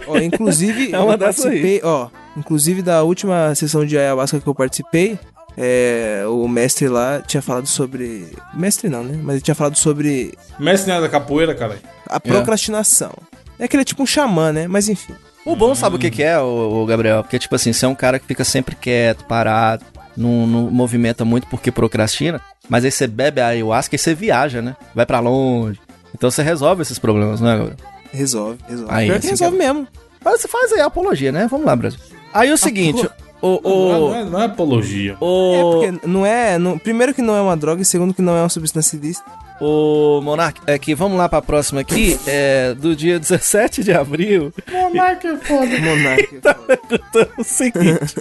Ó, 0.07 0.17
inclusive, 0.17 0.91
É 0.95 0.99
uma 0.99 1.13
eu 1.13 1.17
dessas 1.17 1.45
aí. 1.45 1.51
participei, 1.61 1.81
ó, 1.83 2.09
inclusive 2.37 2.81
da 2.81 3.03
última 3.03 3.53
sessão 3.55 3.85
de 3.85 3.97
ayahuasca 3.97 4.39
que 4.39 4.47
eu 4.47 4.55
participei, 4.55 5.19
é, 5.57 6.23
o 6.27 6.47
mestre 6.47 6.87
lá 6.87 7.21
tinha 7.21 7.41
falado 7.41 7.67
sobre. 7.67 8.27
Mestre 8.53 8.89
não, 8.89 9.03
né? 9.03 9.17
Mas 9.21 9.35
ele 9.35 9.43
tinha 9.43 9.55
falado 9.55 9.77
sobre 9.77 10.37
Mestre 10.59 10.89
não 10.89 10.97
é 10.97 11.01
da 11.01 11.09
capoeira, 11.09 11.55
cara. 11.55 11.77
a 12.07 12.19
procrastinação. 12.19 13.13
É 13.57 13.67
que 13.67 13.75
ele 13.75 13.81
é 13.81 13.85
tipo 13.85 14.03
um 14.03 14.05
xamã, 14.05 14.51
né? 14.51 14.67
Mas 14.67 14.89
enfim. 14.89 15.13
O 15.45 15.55
bom, 15.55 15.75
sabe 15.75 15.95
o 15.95 15.99
que, 15.99 16.09
que 16.09 16.23
é, 16.23 16.39
o, 16.39 16.85
Gabriel? 16.87 17.21
Porque, 17.21 17.37
tipo 17.37 17.53
assim, 17.53 17.71
você 17.71 17.85
é 17.85 17.87
um 17.87 17.93
cara 17.93 18.17
que 18.17 18.25
fica 18.25 18.43
sempre 18.43 18.75
quieto, 18.75 19.25
parado, 19.25 19.85
não, 20.17 20.47
não 20.47 20.71
movimenta 20.71 21.23
muito 21.23 21.45
porque 21.47 21.71
procrastina, 21.71 22.41
mas 22.67 22.83
aí 22.83 22.91
você 22.91 23.05
bebe 23.05 23.39
a 23.39 23.47
ayahuasca 23.47 23.95
e 23.95 23.99
você 23.99 24.15
viaja, 24.15 24.59
né? 24.61 24.75
Vai 24.93 25.05
pra 25.05 25.19
longe. 25.19 25.79
Então 26.15 26.31
você 26.31 26.41
resolve 26.41 26.81
esses 26.81 26.97
problemas, 26.97 27.41
não 27.41 27.49
é, 27.49 27.57
Gabriel? 27.57 27.77
Resolve, 28.11 28.59
resolve. 28.67 28.91
Aí, 28.91 29.05
Pior 29.05 29.13
que 29.13 29.19
assim 29.19 29.29
resolve 29.29 29.57
mesmo. 29.57 29.87
Mas 30.23 30.41
você 30.41 30.47
faz 30.47 30.73
aí 30.73 30.79
a 30.81 30.87
apologia, 30.87 31.31
né? 31.31 31.47
Vamos 31.49 31.67
lá, 31.67 31.75
Brasil. 31.75 31.99
Aí 32.33 32.51
o 32.51 32.57
seguinte, 32.57 33.07
o... 33.47 33.61
Não, 33.63 34.03
o, 34.05 34.09
não, 34.09 34.15
é, 34.15 34.23
não 34.25 34.41
é 34.41 34.45
apologia. 34.45 35.11
É, 35.13 35.15
o, 35.19 35.71
porque 35.71 36.07
não 36.07 36.25
é. 36.25 36.57
não- 36.57 36.77
primeiro 36.77 37.13
que 37.13 37.21
não 37.21 37.35
é 37.35 37.41
uma 37.41 37.55
droga 37.55 37.81
e 37.81 37.85
segundo 37.85 38.13
que 38.13 38.21
não 38.21 38.35
é 38.35 38.41
uma 38.41 38.49
substância 38.49 38.95
ilícita. 38.95 39.29
o 39.61 40.19
Monark, 40.21 40.59
é 40.67 40.77
que 40.79 40.93
vamos 40.95 41.17
lá 41.17 41.29
pra 41.29 41.41
próxima 41.41 41.81
aqui, 41.81 42.19
é 42.27 42.73
do 42.73 42.95
dia 42.95 43.19
17 43.19 43.83
de 43.83 43.93
abril, 43.93 44.53
Monarca 44.71 45.27
é 45.27 45.37
foda. 45.37 45.79
Monarca. 45.79 46.53
perguntando 46.65 47.31
o 47.37 47.43
seguinte: 47.43 48.15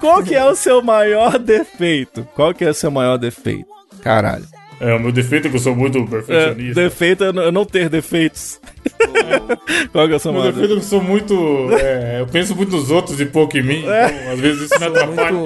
Qual 0.00 0.22
que 0.22 0.34
é 0.34 0.44
o 0.44 0.54
seu 0.54 0.82
maior 0.82 1.38
defeito? 1.38 2.26
Qual 2.34 2.52
que 2.52 2.64
é 2.64 2.70
o 2.70 2.74
seu 2.74 2.90
maior 2.90 3.16
defeito? 3.16 3.66
Caralho. 4.02 4.44
É, 4.80 4.94
o 4.94 5.00
meu 5.00 5.12
defeito 5.12 5.46
é 5.46 5.50
que 5.50 5.56
eu 5.56 5.60
sou 5.60 5.74
muito 5.74 5.98
É, 5.98 6.02
perfeccionista. 6.06 6.82
defeito 6.82 7.24
é 7.24 7.28
eu 7.28 7.52
não 7.52 7.64
ter 7.64 7.88
defeitos. 7.88 8.60
Qual 9.92 10.06
que 10.06 10.12
é 10.12 10.16
o 10.16 10.18
seu 10.18 10.32
Meu 10.32 10.42
defeito 10.42 10.60
defeito? 10.60 10.64
é 10.64 10.66
que 10.66 10.72
eu 10.72 10.80
sou 10.82 11.02
muito. 11.02 11.68
é, 11.72 12.20
eu 12.20 12.26
penso 12.26 12.54
muito 12.56 12.72
nos 12.76 12.90
outros 12.90 13.20
e 13.20 13.26
pouco 13.26 13.56
em 13.56 13.62
mim. 13.62 13.78
Então, 13.80 14.32
às 14.32 14.40
vezes 14.40 14.62
isso 14.70 14.78
me 14.80 14.86
atrapalha. 14.86 15.36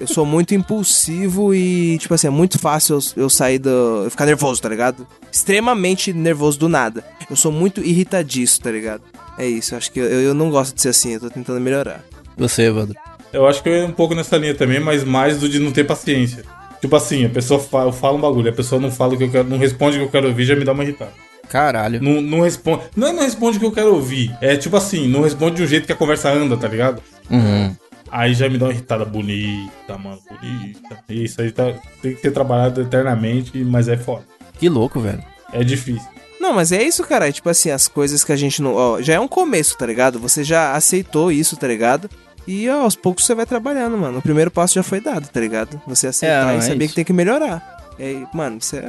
Eu 0.00 0.06
sou 0.06 0.24
muito 0.26 0.54
impulsivo 0.54 1.54
e, 1.54 1.98
tipo 1.98 2.14
assim, 2.14 2.26
é 2.26 2.30
muito 2.30 2.58
fácil 2.58 2.98
eu, 3.16 3.24
eu 3.24 3.30
sair 3.30 3.58
do. 3.58 4.04
eu 4.04 4.10
ficar 4.10 4.26
nervoso, 4.26 4.60
tá 4.60 4.68
ligado? 4.68 5.06
Extremamente 5.30 6.12
nervoso 6.12 6.58
do 6.58 6.68
nada. 6.68 7.04
Eu 7.28 7.36
sou 7.36 7.50
muito 7.50 7.80
irritadiço, 7.80 8.60
tá 8.60 8.70
ligado? 8.70 9.02
É 9.38 9.46
isso, 9.46 9.74
eu 9.74 9.78
acho 9.78 9.90
que 9.92 9.98
eu, 10.00 10.04
eu 10.06 10.34
não 10.34 10.50
gosto 10.50 10.74
de 10.74 10.80
ser 10.82 10.88
assim, 10.90 11.14
eu 11.14 11.20
tô 11.20 11.30
tentando 11.30 11.60
melhorar. 11.60 12.02
Você, 12.36 12.62
Evandro. 12.62 12.94
Eu 13.32 13.46
acho 13.46 13.62
que 13.62 13.68
eu 13.68 13.74
ia 13.74 13.84
um 13.84 13.92
pouco 13.92 14.14
nessa 14.14 14.36
linha 14.38 14.54
também, 14.54 14.80
mas 14.80 15.04
mais 15.04 15.38
do 15.38 15.48
de 15.48 15.58
não 15.58 15.70
ter 15.72 15.84
paciência. 15.84 16.44
Tipo 16.86 16.94
assim, 16.94 17.24
a 17.24 17.28
pessoa 17.28 17.58
fala, 17.58 17.88
eu 17.88 17.92
falo 17.92 18.16
um 18.16 18.20
bagulho, 18.20 18.48
a 18.48 18.52
pessoa 18.52 18.80
não 18.80 18.92
fala 18.92 19.14
o 19.14 19.18
que 19.18 19.24
eu 19.24 19.30
quero, 19.30 19.48
não 19.48 19.58
responde 19.58 19.96
o 19.96 19.98
que 19.98 20.06
eu 20.06 20.10
quero 20.10 20.28
ouvir, 20.28 20.44
já 20.44 20.54
me 20.54 20.64
dá 20.64 20.70
uma 20.70 20.84
irritada. 20.84 21.10
Caralho. 21.48 22.00
Não, 22.00 22.20
não 22.20 22.40
responde. 22.42 22.84
Não 22.94 23.08
é 23.08 23.12
não 23.12 23.24
responde 23.24 23.56
o 23.56 23.60
que 23.60 23.66
eu 23.66 23.72
quero 23.72 23.92
ouvir. 23.92 24.32
É 24.40 24.56
tipo 24.56 24.76
assim, 24.76 25.08
não 25.08 25.22
responde 25.22 25.56
de 25.56 25.64
um 25.64 25.66
jeito 25.66 25.84
que 25.84 25.92
a 25.92 25.96
conversa 25.96 26.30
anda, 26.30 26.56
tá 26.56 26.68
ligado? 26.68 27.02
Uhum. 27.28 27.74
Aí 28.08 28.34
já 28.34 28.48
me 28.48 28.56
dá 28.56 28.66
uma 28.66 28.72
irritada 28.72 29.04
bonita, 29.04 29.98
mano, 29.98 30.20
bonita. 30.30 30.96
Isso 31.08 31.42
aí 31.42 31.50
tá, 31.50 31.74
tem 32.00 32.14
que 32.14 32.20
ser 32.20 32.30
trabalhado 32.30 32.80
eternamente, 32.82 33.58
mas 33.64 33.88
é 33.88 33.96
foda. 33.96 34.22
Que 34.56 34.68
louco, 34.68 35.00
velho. 35.00 35.24
É 35.52 35.64
difícil. 35.64 36.08
Não, 36.40 36.52
mas 36.52 36.70
é 36.70 36.84
isso, 36.84 37.02
cara. 37.02 37.28
É 37.28 37.32
tipo 37.32 37.48
assim, 37.48 37.72
as 37.72 37.88
coisas 37.88 38.22
que 38.22 38.30
a 38.30 38.36
gente 38.36 38.62
não. 38.62 38.74
Ó, 38.74 39.02
já 39.02 39.14
é 39.14 39.18
um 39.18 39.26
começo, 39.26 39.76
tá 39.76 39.86
ligado? 39.86 40.20
Você 40.20 40.44
já 40.44 40.72
aceitou 40.72 41.32
isso, 41.32 41.56
tá 41.56 41.66
ligado? 41.66 42.08
E 42.46 42.68
ó, 42.68 42.82
aos 42.82 42.94
poucos 42.94 43.24
você 43.26 43.34
vai 43.34 43.44
trabalhando, 43.46 43.96
mano. 43.98 44.18
O 44.18 44.22
primeiro 44.22 44.50
passo 44.50 44.74
já 44.74 44.82
foi 44.82 45.00
dado, 45.00 45.28
tá 45.28 45.40
ligado? 45.40 45.80
Você 45.86 46.06
aceitar 46.06 46.46
não, 46.46 46.54
e 46.54 46.56
é 46.58 46.60
saber 46.60 46.84
isso. 46.84 46.88
que 46.90 46.94
tem 46.96 47.04
que 47.04 47.12
melhorar. 47.12 47.74
É, 47.98 48.14
mano, 48.32 48.58
isso 48.60 48.76
é. 48.76 48.84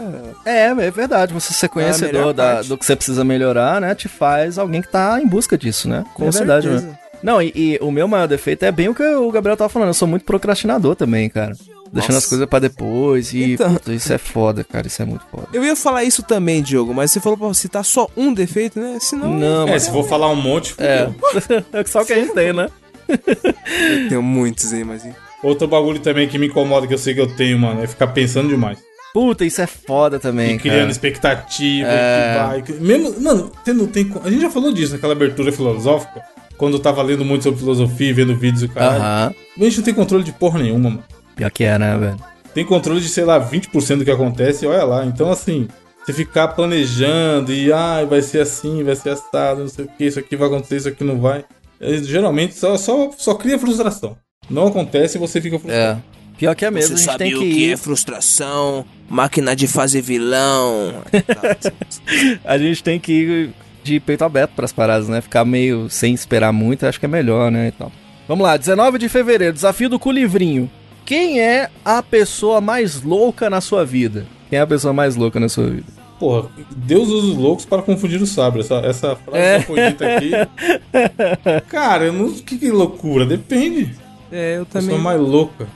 É, 0.45 0.65
é 0.67 0.91
verdade. 0.91 1.33
Você 1.33 1.53
ser 1.53 1.69
conhecedor 1.69 2.33
da- 2.33 2.61
do 2.61 2.77
que 2.77 2.85
você 2.85 2.95
precisa 2.95 3.23
melhorar, 3.23 3.79
né? 3.81 3.95
Te 3.95 4.07
faz 4.07 4.57
alguém 4.59 4.81
que 4.81 4.89
tá 4.91 5.19
em 5.21 5.25
busca 5.27 5.57
disso, 5.57 5.87
né? 5.89 6.03
Com 6.13 6.27
é 6.27 6.31
verdade, 6.31 6.67
certeza. 6.67 6.87
né? 6.87 6.99
Não, 7.23 7.41
e, 7.41 7.51
e 7.55 7.79
o 7.81 7.89
meu 7.89 8.07
maior 8.07 8.27
defeito 8.27 8.63
é 8.63 8.71
bem 8.71 8.89
o 8.89 8.93
que 8.93 9.01
o 9.03 9.31
Gabriel 9.31 9.57
tava 9.57 9.69
falando. 9.69 9.87
Eu 9.89 9.93
sou 9.93 10.07
muito 10.07 10.23
procrastinador 10.25 10.95
também, 10.95 11.27
cara. 11.29 11.53
Deixando 11.91 12.15
Nossa. 12.15 12.17
as 12.17 12.25
coisas 12.27 12.47
pra 12.47 12.59
depois. 12.59 13.33
E, 13.33 13.53
Então. 13.53 13.73
puta, 13.73 13.93
isso 13.93 14.11
é 14.13 14.17
foda, 14.17 14.63
cara. 14.63 14.85
Isso 14.85 15.01
é 15.01 15.05
muito 15.05 15.25
foda. 15.31 15.47
Eu 15.53 15.63
ia 15.63 15.75
falar 15.75 16.03
isso 16.03 16.21
também, 16.21 16.61
Diogo, 16.61 16.93
mas 16.93 17.09
você 17.09 17.19
falou 17.21 17.37
pra 17.37 17.51
citar 17.53 17.83
só 17.85 18.07
um 18.15 18.33
defeito, 18.33 18.77
né? 18.79 18.97
Senão. 18.99 19.33
Não, 19.33 19.67
É, 19.67 19.71
mas. 19.71 19.83
se 19.83 19.91
for 19.91 20.07
falar 20.07 20.29
um 20.29 20.35
monte, 20.35 20.75
É. 20.77 21.09
fudeu. 21.31 21.63
É 21.73 21.83
só 21.85 22.01
o 22.01 22.05
que 22.05 22.13
a 22.13 22.17
gente 22.19 22.33
tem, 22.33 22.51
né? 22.53 22.67
Eu 23.09 24.09
tenho 24.09 24.21
muitos 24.23 24.73
aí, 24.73 24.83
mas. 24.83 25.07
Outro 25.43 25.67
bagulho 25.67 25.99
também 25.99 26.27
que 26.27 26.37
me 26.37 26.47
incomoda, 26.47 26.87
que 26.87 26.93
eu 26.93 26.97
sei 26.97 27.13
que 27.13 27.21
eu 27.21 27.27
tenho, 27.35 27.57
mano, 27.59 27.83
é 27.83 27.87
ficar 27.87 28.07
pensando 28.07 28.49
demais. 28.49 28.79
Puta, 29.13 29.45
isso 29.45 29.61
é 29.61 29.67
foda 29.67 30.19
também, 30.19 30.55
E 30.55 30.59
criando 30.59 30.79
cara. 30.79 30.91
expectativa, 30.91 31.87
É. 31.89 32.61
que 32.63 32.73
vai. 32.73 32.79
Mesmo, 32.79 33.19
mano, 33.21 33.51
você 33.63 33.73
não 33.73 33.87
tem. 33.87 34.11
A 34.23 34.29
gente 34.29 34.41
já 34.41 34.49
falou 34.49 34.71
disso 34.73 34.93
naquela 34.93 35.13
abertura 35.13 35.51
filosófica, 35.51 36.21
quando 36.57 36.73
eu 36.73 36.79
tava 36.79 37.01
lendo 37.01 37.23
muito 37.25 37.43
sobre 37.43 37.59
filosofia, 37.59 38.13
vendo 38.13 38.35
vídeos 38.35 38.63
e 38.63 38.65
o 38.65 38.69
caralho. 38.69 39.01
Aham. 39.01 39.33
A 39.59 39.63
gente 39.63 39.77
não 39.77 39.83
tem 39.83 39.93
controle 39.93 40.23
de 40.23 40.31
porra 40.31 40.59
nenhuma, 40.59 40.89
mano. 40.89 41.03
Pior 41.35 41.49
que 41.51 41.63
é, 41.63 41.77
né, 41.79 41.97
velho? 41.97 42.17
Tem 42.53 42.65
controle 42.65 42.99
de, 42.99 43.09
sei 43.09 43.23
lá, 43.25 43.39
20% 43.39 43.99
do 43.99 44.05
que 44.05 44.11
acontece, 44.11 44.65
e 44.65 44.67
olha 44.67 44.83
lá. 44.83 45.05
Então, 45.05 45.29
assim, 45.31 45.67
você 46.03 46.11
ficar 46.13 46.49
planejando 46.49 47.51
e, 47.53 47.71
ai, 47.71 48.05
vai 48.05 48.21
ser 48.21 48.39
assim, 48.41 48.83
vai 48.83 48.95
ser 48.95 49.11
assado, 49.11 49.61
não 49.61 49.67
sei 49.67 49.85
o 49.85 49.87
que, 49.87 50.05
isso 50.05 50.19
aqui 50.19 50.35
vai 50.35 50.47
acontecer, 50.47 50.77
isso 50.77 50.87
aqui 50.89 51.03
não 51.03 51.19
vai. 51.19 51.45
É, 51.79 51.97
geralmente 51.97 52.55
só, 52.55 52.77
só, 52.77 53.11
só 53.17 53.35
cria 53.35 53.59
frustração. 53.59 54.17
Não 54.49 54.67
acontece 54.67 55.17
e 55.17 55.19
você 55.19 55.41
fica 55.41 55.59
frustrado. 55.59 55.99
É. 56.13 56.17
Pior 56.37 56.55
que 56.55 56.65
é 56.65 56.71
mesmo, 56.71 56.95
a 56.95 56.99
gente 56.99 57.17
tem 57.17 57.31
que 57.31 57.45
ir. 57.45 57.73
é 57.73 57.77
frustração, 57.77 58.85
máquina 59.09 59.55
de 59.55 59.67
fazer 59.67 60.01
vilão. 60.01 61.01
A 62.45 62.57
gente 62.59 62.83
tem 62.83 62.99
que 62.99 63.11
ir 63.11 63.49
de 63.83 63.99
peito 63.99 64.23
aberto 64.23 64.51
pras 64.51 64.71
paradas, 64.71 65.07
né? 65.09 65.19
Ficar 65.19 65.43
meio 65.43 65.89
sem 65.89 66.13
esperar 66.13 66.53
muito, 66.53 66.85
acho 66.85 66.99
que 66.99 67.07
é 67.07 67.09
melhor, 67.09 67.49
né? 67.49 67.71
Então. 67.75 67.91
Vamos 68.27 68.43
lá, 68.43 68.55
19 68.55 68.99
de 68.99 69.09
fevereiro, 69.09 69.53
desafio 69.53 69.89
do 69.89 69.97
Culivrinho. 69.97 70.69
Quem 71.05 71.39
é 71.39 71.69
a 71.83 72.03
pessoa 72.03 72.61
mais 72.61 73.01
louca 73.01 73.49
na 73.49 73.61
sua 73.61 73.83
vida? 73.83 74.27
Quem 74.49 74.59
é 74.59 74.61
a 74.61 74.67
pessoa 74.67 74.93
mais 74.93 75.15
louca 75.15 75.39
na 75.39 75.49
sua 75.49 75.69
vida? 75.69 75.85
Porra, 76.19 76.49
Deus 76.75 77.07
usa 77.09 77.27
os 77.27 77.37
loucos 77.37 77.65
para 77.65 77.81
confundir 77.81 78.21
o 78.21 78.25
sábio. 78.25 78.61
Essa, 78.61 78.75
essa 78.77 79.15
frase 79.15 79.37
É. 79.39 79.59
foi 79.61 79.87
dita 79.87 80.05
aqui. 80.15 80.31
Cara, 81.69 82.05
eu 82.05 82.13
não. 82.13 82.31
Que, 82.33 82.57
que 82.57 82.71
loucura? 82.71 83.25
Depende. 83.25 83.95
É, 84.31 84.57
eu 84.57 84.65
Pessoa 84.65 84.81
também. 84.91 84.97
mais 84.99 85.19
louca. 85.19 85.67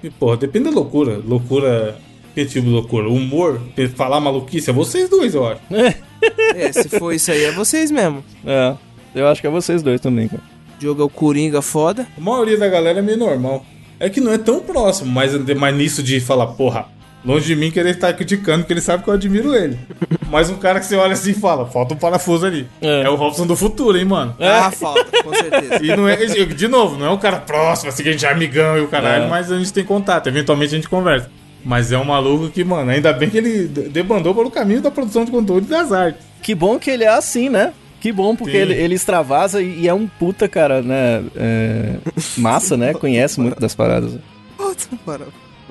Que 0.00 0.10
Porra, 0.10 0.36
depende 0.36 0.66
da 0.66 0.70
loucura. 0.70 1.20
Loucura. 1.24 1.98
Que 2.34 2.44
tipo 2.44 2.66
de 2.66 2.72
loucura? 2.72 3.08
Humor? 3.08 3.60
Falar 3.94 4.20
maluquice? 4.20 4.70
É 4.70 4.72
vocês 4.72 5.08
dois, 5.08 5.34
eu 5.34 5.46
acho. 5.46 5.60
É, 6.54 6.72
se 6.72 6.88
for 6.88 7.12
isso 7.12 7.30
aí, 7.30 7.44
é 7.44 7.52
vocês 7.52 7.90
mesmo. 7.90 8.24
É, 8.44 8.74
eu 9.14 9.28
acho 9.28 9.40
que 9.40 9.46
é 9.46 9.50
vocês 9.50 9.82
dois 9.82 10.00
também, 10.00 10.26
cara. 10.28 10.42
Diogo 10.78 11.02
é 11.02 11.04
o 11.04 11.08
Coringa 11.10 11.60
foda. 11.60 12.06
A 12.16 12.20
maioria 12.20 12.56
da 12.58 12.66
galera 12.68 12.98
é 12.98 13.02
meio 13.02 13.18
normal. 13.18 13.64
É 14.00 14.08
que 14.08 14.20
não 14.20 14.32
é 14.32 14.38
tão 14.38 14.60
próximo, 14.60 15.10
mas, 15.12 15.32
mas 15.56 15.76
nisso 15.76 16.02
de 16.02 16.18
falar, 16.18 16.46
porra, 16.48 16.88
longe 17.26 17.46
de 17.46 17.56
mim 17.56 17.70
querer 17.70 17.90
estar 17.90 18.12
criticando, 18.12 18.60
porque 18.60 18.72
ele 18.72 18.80
sabe 18.80 19.02
que 19.02 19.10
eu 19.10 19.14
admiro 19.14 19.54
ele. 19.54 19.78
Mas 20.30 20.48
um 20.48 20.56
cara 20.56 20.78
que 20.80 20.86
você 20.86 20.96
olha 20.96 21.12
assim 21.14 21.30
e 21.30 21.34
fala, 21.34 21.66
falta 21.66 21.94
um 21.94 21.96
parafuso 21.96 22.46
ali. 22.46 22.66
É. 22.80 23.02
É, 23.02 23.10
o 23.10 23.14
Robson 23.16 23.46
do 23.46 23.56
futuro, 23.56 23.98
hein, 23.98 24.04
mano? 24.04 24.34
Ah, 24.40 24.70
falta, 24.70 25.22
com 25.22 25.34
certeza. 25.34 25.84
E 25.84 25.96
não 25.96 26.08
é, 26.08 26.16
de 26.24 26.68
novo, 26.68 26.96
não 26.98 27.06
é 27.06 27.10
um 27.10 27.18
cara 27.18 27.38
próximo, 27.38 27.88
assim, 27.90 28.02
que 28.02 28.08
a 28.08 28.12
gente 28.12 28.24
é 28.24 28.30
amigão 28.30 28.78
e 28.78 28.80
o 28.82 28.88
caralho, 28.88 29.24
É. 29.24 29.28
mas 29.28 29.50
a 29.52 29.58
gente 29.58 29.72
tem 29.72 29.84
contato, 29.84 30.28
eventualmente 30.28 30.72
a 30.74 30.76
gente 30.76 30.88
conversa. 30.88 31.30
Mas 31.64 31.90
é 31.90 31.98
um 31.98 32.04
maluco 32.04 32.48
que, 32.48 32.62
mano, 32.62 32.90
ainda 32.92 33.12
bem 33.12 33.28
que 33.28 33.38
ele 33.38 33.66
de- 33.66 33.88
debandou 33.88 34.32
pelo 34.34 34.50
caminho 34.50 34.80
da 34.80 34.90
produção 34.90 35.24
de 35.24 35.32
conteúdo 35.32 35.66
e 35.66 35.70
das 35.70 35.90
artes. 35.92 36.20
Que 36.40 36.54
bom 36.54 36.78
que 36.78 36.88
ele 36.90 37.02
é 37.02 37.08
assim, 37.08 37.48
né? 37.48 37.72
Que 38.00 38.12
bom, 38.12 38.36
porque 38.36 38.52
Sim. 38.52 38.58
ele, 38.58 38.74
ele 38.74 38.94
extravasa 38.94 39.60
e, 39.60 39.80
e 39.80 39.88
é 39.88 39.92
um 39.94 40.06
puta, 40.06 40.46
cara, 40.48 40.80
né? 40.80 41.24
É, 41.34 41.94
massa, 42.36 42.76
né? 42.76 42.94
Conhece 42.98 43.40
muito 43.40 43.58
das 43.58 43.74
paradas. 43.74 44.16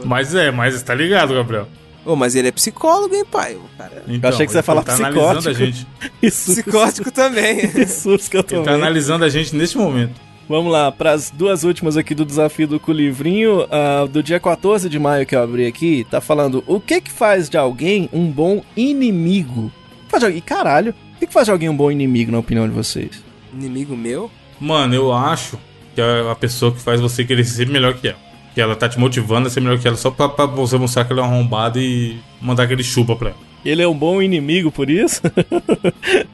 Mas 0.03 0.35
é, 0.35 0.51
mas 0.51 0.81
tá 0.83 0.93
ligado, 0.93 1.33
Gabriel? 1.33 1.67
Ô, 2.05 2.15
mas 2.15 2.35
ele 2.35 2.47
é 2.47 2.51
psicólogo, 2.51 3.15
hein, 3.15 3.25
pai? 3.29 3.57
Cara 3.77 4.03
é 4.07 4.13
Então, 4.13 4.29
achei 4.29 4.45
que 4.45 4.51
você 4.51 4.59
ia 4.59 4.63
falar 4.63 4.83
tá 4.83 4.93
analisando 4.93 5.29
a 5.29 5.35
psicótico. 5.41 5.53
gente. 5.65 5.87
Isso, 6.21 6.51
psicótico 6.51 7.11
também. 7.11 7.57
isso 7.81 8.17
que 8.29 8.37
eu 8.37 8.43
tô 8.43 8.57
Ele 8.57 8.65
tá 8.65 8.73
analisando 8.73 9.25
a 9.25 9.29
gente 9.29 9.55
neste 9.55 9.77
momento. 9.77 10.13
Vamos 10.47 10.71
lá, 10.71 10.91
para 10.91 11.11
as 11.11 11.31
duas 11.31 11.63
últimas 11.63 11.97
aqui 11.97 12.13
do 12.13 12.23
desafio 12.23 12.67
do 12.67 12.79
Culivrinho, 12.79 13.65
ah, 13.71 14.05
do 14.05 14.21
dia 14.21 14.39
14 14.39 14.87
de 14.87 14.99
maio 14.99 15.25
que 15.25 15.35
eu 15.35 15.41
abri 15.41 15.65
aqui, 15.65 16.05
tá 16.11 16.21
falando 16.21 16.63
o 16.67 16.79
que 16.79 17.01
que 17.01 17.11
faz 17.11 17.49
de 17.49 17.57
alguém 17.57 18.07
um 18.13 18.27
bom 18.27 18.63
inimigo? 18.77 19.71
Faz 20.07 20.21
de 20.21 20.27
alguém, 20.27 20.41
caralho, 20.41 20.93
o 21.15 21.19
que 21.19 21.25
que 21.25 21.33
faz 21.33 21.45
de 21.45 21.51
alguém 21.51 21.67
um 21.67 21.75
bom 21.75 21.89
inimigo 21.89 22.31
na 22.31 22.37
opinião 22.37 22.67
de 22.67 22.75
vocês? 22.75 23.23
Inimigo 23.51 23.97
meu? 23.97 24.29
Mano, 24.59 24.93
eu 24.93 25.11
acho 25.11 25.57
que 25.95 26.01
é 26.01 26.29
a 26.29 26.35
pessoa 26.35 26.71
que 26.71 26.79
faz 26.79 27.01
você 27.01 27.25
querer 27.25 27.43
ser 27.43 27.67
melhor 27.67 27.95
que 27.95 28.09
ela. 28.09 28.24
Que 28.55 28.61
ela 28.61 28.75
tá 28.75 28.89
te 28.89 28.97
motivando 28.97 29.47
a 29.47 29.51
ser 29.51 29.59
melhor 29.59 29.77
que 29.77 29.87
ela 29.87 29.97
só 29.97 30.09
pra, 30.09 30.27
pra 30.29 30.45
você 30.47 30.77
mostrar 30.77 31.05
que 31.05 31.11
ela 31.13 31.21
é 31.21 31.25
uma 31.25 31.33
arrombada 31.35 31.77
e 31.79 32.17
mandar 32.41 32.63
aquele 32.63 32.83
chupa 32.83 33.15
pra 33.15 33.29
ela. 33.29 33.37
Ele 33.63 33.81
é 33.81 33.87
um 33.87 33.97
bom 33.97 34.21
inimigo 34.21 34.71
por 34.71 34.89
isso? 34.89 35.21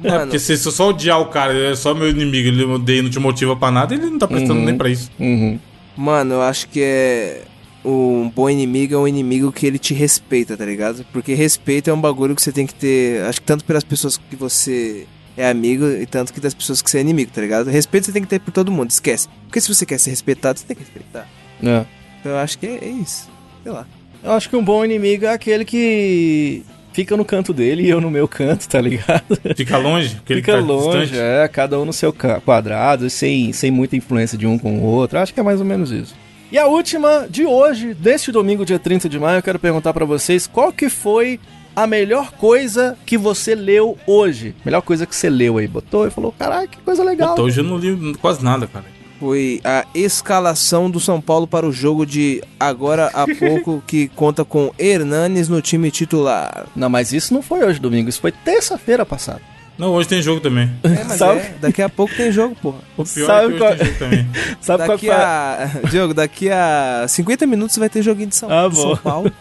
É, 0.03 0.19
porque 0.19 0.37
se 0.39 0.57
você 0.57 0.71
só 0.71 0.89
odiar 0.89 1.19
o 1.21 1.25
cara, 1.27 1.53
ele 1.53 1.71
é 1.71 1.75
só 1.75 1.93
meu 1.93 2.09
inimigo, 2.09 2.47
ele 2.47 2.63
odeia 2.63 2.99
e 2.99 3.01
não 3.01 3.09
te 3.09 3.19
motiva 3.19 3.55
pra 3.55 3.71
nada, 3.71 3.93
ele 3.93 4.05
não 4.07 4.17
tá 4.19 4.27
prestando 4.27 4.59
Uhum. 4.59 4.65
nem 4.65 4.77
pra 4.77 4.89
isso. 4.89 5.09
uhum. 5.19 5.57
Mano, 5.97 6.35
eu 6.35 6.41
acho 6.41 6.67
que 6.69 6.81
é. 6.81 7.43
Um 7.83 8.29
bom 8.29 8.47
inimigo 8.49 8.93
é 8.93 8.97
um 8.97 9.07
inimigo 9.07 9.51
que 9.51 9.65
ele 9.65 9.79
te 9.79 9.93
respeita, 9.93 10.55
tá 10.55 10.63
ligado? 10.65 11.03
Porque 11.11 11.33
respeito 11.33 11.89
é 11.89 11.93
um 11.93 11.99
bagulho 11.99 12.35
que 12.35 12.41
você 12.41 12.51
tem 12.51 12.67
que 12.67 12.75
ter. 12.75 13.23
Acho 13.23 13.41
que 13.41 13.47
tanto 13.47 13.65
pelas 13.65 13.83
pessoas 13.83 14.17
que 14.17 14.35
você 14.35 15.07
é 15.35 15.49
amigo 15.49 15.87
e 15.87 16.05
tanto 16.05 16.31
que 16.31 16.39
das 16.39 16.53
pessoas 16.53 16.79
que 16.81 16.89
você 16.91 16.99
é 16.99 17.01
inimigo, 17.01 17.31
tá 17.33 17.41
ligado? 17.41 17.69
Respeito 17.71 18.05
você 18.05 18.11
tem 18.11 18.21
que 18.21 18.27
ter 18.27 18.39
por 18.39 18.51
todo 18.51 18.71
mundo, 18.71 18.89
esquece. 18.91 19.27
Porque 19.47 19.59
se 19.59 19.73
você 19.73 19.83
quer 19.85 19.97
ser 19.99 20.11
respeitado, 20.11 20.59
você 20.59 20.65
tem 20.65 20.75
que 20.75 20.83
respeitar. 20.83 21.27
É. 21.63 21.85
Eu 22.23 22.37
acho 22.37 22.57
que 22.57 22.65
é, 22.67 22.79
é 22.83 22.89
isso. 22.89 23.29
Sei 23.63 23.71
lá. 23.71 23.85
Eu 24.23 24.31
acho 24.33 24.49
que 24.49 24.55
um 24.55 24.63
bom 24.63 24.85
inimigo 24.85 25.25
é 25.25 25.33
aquele 25.33 25.65
que 25.65 26.63
fica 26.93 27.15
no 27.17 27.25
canto 27.25 27.53
dele 27.53 27.83
e 27.83 27.89
eu 27.89 27.99
no 28.01 28.11
meu 28.11 28.27
canto, 28.27 28.67
tá 28.67 28.79
ligado? 28.79 29.23
Fica 29.55 29.77
longe, 29.77 30.15
porque 30.15 30.33
ele 30.33 30.41
Fica 30.41 30.53
tá 30.53 30.59
longe, 30.59 31.07
distante. 31.11 31.19
é, 31.19 31.47
cada 31.47 31.79
um 31.79 31.85
no 31.85 31.93
seu 31.93 32.13
quadrado, 32.45 33.09
sem, 33.09 33.51
sem 33.53 33.71
muita 33.71 33.95
influência 33.95 34.37
de 34.37 34.45
um 34.45 34.59
com 34.59 34.77
o 34.79 34.83
outro. 34.83 35.17
Acho 35.19 35.33
que 35.33 35.39
é 35.39 35.43
mais 35.43 35.59
ou 35.59 35.65
menos 35.65 35.89
isso. 35.91 36.13
E 36.51 36.57
a 36.57 36.67
última 36.67 37.27
de 37.29 37.45
hoje, 37.45 37.93
deste 37.93 38.31
domingo, 38.31 38.65
dia 38.65 38.77
30 38.77 39.07
de 39.07 39.17
maio, 39.17 39.37
eu 39.39 39.43
quero 39.43 39.57
perguntar 39.57 39.93
pra 39.93 40.03
vocês 40.05 40.45
qual 40.47 40.71
que 40.73 40.89
foi 40.89 41.39
a 41.73 41.87
melhor 41.87 42.31
coisa 42.33 42.97
que 43.05 43.17
você 43.17 43.55
leu 43.55 43.97
hoje. 44.05 44.53
Melhor 44.65 44.81
coisa 44.81 45.05
que 45.05 45.15
você 45.15 45.29
leu 45.29 45.57
aí. 45.57 45.67
Botou 45.67 46.05
e 46.05 46.11
falou, 46.11 46.33
caralho, 46.37 46.67
que 46.67 46.77
coisa 46.79 47.03
legal. 47.03 47.29
Puta, 47.29 47.43
hoje 47.43 47.61
eu 47.61 47.63
não 47.63 47.77
li 47.77 48.13
quase 48.15 48.43
nada, 48.43 48.67
cara. 48.67 48.83
Foi 49.21 49.61
a 49.63 49.85
escalação 49.93 50.89
do 50.89 50.99
São 50.99 51.21
Paulo 51.21 51.45
para 51.45 51.67
o 51.67 51.71
jogo 51.71 52.07
de 52.07 52.41
agora 52.59 53.11
há 53.13 53.27
pouco, 53.37 53.83
que 53.85 54.07
conta 54.15 54.43
com 54.43 54.73
Hernanes 54.79 55.47
no 55.47 55.61
time 55.61 55.91
titular. 55.91 56.65
Não, 56.75 56.89
mas 56.89 57.13
isso 57.13 57.31
não 57.31 57.43
foi 57.43 57.63
hoje, 57.63 57.79
domingo. 57.79 58.09
Isso 58.09 58.19
foi 58.19 58.31
terça-feira 58.31 59.05
passada. 59.05 59.39
Não, 59.77 59.91
hoje 59.91 60.09
tem 60.09 60.23
jogo 60.23 60.41
também. 60.41 60.71
É, 60.83 61.03
mas 61.03 61.17
Sabe? 61.21 61.39
é, 61.39 61.53
daqui 61.61 61.83
a 61.83 61.87
pouco 61.89 62.11
tem 62.15 62.31
jogo, 62.31 62.55
porra. 62.59 62.79
O 62.97 63.03
pior 63.03 63.27
Sabe 63.27 63.45
é 63.45 63.47
que 63.47 63.53
hoje 63.53 63.59
qual- 63.63 63.75
tem 63.77 63.85
jogo 63.85 63.99
também. 63.99 64.27
Sabe 64.59 64.85
qual 64.85 64.97
que 64.97 65.07
Daqui 65.07 65.69
foi... 65.71 65.81
a. 65.85 65.89
Diogo, 65.91 66.13
daqui 66.15 66.49
a 66.49 67.05
50 67.07 67.45
minutos 67.45 67.77
vai 67.77 67.89
ter 67.89 68.01
joguinho 68.01 68.29
de 68.29 68.35
São, 68.35 68.49
Ah. 68.51 68.69
São 68.73 68.97
Paulo. 68.97 69.31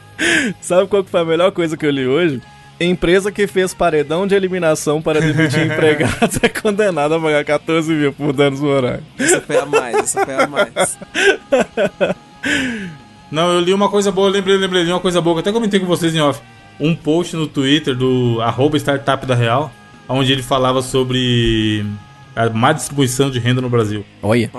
Sabe 0.61 0.87
qual 0.89 1.03
que 1.03 1.11
foi 1.11 1.21
a 1.21 1.25
melhor 1.25 1.53
coisa 1.53 1.75
que 1.75 1.87
eu 1.87 1.91
li 1.91 2.07
hoje? 2.07 2.43
Empresa 2.81 3.31
que 3.31 3.47
fez 3.47 3.75
paredão 3.75 4.27
de 4.27 4.35
eliminação 4.35 5.03
para 5.03 5.21
demitir 5.21 5.67
empregados 5.71 6.39
é 6.43 6.49
condenada 6.49 7.17
a 7.17 7.21
pagar 7.21 7.45
14 7.45 7.93
mil 7.93 8.11
por 8.11 8.33
danos 8.33 8.59
morais. 8.59 9.03
Essa 9.19 9.41
foi 9.43 9.59
a 9.59 9.67
mais, 9.67 9.97
essa 9.97 10.25
foi 10.25 10.35
a 10.35 10.47
mais. 10.47 10.99
Não, 13.31 13.53
eu 13.53 13.61
li 13.61 13.75
uma 13.75 13.91
coisa 13.91 14.11
boa, 14.11 14.29
eu 14.29 14.33
lembrei, 14.33 14.57
lembrei, 14.57 14.83
li 14.83 14.91
uma 14.91 14.99
coisa 14.99 15.21
boa, 15.21 15.37
que 15.37 15.41
até 15.41 15.53
comentei 15.53 15.79
com 15.79 15.85
vocês 15.85 16.15
em 16.15 16.21
off. 16.21 16.41
Um 16.81 16.95
post 16.95 17.37
no 17.37 17.47
Twitter 17.47 17.95
do 17.95 18.41
arroba 18.41 18.79
startup 18.79 19.27
da 19.27 19.35
Real, 19.35 19.71
onde 20.09 20.33
ele 20.33 20.43
falava 20.43 20.81
sobre 20.81 21.85
a 22.35 22.49
má 22.49 22.73
distribuição 22.73 23.31
de 23.31 23.39
renda 23.39 23.61
no 23.61 23.69
Brasil. 23.69 24.07
Olha. 24.23 24.51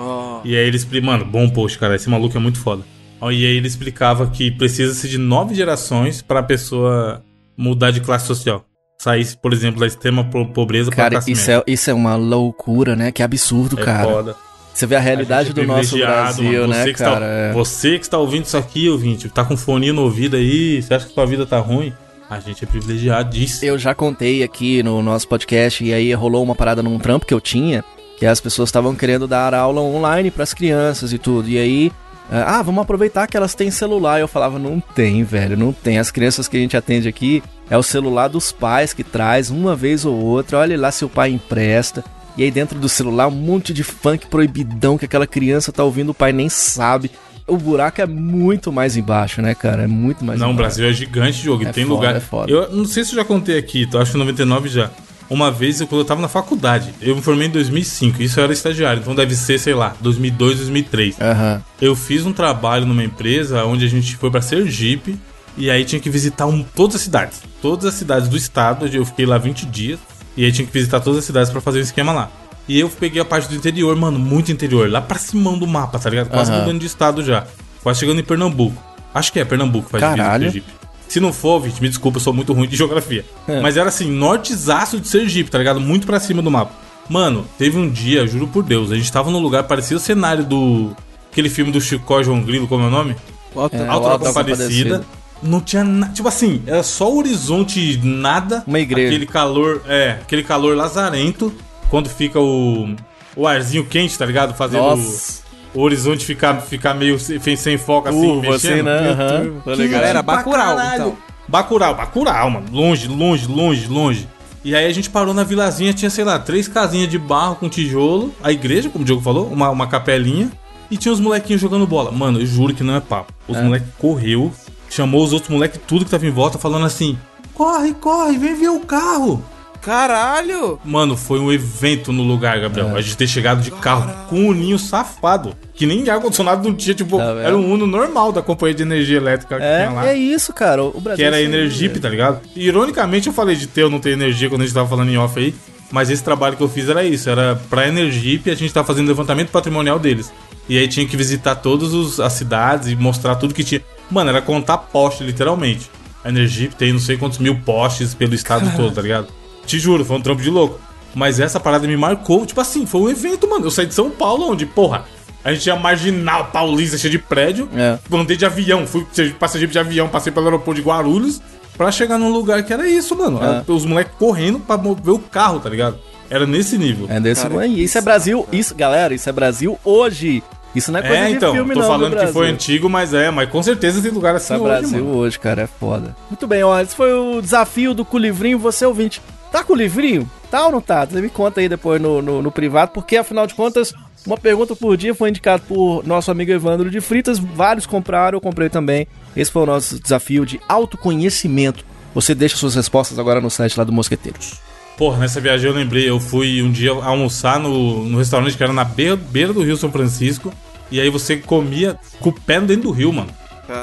E 0.44 0.56
aí 0.56 0.64
ele 0.64 0.76
explica, 0.76 1.04
mano, 1.04 1.24
bom 1.24 1.48
post, 1.50 1.76
cara, 1.76 1.96
esse 1.96 2.08
maluco 2.08 2.36
é 2.36 2.40
muito 2.40 2.60
foda. 2.60 2.84
E 3.20 3.26
aí 3.26 3.56
ele 3.56 3.66
explicava 3.66 4.28
que 4.28 4.50
precisa-se 4.52 5.08
de 5.08 5.18
nove 5.18 5.54
gerações 5.54 6.22
pra 6.22 6.40
pessoa 6.42 7.22
mudar 7.56 7.90
de 7.90 8.00
classe 8.00 8.26
social. 8.26 8.64
Sair, 8.98 9.26
por 9.42 9.52
exemplo, 9.52 9.80
da 9.80 9.86
extrema 9.86 10.22
po- 10.24 10.46
pobreza 10.46 10.90
pra 10.90 10.96
Cara, 10.96 11.10
classe 11.16 11.32
isso 11.32 11.50
média. 11.50 11.64
é, 11.66 11.72
isso 11.72 11.90
é 11.90 11.94
uma 11.94 12.14
loucura, 12.14 12.94
né? 12.94 13.10
Que 13.10 13.22
absurdo, 13.22 13.78
É 13.80 13.84
cara. 13.84 14.04
foda. 14.08 14.36
Você 14.72 14.86
vê 14.86 14.96
a 14.96 15.00
realidade 15.00 15.40
A 15.40 15.44
gente 15.44 15.54
do 15.54 15.60
é 15.60 15.66
nosso 15.66 15.90
privilegiado, 15.90 16.22
Brasil, 16.42 16.66
né, 16.68 16.82
Você 16.84 16.92
que 16.92 16.98
cara? 16.98 17.14
Está, 17.14 17.26
É. 17.26 17.52
Você 17.52 17.98
que 17.98 18.04
está 18.04 18.18
ouvindo 18.18 18.44
isso 18.46 18.56
aqui, 18.56 18.88
ouvinte, 18.88 19.28
tá 19.28 19.44
com 19.44 19.56
fone 19.56 19.92
no 19.92 20.02
ouvido 20.02 20.36
aí, 20.36 20.80
você 20.80 20.94
acha 20.94 21.06
que 21.06 21.12
sua 21.12 21.26
vida 21.26 21.44
tá 21.44 21.58
ruim? 21.58 21.92
A 22.30 22.40
gente 22.40 22.64
é 22.64 22.66
privilegiadíssimo. 22.66 23.68
Eu 23.70 23.78
já 23.78 23.94
contei 23.94 24.42
aqui 24.42 24.82
no 24.82 25.02
nosso 25.02 25.28
podcast 25.28 25.84
e 25.84 25.92
aí 25.92 26.14
rolou 26.14 26.42
uma 26.42 26.54
parada 26.54 26.82
num 26.82 26.98
trampo 26.98 27.26
que 27.26 27.34
eu 27.34 27.40
tinha, 27.40 27.84
que 28.18 28.24
as 28.24 28.40
pessoas 28.40 28.68
estavam 28.70 28.94
querendo 28.94 29.26
dar 29.28 29.52
aula 29.52 29.80
online 29.82 30.30
pras 30.30 30.54
crianças 30.54 31.12
e 31.12 31.18
tudo. 31.18 31.48
E 31.50 31.58
aí, 31.58 31.92
ah, 32.30 32.62
vamos 32.62 32.82
aproveitar 32.82 33.26
que 33.26 33.36
elas 33.36 33.54
têm 33.54 33.70
celular. 33.70 34.20
Eu 34.20 34.28
falava, 34.28 34.58
não 34.58 34.80
tem, 34.80 35.22
velho, 35.24 35.56
não 35.56 35.72
tem. 35.72 35.98
As 35.98 36.10
crianças 36.10 36.48
que 36.48 36.56
a 36.56 36.60
gente 36.60 36.76
atende 36.76 37.08
aqui 37.08 37.42
é 37.68 37.76
o 37.76 37.82
celular 37.82 38.28
dos 38.28 38.52
pais 38.52 38.92
que 38.92 39.04
traz 39.04 39.50
uma 39.50 39.74
vez 39.76 40.04
ou 40.04 40.14
outra. 40.14 40.58
Olha 40.58 40.78
lá 40.78 40.90
se 40.90 41.04
o 41.04 41.08
pai 41.08 41.30
empresta. 41.30 42.04
E 42.36 42.42
aí 42.42 42.50
dentro 42.50 42.78
do 42.78 42.88
celular 42.88 43.26
um 43.26 43.30
monte 43.32 43.74
de 43.74 43.82
funk 43.84 44.26
proibidão 44.28 44.96
que 44.96 45.04
aquela 45.04 45.26
criança 45.26 45.70
tá 45.70 45.84
ouvindo, 45.84 46.10
o 46.10 46.14
pai 46.14 46.32
nem 46.32 46.48
sabe. 46.48 47.10
O 47.46 47.56
buraco 47.58 48.00
é 48.00 48.06
muito 48.06 48.72
mais 48.72 48.96
embaixo, 48.96 49.42
né, 49.42 49.54
cara? 49.54 49.82
É 49.82 49.86
muito 49.86 50.24
mais 50.24 50.40
Não, 50.40 50.48
o 50.48 50.52
embaixo. 50.52 50.76
Brasil 50.78 50.88
é 50.88 50.92
gigante, 50.92 51.42
jogo. 51.44 51.64
É 51.66 51.72
tem 51.72 51.84
foda, 51.84 51.94
lugar. 51.94 52.16
é. 52.16 52.52
Eu 52.52 52.70
não 52.72 52.86
sei 52.86 53.04
se 53.04 53.10
eu 53.12 53.16
já 53.16 53.24
contei 53.24 53.58
aqui, 53.58 53.84
tô, 53.84 53.98
acho 53.98 54.12
que 54.12 54.16
99 54.18 54.68
já. 54.68 54.90
Uma 55.32 55.50
vez, 55.50 55.80
eu, 55.80 55.86
quando 55.86 56.02
eu 56.02 56.04
tava 56.04 56.20
na 56.20 56.28
faculdade, 56.28 56.92
eu 57.00 57.16
me 57.16 57.22
formei 57.22 57.48
em 57.48 57.50
2005, 57.50 58.22
isso 58.22 58.38
eu 58.38 58.44
era 58.44 58.52
estagiário, 58.52 59.00
então 59.00 59.14
deve 59.14 59.34
ser, 59.34 59.58
sei 59.58 59.72
lá, 59.72 59.94
2002, 60.00 60.58
2003. 60.58 61.16
Aham. 61.20 61.62
Eu 61.80 61.96
fiz 61.96 62.26
um 62.26 62.32
trabalho 62.34 62.84
numa 62.84 63.02
empresa 63.02 63.64
onde 63.64 63.86
a 63.86 63.88
gente 63.88 64.14
foi 64.16 64.30
pra 64.30 64.42
Sergipe 64.42 65.18
e 65.56 65.70
aí 65.70 65.86
tinha 65.86 65.98
que 66.00 66.10
visitar 66.10 66.44
um- 66.44 66.62
todas 66.62 66.96
as 66.96 67.00
cidades. 67.02 67.40
Todas 67.62 67.86
as 67.86 67.94
cidades 67.94 68.28
do 68.28 68.36
estado, 68.36 68.86
eu 68.86 69.06
fiquei 69.06 69.24
lá 69.24 69.38
20 69.38 69.64
dias 69.64 69.98
e 70.36 70.44
aí 70.44 70.52
tinha 70.52 70.66
que 70.66 70.72
visitar 70.72 71.00
todas 71.00 71.20
as 71.20 71.24
cidades 71.24 71.50
pra 71.50 71.62
fazer 71.62 71.78
um 71.78 71.82
esquema 71.82 72.12
lá. 72.12 72.30
E 72.68 72.78
eu 72.78 72.90
peguei 72.90 73.20
a 73.20 73.24
parte 73.24 73.48
do 73.48 73.54
interior, 73.54 73.96
mano, 73.96 74.18
muito 74.18 74.52
interior, 74.52 74.90
lá 74.90 75.00
pra 75.00 75.18
cima 75.18 75.56
do 75.56 75.66
mapa, 75.66 75.98
tá 75.98 76.10
ligado? 76.10 76.28
Quase 76.28 76.50
Aham. 76.52 76.60
mudando 76.60 76.78
de 76.80 76.86
estado 76.86 77.24
já. 77.24 77.46
Quase 77.82 78.00
chegando 78.00 78.20
em 78.20 78.24
Pernambuco. 78.24 78.80
Acho 79.14 79.32
que 79.32 79.40
é 79.40 79.44
Pernambuco, 79.46 79.88
faz 79.88 80.02
divisa 80.04 80.16
Caralho. 80.22 80.44
Sergipe. 80.44 80.72
Se 81.12 81.20
não 81.20 81.30
for, 81.30 81.60
Vit, 81.60 81.78
me 81.82 81.90
desculpa, 81.90 82.16
eu 82.16 82.22
sou 82.22 82.32
muito 82.32 82.54
ruim 82.54 82.66
de 82.66 82.74
geografia. 82.74 83.22
É. 83.46 83.60
Mas 83.60 83.76
era 83.76 83.90
assim, 83.90 84.10
nortezaço 84.10 84.98
de 84.98 85.06
Sergipe, 85.06 85.50
tá 85.50 85.58
ligado? 85.58 85.78
Muito 85.78 86.06
pra 86.06 86.18
cima 86.18 86.40
do 86.40 86.50
mapa. 86.50 86.72
Mano, 87.06 87.46
teve 87.58 87.76
um 87.76 87.86
dia, 87.90 88.26
juro 88.26 88.46
por 88.46 88.62
Deus, 88.62 88.90
a 88.90 88.94
gente 88.96 89.12
tava 89.12 89.30
num 89.30 89.38
lugar 89.38 89.64
parecido 89.64 89.96
o 90.00 90.02
cenário 90.02 90.42
do. 90.42 90.96
Aquele 91.30 91.50
filme 91.50 91.70
do 91.70 91.82
Chicó 91.82 92.20
e 92.20 92.24
João 92.24 92.40
Grilo, 92.42 92.66
como 92.66 92.84
é 92.84 92.86
o 92.86 92.90
nome? 92.90 93.14
Alta- 93.54 93.76
É, 93.76 93.86
Alto 93.88 94.04
da 94.06 94.12
Alto 94.12 94.22
da 94.24 94.28
Compadecida. 94.30 94.98
Compadecida. 95.00 95.04
Não 95.42 95.60
tinha 95.60 95.84
nada. 95.84 96.14
Tipo 96.14 96.28
assim, 96.28 96.62
era 96.66 96.82
só 96.82 97.12
o 97.12 97.18
horizonte, 97.18 98.00
nada. 98.02 98.62
Uma 98.66 98.78
igreja. 98.80 99.08
Aquele 99.08 99.26
calor, 99.26 99.82
é, 99.86 100.12
aquele 100.22 100.42
calor 100.42 100.74
lazarento. 100.74 101.52
Quando 101.90 102.08
fica 102.08 102.40
o. 102.40 102.94
O 103.36 103.46
arzinho 103.46 103.84
quente, 103.84 104.16
tá 104.16 104.24
ligado? 104.24 104.54
Fazendo 104.54 104.82
Nossa. 104.82 105.42
O 105.74 105.80
horizonte 105.80 106.24
ficar, 106.24 106.60
ficar 106.60 106.94
meio 106.94 107.18
sem, 107.18 107.56
sem 107.56 107.78
foco 107.78 108.08
assim, 108.08 108.20
Curva, 108.20 108.50
mexendo. 108.52 108.88
assim, 108.88 109.14
né? 109.16 109.40
Deus. 109.42 109.64
tô 109.64 109.70
Que 109.72 109.82
ligado. 109.82 110.00
Galera, 110.00 110.22
Bacurau, 110.22 110.80
então. 110.94 111.16
Bacurau, 111.48 111.94
Bacurau, 111.94 112.50
mano. 112.50 112.66
Longe, 112.70 113.08
longe, 113.08 113.46
longe, 113.46 113.88
longe. 113.88 114.28
E 114.64 114.76
aí 114.76 114.86
a 114.86 114.92
gente 114.92 115.10
parou 115.10 115.34
na 115.34 115.42
vilazinha, 115.42 115.92
tinha, 115.92 116.10
sei 116.10 116.24
lá, 116.24 116.38
três 116.38 116.68
casinhas 116.68 117.08
de 117.08 117.18
barro 117.18 117.56
com 117.56 117.68
tijolo, 117.68 118.32
a 118.42 118.52
igreja, 118.52 118.88
como 118.88 119.02
o 119.02 119.04
Diogo 119.04 119.20
falou, 119.20 119.48
uma, 119.48 119.68
uma 119.70 119.88
capelinha, 119.88 120.50
e 120.88 120.96
tinha 120.96 121.12
os 121.12 121.18
molequinhos 121.18 121.60
jogando 121.60 121.86
bola. 121.86 122.12
Mano, 122.12 122.38
eu 122.40 122.46
juro 122.46 122.72
que 122.72 122.84
não 122.84 122.94
é 122.94 123.00
papo. 123.00 123.32
Os 123.48 123.56
moleques 123.56 123.88
correu, 123.98 124.52
chamou 124.88 125.24
os 125.24 125.32
outros 125.32 125.50
moleques, 125.50 125.80
tudo 125.86 126.04
que 126.04 126.10
tava 126.10 126.26
em 126.26 126.30
volta, 126.30 126.58
falando 126.58 126.86
assim: 126.86 127.18
corre, 127.54 127.92
corre, 127.94 128.38
vem 128.38 128.54
ver 128.54 128.68
o 128.68 128.80
carro. 128.80 129.42
Caralho! 129.82 130.78
Mano, 130.84 131.16
foi 131.16 131.40
um 131.40 131.52
evento 131.52 132.12
no 132.12 132.22
lugar, 132.22 132.60
Gabriel. 132.60 132.96
A 132.96 133.00
gente 133.00 133.16
ter 133.16 133.26
chegado 133.26 133.60
de 133.60 133.72
carro 133.72 134.28
com 134.28 134.36
um 134.36 134.52
ninho 134.52 134.78
safado. 134.78 135.54
Que 135.74 135.84
nem 135.84 136.08
ar-condicionado 136.08 136.66
não 136.66 136.74
tinha, 136.74 136.94
tipo, 136.94 137.18
Tá 137.18 137.24
era 137.42 137.56
um 137.56 137.72
Uno 137.72 137.86
normal 137.86 138.30
da 138.30 138.40
companhia 138.40 138.74
de 138.74 138.82
energia 138.82 139.16
elétrica 139.16 139.56
que 139.56 139.60
tinha 139.60 139.90
lá. 139.90 140.06
É, 140.06 140.10
é 140.10 140.16
isso, 140.16 140.52
cara. 140.52 140.84
O 140.84 141.00
Brasil 141.00 141.16
Que 141.16 141.24
era 141.24 141.36
é 141.36 141.40
a 141.40 141.42
Energip, 141.42 141.98
tá 141.98 142.08
ligado? 142.08 142.40
E, 142.54 142.66
ironicamente 142.66 143.26
eu 143.26 143.32
falei 143.32 143.56
de 143.56 143.66
ter 143.66 143.82
ou 143.82 143.90
não 143.90 143.98
ter 143.98 144.10
energia 144.10 144.48
quando 144.48 144.62
a 144.62 144.64
gente 144.64 144.74
tava 144.74 144.88
falando 144.88 145.10
em 145.10 145.18
off 145.18 145.38
aí. 145.38 145.52
Mas 145.90 146.08
esse 146.10 146.22
trabalho 146.22 146.56
que 146.56 146.62
eu 146.62 146.68
fiz 146.68 146.88
era 146.88 147.04
isso, 147.04 147.28
era 147.28 147.60
pra 147.68 147.88
Energip 147.88 148.50
a 148.50 148.54
gente 148.54 148.72
tava 148.72 148.86
fazendo 148.86 149.08
levantamento 149.08 149.50
patrimonial 149.50 149.98
deles. 149.98 150.32
E 150.68 150.78
aí 150.78 150.86
tinha 150.86 151.06
que 151.06 151.16
visitar 151.16 151.56
todas 151.56 152.20
as 152.20 152.32
cidades 152.34 152.88
e 152.88 152.94
mostrar 152.94 153.34
tudo 153.34 153.52
que 153.52 153.64
tinha. 153.64 153.82
Mano, 154.08 154.30
era 154.30 154.40
contar 154.40 154.78
poste, 154.78 155.24
literalmente. 155.24 155.90
A 156.24 156.28
Energip 156.28 156.76
tem 156.76 156.92
não 156.92 157.00
sei 157.00 157.16
quantos 157.16 157.38
mil 157.38 157.56
postes 157.56 158.14
pelo 158.14 158.34
estado 158.34 158.70
todo, 158.76 158.94
tá 158.94 159.02
ligado? 159.02 159.26
Te 159.66 159.78
juro, 159.78 160.04
foi 160.04 160.16
um 160.16 160.20
trampo 160.20 160.42
de 160.42 160.50
louco. 160.50 160.78
Mas 161.14 161.38
essa 161.40 161.60
parada 161.60 161.86
me 161.86 161.96
marcou, 161.96 162.46
tipo 162.46 162.60
assim, 162.60 162.86
foi 162.86 163.00
um 163.02 163.10
evento, 163.10 163.48
mano. 163.48 163.66
Eu 163.66 163.70
saí 163.70 163.86
de 163.86 163.94
São 163.94 164.10
Paulo, 164.10 164.50
onde, 164.50 164.64
porra, 164.64 165.04
a 165.44 165.52
gente 165.52 165.66
ia 165.66 165.76
marginal 165.76 166.46
paulista, 166.46 166.96
cheio 166.96 167.10
de 167.10 167.18
prédio. 167.18 167.68
É. 167.76 167.98
Andei 168.12 168.36
de 168.36 168.46
avião, 168.46 168.86
fui 168.86 169.06
passageiro 169.38 169.70
de 169.72 169.78
avião, 169.78 170.08
passei 170.08 170.32
pelo 170.32 170.46
aeroporto 170.46 170.80
de 170.80 170.86
Guarulhos 170.86 171.40
pra 171.76 171.90
chegar 171.92 172.18
num 172.18 172.30
lugar 172.30 172.62
que 172.62 172.72
era 172.72 172.88
isso, 172.88 173.16
mano. 173.16 173.40
É. 173.42 173.62
Os 173.70 173.84
moleques 173.84 174.14
correndo 174.18 174.58
pra 174.58 174.76
mover 174.78 175.14
o 175.14 175.18
carro, 175.18 175.60
tá 175.60 175.68
ligado? 175.68 175.98
Era 176.30 176.46
nesse 176.46 176.78
nível. 176.78 177.06
É 177.10 177.20
desse 177.20 177.42
Cara, 177.46 177.66
e 177.66 177.84
isso 177.84 177.98
é 177.98 178.00
Brasil, 178.00 178.46
isso, 178.50 178.74
galera, 178.74 179.12
isso 179.12 179.28
é 179.28 179.32
Brasil 179.32 179.78
hoje. 179.84 180.42
Isso 180.74 180.90
não 180.90 181.00
é 181.00 181.02
coisa 181.02 181.16
É, 181.24 181.28
de 181.28 181.34
então, 181.34 181.52
filme 181.52 181.74
tô 181.74 181.80
não 181.80 181.86
do 181.86 181.92
falando 181.92 182.16
que 182.16 182.26
foi 182.28 182.48
antigo, 182.48 182.88
mas 182.88 183.12
é, 183.12 183.30
mas 183.30 183.50
com 183.50 183.62
certeza 183.62 184.00
tem 184.00 184.10
lugar 184.10 184.34
assim 184.34 184.54
Isso 184.54 184.54
é 184.54 184.56
hoje, 184.56 184.80
Brasil 184.80 185.04
mano. 185.04 185.18
hoje, 185.18 185.38
cara, 185.38 185.62
é 185.62 185.66
foda. 185.66 186.16
Muito 186.30 186.46
bem, 186.46 186.62
ó, 186.62 186.80
esse 186.80 186.94
foi 186.96 187.12
o 187.12 187.42
desafio 187.42 187.92
do 187.92 188.02
Culivrinho, 188.02 188.58
você 188.58 188.86
ouvinte. 188.86 189.20
Tá 189.52 189.62
com 189.62 189.74
o 189.74 189.76
livrinho? 189.76 190.28
Tá 190.50 190.64
ou 190.64 190.72
não 190.72 190.80
tá? 190.80 191.04
Você 191.04 191.20
me 191.20 191.28
conta 191.28 191.60
aí 191.60 191.68
depois 191.68 192.00
no, 192.00 192.22
no, 192.22 192.40
no 192.40 192.50
privado, 192.50 192.92
porque 192.92 193.18
afinal 193.18 193.46
de 193.46 193.54
contas, 193.54 193.92
uma 194.26 194.38
pergunta 194.38 194.74
por 194.74 194.96
dia 194.96 195.14
foi 195.14 195.28
indicado 195.28 195.62
por 195.68 196.02
nosso 196.06 196.30
amigo 196.30 196.50
Evandro 196.50 196.90
de 196.90 197.02
Fritas, 197.02 197.38
vários 197.38 197.84
compraram, 197.84 198.36
eu 198.36 198.40
comprei 198.40 198.70
também. 198.70 199.06
Esse 199.36 199.52
foi 199.52 199.62
o 199.62 199.66
nosso 199.66 200.00
desafio 200.00 200.46
de 200.46 200.58
autoconhecimento. 200.66 201.84
Você 202.14 202.34
deixa 202.34 202.56
suas 202.56 202.74
respostas 202.74 203.18
agora 203.18 203.42
no 203.42 203.50
site 203.50 203.76
lá 203.76 203.84
do 203.84 203.92
Mosqueteiros. 203.92 204.54
Porra, 204.96 205.18
nessa 205.18 205.40
viagem 205.40 205.68
eu 205.68 205.76
lembrei, 205.76 206.08
eu 206.08 206.18
fui 206.18 206.62
um 206.62 206.72
dia 206.72 206.90
almoçar 206.90 207.58
no, 207.58 208.04
no 208.04 208.18
restaurante 208.18 208.56
que 208.56 208.62
era 208.62 208.72
na 208.72 208.84
beira, 208.84 209.16
beira 209.16 209.52
do 209.52 209.62
Rio 209.62 209.76
São 209.76 209.92
Francisco. 209.92 210.52
E 210.90 210.98
aí 210.98 211.10
você 211.10 211.36
comia 211.36 211.98
com 212.20 212.30
o 212.30 212.32
pé 212.32 212.58
dentro 212.60 212.84
do 212.84 212.90
rio, 212.90 213.12
mano. 213.12 213.30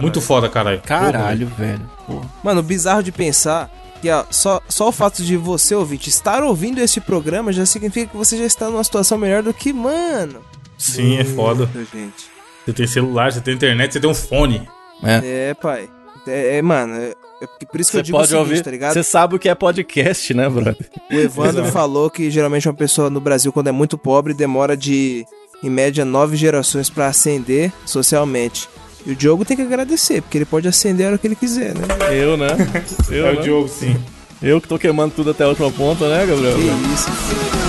Muito 0.02 0.22
foda, 0.22 0.50
caralho. 0.50 0.82
Caralho, 0.82 1.48
velho. 1.48 1.90
Porra. 2.06 2.30
Mano, 2.44 2.62
bizarro 2.62 3.02
de 3.02 3.12
pensar 3.12 3.72
que 4.02 4.10
ó, 4.10 4.26
só, 4.30 4.62
só 4.68 4.90
o 4.90 4.92
fato 4.92 5.24
de 5.24 5.36
você, 5.38 5.76
ouvinte, 5.76 6.10
estar 6.10 6.44
ouvindo 6.44 6.80
este 6.80 7.00
programa 7.02 7.52
já 7.52 7.66
significa 7.66 8.12
que 8.12 8.18
você 8.18 8.38
já 8.38 8.46
está 8.46 8.70
numa 8.70 8.84
situação 8.84 9.18
melhor 9.18 9.44
do 9.44 9.54
que, 9.54 9.72
mano. 9.74 10.42
Sim, 10.78 11.18
é 11.18 11.24
foda. 11.26 11.70
Gente. 11.94 12.30
Você 12.66 12.74
tem 12.74 12.88
celular, 12.88 13.32
você 13.32 13.42
tem 13.42 13.54
internet, 13.54 13.94
você 13.94 14.00
tem 14.00 14.10
um 14.10 14.14
fone. 14.16 14.68
É, 15.04 15.54
pai. 15.54 15.90
É, 16.28 16.58
é, 16.58 16.62
mano, 16.62 16.94
é, 16.96 17.14
é 17.42 17.66
por 17.66 17.80
isso 17.80 17.92
que 17.92 17.98
eu 17.98 18.00
Você 18.00 18.04
digo 18.04 18.18
pode 18.18 18.28
o 18.28 18.30
seguinte, 18.30 18.50
ouvir. 18.50 18.64
tá 18.64 18.72
ligado? 18.72 18.94
Você 18.94 19.04
sabe 19.04 19.36
o 19.36 19.40
que 19.40 19.50
é 19.50 19.56
podcast, 19.56 20.34
né, 20.34 20.48
brother? 20.50 20.90
O 21.10 21.14
Evandro 21.16 21.66
falou 21.66 22.10
que 22.10 22.30
geralmente 22.30 22.68
uma 22.68 22.74
pessoa 22.76 23.10
no 23.10 23.20
Brasil, 23.20 23.52
quando 23.52 23.68
é 23.68 23.72
muito 23.72 23.98
pobre, 23.98 24.34
demora 24.34 24.76
de, 24.78 25.26
em 25.64 25.70
média, 25.70 26.04
nove 26.06 26.36
gerações 26.36 26.90
pra 26.90 27.08
ascender 27.08 27.72
socialmente. 27.86 28.70
E 29.06 29.12
o 29.12 29.16
Diogo 29.16 29.46
tem 29.46 29.56
que 29.56 29.64
agradecer, 29.64 30.22
porque 30.22 30.38
ele 30.38 30.46
pode 30.46 30.68
ascender 30.68 31.06
a 31.06 31.10
hora 31.10 31.18
que 31.18 31.28
ele 31.28 31.36
quiser, 31.36 31.74
né? 31.76 31.86
Eu, 32.12 32.36
né? 32.38 32.50
Eu, 33.10 33.28
É 33.28 33.34
né? 33.34 33.40
o 33.40 33.44
Diogo, 33.44 33.68
sim. 33.70 33.96
Eu 34.42 34.62
que 34.62 34.68
tô 34.68 34.78
queimando 34.80 35.14
tudo 35.16 35.32
até 35.32 35.44
a 35.44 35.48
última 35.48 35.72
ponta, 35.72 36.08
né, 36.08 36.26
Gabriel? 36.26 36.56
Que 36.56 36.94
isso. 36.94 37.69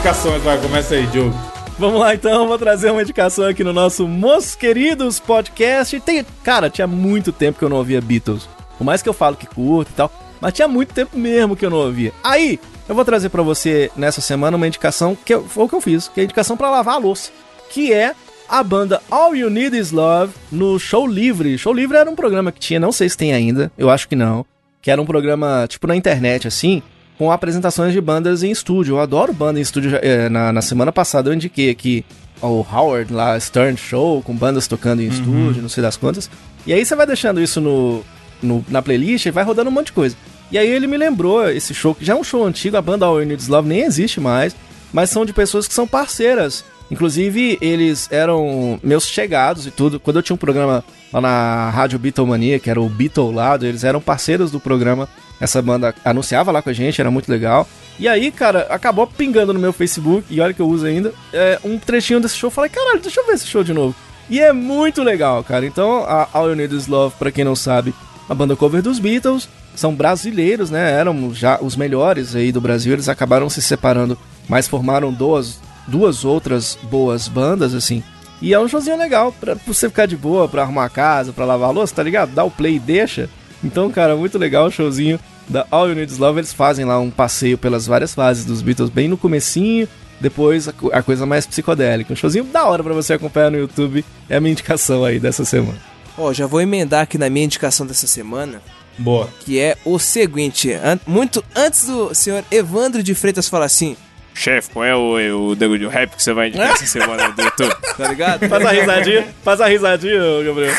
Indicações, 0.00 0.42
vai. 0.42 0.58
Começa 0.58 0.94
aí, 0.94 1.06
Diogo. 1.08 1.34
Vamos 1.78 2.00
lá 2.00 2.14
então, 2.14 2.48
vou 2.48 2.58
trazer 2.58 2.90
uma 2.90 3.02
indicação 3.02 3.44
aqui 3.46 3.62
no 3.62 3.72
nosso 3.72 4.08
Mos 4.08 4.54
Queridos 4.54 5.20
Podcast. 5.20 6.00
Tem, 6.00 6.24
cara, 6.42 6.70
tinha 6.70 6.86
muito 6.86 7.32
tempo 7.32 7.58
que 7.58 7.64
eu 7.64 7.68
não 7.68 7.76
ouvia 7.76 8.00
Beatles. 8.00 8.48
Por 8.78 8.84
mais 8.84 9.02
que 9.02 9.08
eu 9.10 9.12
falo 9.12 9.36
que 9.36 9.46
curto 9.46 9.90
e 9.90 9.94
tal, 9.94 10.10
mas 10.40 10.54
tinha 10.54 10.66
muito 10.66 10.94
tempo 10.94 11.18
mesmo 11.18 11.54
que 11.54 11.66
eu 11.66 11.70
não 11.70 11.76
ouvia. 11.76 12.14
Aí, 12.24 12.58
eu 12.88 12.94
vou 12.94 13.04
trazer 13.04 13.28
pra 13.28 13.42
você 13.42 13.90
nessa 13.94 14.22
semana 14.22 14.56
uma 14.56 14.66
indicação 14.66 15.14
que 15.22 15.34
eu- 15.34 15.44
foi 15.44 15.64
o 15.64 15.68
que 15.68 15.74
eu 15.74 15.80
fiz, 15.82 16.08
que 16.08 16.20
é 16.20 16.22
a 16.22 16.24
indicação 16.24 16.56
pra 16.56 16.70
lavar 16.70 16.94
a 16.94 16.98
louça, 16.98 17.30
que 17.70 17.92
é 17.92 18.14
a 18.48 18.62
banda 18.62 19.02
All 19.10 19.36
You 19.36 19.50
Need 19.50 19.76
Is 19.76 19.92
Love 19.92 20.32
no 20.50 20.78
Show 20.78 21.06
Livre. 21.06 21.58
Show 21.58 21.74
Livre 21.74 21.98
era 21.98 22.08
um 22.10 22.16
programa 22.16 22.50
que 22.50 22.58
tinha, 22.58 22.80
não 22.80 22.90
sei 22.92 23.06
se 23.08 23.18
tem 23.18 23.34
ainda, 23.34 23.70
eu 23.76 23.90
acho 23.90 24.08
que 24.08 24.16
não, 24.16 24.46
que 24.80 24.90
era 24.90 25.00
um 25.00 25.04
programa 25.06 25.66
tipo 25.68 25.86
na 25.86 25.94
internet 25.94 26.48
assim, 26.48 26.82
com 27.20 27.30
apresentações 27.30 27.92
de 27.92 28.00
bandas 28.00 28.42
em 28.42 28.50
estúdio. 28.50 28.94
Eu 28.94 29.00
adoro 29.00 29.30
banda 29.30 29.58
em 29.58 29.62
estúdio. 29.62 29.90
eh, 30.00 30.30
Na, 30.30 30.50
na 30.54 30.62
semana 30.62 30.90
passada 30.90 31.28
eu 31.28 31.34
indiquei 31.34 31.68
aqui 31.68 32.02
o 32.40 32.64
Howard 32.72 33.12
lá, 33.12 33.38
Stern 33.38 33.76
Show, 33.76 34.22
com 34.22 34.34
bandas 34.34 34.66
tocando 34.66 35.02
em 35.02 35.06
estúdio, 35.06 35.60
não 35.60 35.68
sei 35.68 35.82
das 35.82 35.98
quantas. 35.98 36.30
E 36.66 36.72
aí 36.72 36.82
você 36.82 36.96
vai 36.96 37.06
deixando 37.06 37.38
isso 37.38 37.60
no, 37.60 38.02
no- 38.42 38.64
na 38.70 38.80
playlist 38.80 39.26
e 39.26 39.30
vai 39.30 39.44
rodando 39.44 39.68
um 39.68 39.72
monte 39.72 39.86
de 39.88 39.92
coisa. 39.92 40.16
E 40.50 40.56
aí 40.56 40.66
ele 40.66 40.86
me 40.86 40.96
lembrou 40.96 41.46
esse 41.50 41.74
show, 41.74 41.94
que 41.94 42.06
já 42.06 42.14
é 42.14 42.16
um 42.16 42.24
show 42.24 42.42
antigo, 42.46 42.78
a 42.78 42.80
banda 42.80 43.04
All 43.04 43.20
You 43.20 43.26
Need 43.26 43.50
Love 43.50 43.68
nem 43.68 43.82
existe 43.82 44.18
mais, 44.18 44.56
mas 44.90 45.10
são 45.10 45.26
de 45.26 45.34
pessoas 45.34 45.68
que 45.68 45.74
são 45.74 45.86
parceiras. 45.86 46.64
Inclusive, 46.90 47.58
eles 47.60 48.08
eram 48.10 48.80
meus 48.82 49.06
chegados 49.06 49.66
e 49.66 49.70
tudo. 49.70 50.00
Quando 50.00 50.16
eu 50.16 50.22
tinha 50.22 50.34
um 50.34 50.38
programa 50.38 50.82
lá 51.12 51.20
na 51.20 51.70
Rádio 51.70 51.98
Beatlemania, 51.98 52.58
que 52.58 52.70
era 52.70 52.80
o 52.80 52.88
Beatle 52.88 53.32
Lado, 53.32 53.66
eles 53.66 53.84
eram 53.84 54.00
parceiros 54.00 54.50
do 54.50 54.60
programa. 54.60 55.08
Essa 55.40 55.62
banda 55.62 55.94
anunciava 56.04 56.50
lá 56.50 56.60
com 56.60 56.70
a 56.70 56.72
gente, 56.72 57.00
era 57.00 57.10
muito 57.10 57.30
legal. 57.30 57.66
E 57.98 58.06
aí, 58.08 58.30
cara, 58.30 58.66
acabou 58.70 59.06
pingando 59.06 59.52
no 59.52 59.60
meu 59.60 59.72
Facebook, 59.72 60.24
e 60.30 60.40
olha 60.40 60.54
que 60.54 60.60
eu 60.60 60.68
uso 60.68 60.86
ainda, 60.86 61.12
é, 61.32 61.58
um 61.64 61.78
trechinho 61.78 62.20
desse 62.20 62.36
show. 62.36 62.48
Eu 62.48 62.52
Falei, 62.52 62.70
caralho, 62.70 63.00
deixa 63.00 63.20
eu 63.20 63.26
ver 63.26 63.34
esse 63.34 63.46
show 63.46 63.62
de 63.62 63.72
novo. 63.72 63.94
E 64.28 64.38
é 64.38 64.52
muito 64.52 65.02
legal, 65.02 65.42
cara. 65.42 65.66
Então, 65.66 66.04
a 66.04 66.28
All 66.32 66.48
You 66.48 66.56
Need 66.56 66.74
Is 66.74 66.86
Love, 66.86 67.16
pra 67.18 67.32
quem 67.32 67.44
não 67.44 67.56
sabe, 67.56 67.92
a 68.28 68.34
banda 68.34 68.54
cover 68.54 68.80
dos 68.80 68.98
Beatles, 68.98 69.48
são 69.74 69.94
brasileiros, 69.94 70.70
né? 70.70 70.92
Eram 70.92 71.34
já 71.34 71.58
os 71.60 71.74
melhores 71.74 72.36
aí 72.36 72.52
do 72.52 72.60
Brasil, 72.60 72.92
eles 72.92 73.08
acabaram 73.08 73.50
se 73.50 73.60
separando, 73.60 74.16
mas 74.48 74.68
formaram 74.68 75.12
duas, 75.12 75.58
duas 75.86 76.24
outras 76.24 76.78
boas 76.84 77.28
bandas, 77.28 77.74
assim. 77.74 78.02
E 78.42 78.54
é 78.54 78.58
um 78.58 78.66
showzinho 78.68 78.96
legal 78.96 79.32
pra 79.38 79.54
você 79.66 79.88
ficar 79.88 80.06
de 80.06 80.16
boa, 80.16 80.48
pra 80.48 80.62
arrumar 80.62 80.86
a 80.86 80.88
casa, 80.90 81.32
pra 81.32 81.44
lavar 81.44 81.68
a 81.68 81.72
louça, 81.72 81.94
tá 81.94 82.02
ligado? 82.02 82.32
Dá 82.34 82.42
o 82.44 82.50
play 82.50 82.76
e 82.76 82.78
deixa. 82.78 83.28
Então, 83.62 83.90
cara, 83.90 84.16
muito 84.16 84.38
legal 84.38 84.66
o 84.66 84.70
showzinho 84.70 85.20
da 85.48 85.66
All 85.70 85.88
You 85.88 85.94
Need 85.94 86.10
Is 86.12 86.18
Love. 86.18 86.38
Eles 86.40 86.52
fazem 86.52 86.84
lá 86.86 86.98
um 86.98 87.10
passeio 87.10 87.58
pelas 87.58 87.86
várias 87.86 88.14
fases 88.14 88.44
dos 88.46 88.62
Beatles, 88.62 88.88
bem 88.88 89.08
no 89.08 89.18
comecinho, 89.18 89.86
depois 90.18 90.68
a, 90.68 90.72
a 90.92 91.02
coisa 91.02 91.26
mais 91.26 91.46
psicodélica. 91.46 92.12
Um 92.12 92.16
showzinho 92.16 92.44
da 92.44 92.64
hora 92.64 92.82
pra 92.82 92.94
você 92.94 93.12
acompanhar 93.12 93.50
no 93.50 93.58
YouTube. 93.58 94.02
É 94.28 94.36
a 94.36 94.40
minha 94.40 94.52
indicação 94.52 95.04
aí 95.04 95.20
dessa 95.20 95.44
semana. 95.44 95.76
Ó, 96.16 96.32
já 96.32 96.46
vou 96.46 96.60
emendar 96.62 97.02
aqui 97.02 97.18
na 97.18 97.28
minha 97.28 97.44
indicação 97.44 97.86
dessa 97.86 98.06
semana, 98.06 98.62
Boa. 98.98 99.28
que 99.40 99.58
é 99.60 99.76
o 99.84 99.98
seguinte. 99.98 100.72
an- 100.72 100.98
muito 101.06 101.44
antes 101.54 101.84
do 101.86 102.14
senhor 102.14 102.42
Evandro 102.50 103.02
de 103.02 103.14
Freitas 103.14 103.48
falar 103.48 103.66
assim, 103.66 103.96
Chefe, 104.40 104.70
qual 104.70 104.86
é 104.86 104.96
o, 104.96 105.50
o 105.50 105.54
Dego 105.54 105.78
de 105.78 105.86
Rap 105.86 106.16
que 106.16 106.22
você 106.22 106.32
vai 106.32 106.48
indicar 106.48 106.70
essa 106.70 106.86
semana 106.86 107.28
do 107.28 107.42
YouTube? 107.42 107.76
tá 107.94 108.08
ligado? 108.08 108.48
Faz 108.48 108.64
a 108.64 108.70
risadinha, 108.70 109.28
faz 109.42 109.60
a 109.60 109.66
risadinha, 109.66 110.18
Gabriel. 110.42 110.74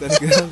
tá 0.00 0.08
ligado? 0.20 0.50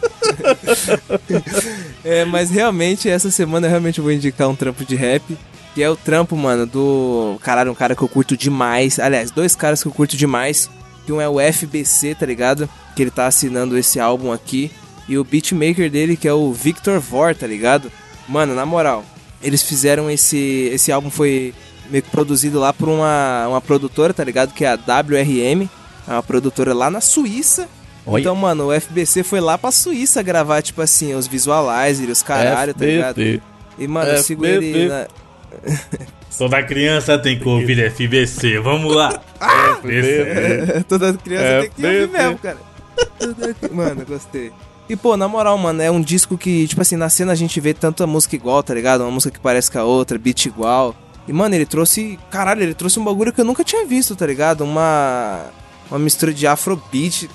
é, 2.05 2.25
mas 2.25 2.49
realmente, 2.49 3.11
essa 3.11 3.29
semana 3.29 3.67
eu 3.67 3.71
realmente 3.71 4.01
vou 4.01 4.13
indicar 4.13 4.49
um 4.49 4.55
trampo 4.55 4.85
de 4.85 4.95
rap. 4.95 5.37
Que 5.75 5.83
é 5.83 5.91
o 5.91 5.97
trampo, 5.97 6.37
mano, 6.37 6.65
do. 6.65 7.41
Caralho, 7.43 7.73
um 7.73 7.75
cara 7.75 7.97
que 7.97 8.03
eu 8.03 8.09
curto 8.09 8.37
demais. 8.37 9.01
Aliás, 9.01 9.33
dois 9.33 9.57
caras 9.57 9.83
que 9.83 9.89
eu 9.89 9.93
curto 9.93 10.17
demais. 10.17 10.71
Que 11.05 11.13
um 11.13 11.21
é 11.21 11.29
o 11.29 11.41
FBC, 11.41 12.15
tá 12.15 12.25
ligado? 12.27 12.69
Que 12.95 13.03
ele 13.03 13.11
tá 13.11 13.27
assinando 13.27 13.77
esse 13.77 13.99
álbum 13.99 14.33
aqui. 14.33 14.71
E 15.09 15.19
o 15.19 15.25
beatmaker 15.25 15.91
dele, 15.91 16.17
que 16.17 16.29
é 16.29 16.33
o 16.33 16.53
Victor 16.53 17.01
Vor, 17.01 17.35
tá 17.35 17.49
ligado? 17.49 17.91
Mano, 18.29 18.55
na 18.55 18.65
moral, 18.65 19.05
eles 19.43 19.63
fizeram 19.63 20.11
esse. 20.11 20.71
Esse 20.73 20.93
álbum 20.93 21.11
foi 21.11 21.55
meio 21.91 22.03
que 22.03 22.11
produzido 22.11 22.59
lá 22.59 22.73
por 22.73 22.89
uma, 22.89 23.47
uma 23.49 23.61
produtora, 23.61 24.15
tá 24.15 24.23
ligado? 24.25 24.53
Que 24.55 24.65
é 24.65 24.69
a 24.73 24.75
WRM. 24.75 25.69
É 26.09 26.13
uma 26.13 26.23
produtora 26.23 26.73
lá 26.75 26.91
na 26.91 27.01
Suíça. 27.01 27.69
Olha. 28.07 28.21
Então, 28.21 28.35
mano, 28.35 28.69
o 28.69 28.81
FBC 28.81 29.23
foi 29.23 29.41
lá 29.41 29.59
pra 29.59 29.71
Suíça 29.71 30.23
gravar, 30.23 30.63
tipo 30.63 30.81
assim, 30.81 31.15
os 31.15 31.27
visualizers, 31.27 32.11
os 32.19 32.23
caralho, 32.23 32.75
tá 32.75 32.85
ligado? 32.85 33.21
E, 33.79 33.87
mano, 33.87 34.11
eu 34.11 34.23
sigo 34.23 34.45
ele 34.45 34.73
FBC. 34.73 34.89
na... 34.89 35.07
Toda 36.39 36.63
criança 36.63 37.19
tem 37.19 37.39
que 37.39 37.47
ouvir 37.49 37.91
FBC. 37.91 38.59
Vamos 38.61 38.95
lá. 38.95 39.21
FBC. 39.83 40.85
Toda 40.89 41.13
criança 41.15 41.45
É, 41.45 41.61
tem 41.63 41.71
que 41.71 41.85
ouvir 41.87 42.09
mesmo, 42.09 42.39
cara. 42.39 42.57
Mano, 43.73 44.05
gostei. 44.07 44.53
E, 44.91 44.97
pô, 44.97 45.17
na 45.17 45.29
moral, 45.29 45.57
mano, 45.57 45.81
é 45.81 45.89
um 45.89 46.01
disco 46.01 46.37
que, 46.37 46.67
tipo 46.67 46.83
assim, 46.83 46.97
na 46.97 47.09
cena 47.09 47.31
a 47.31 47.37
gente 47.37 47.61
vê 47.61 47.73
tanta 47.73 48.09
música 48.09 48.35
igual, 48.35 48.61
tá 48.61 48.75
ligado? 48.75 49.03
Uma 49.03 49.13
música 49.13 49.31
que 49.31 49.39
parece 49.39 49.71
com 49.71 49.79
a 49.79 49.85
outra, 49.85 50.19
beat 50.19 50.47
igual. 50.47 50.97
E, 51.29 51.33
mano, 51.33 51.55
ele 51.55 51.65
trouxe. 51.65 52.19
Caralho, 52.29 52.65
ele 52.65 52.75
trouxe 52.75 52.99
um 52.99 53.05
bagulho 53.05 53.33
que 53.33 53.41
eu 53.41 53.45
nunca 53.45 53.63
tinha 53.63 53.87
visto, 53.87 54.17
tá 54.17 54.27
ligado? 54.27 54.65
Uma. 54.65 55.47
Uma 55.89 56.01
mistura 56.01 56.35
de 56.35 56.45
afrobeat, 56.45 57.31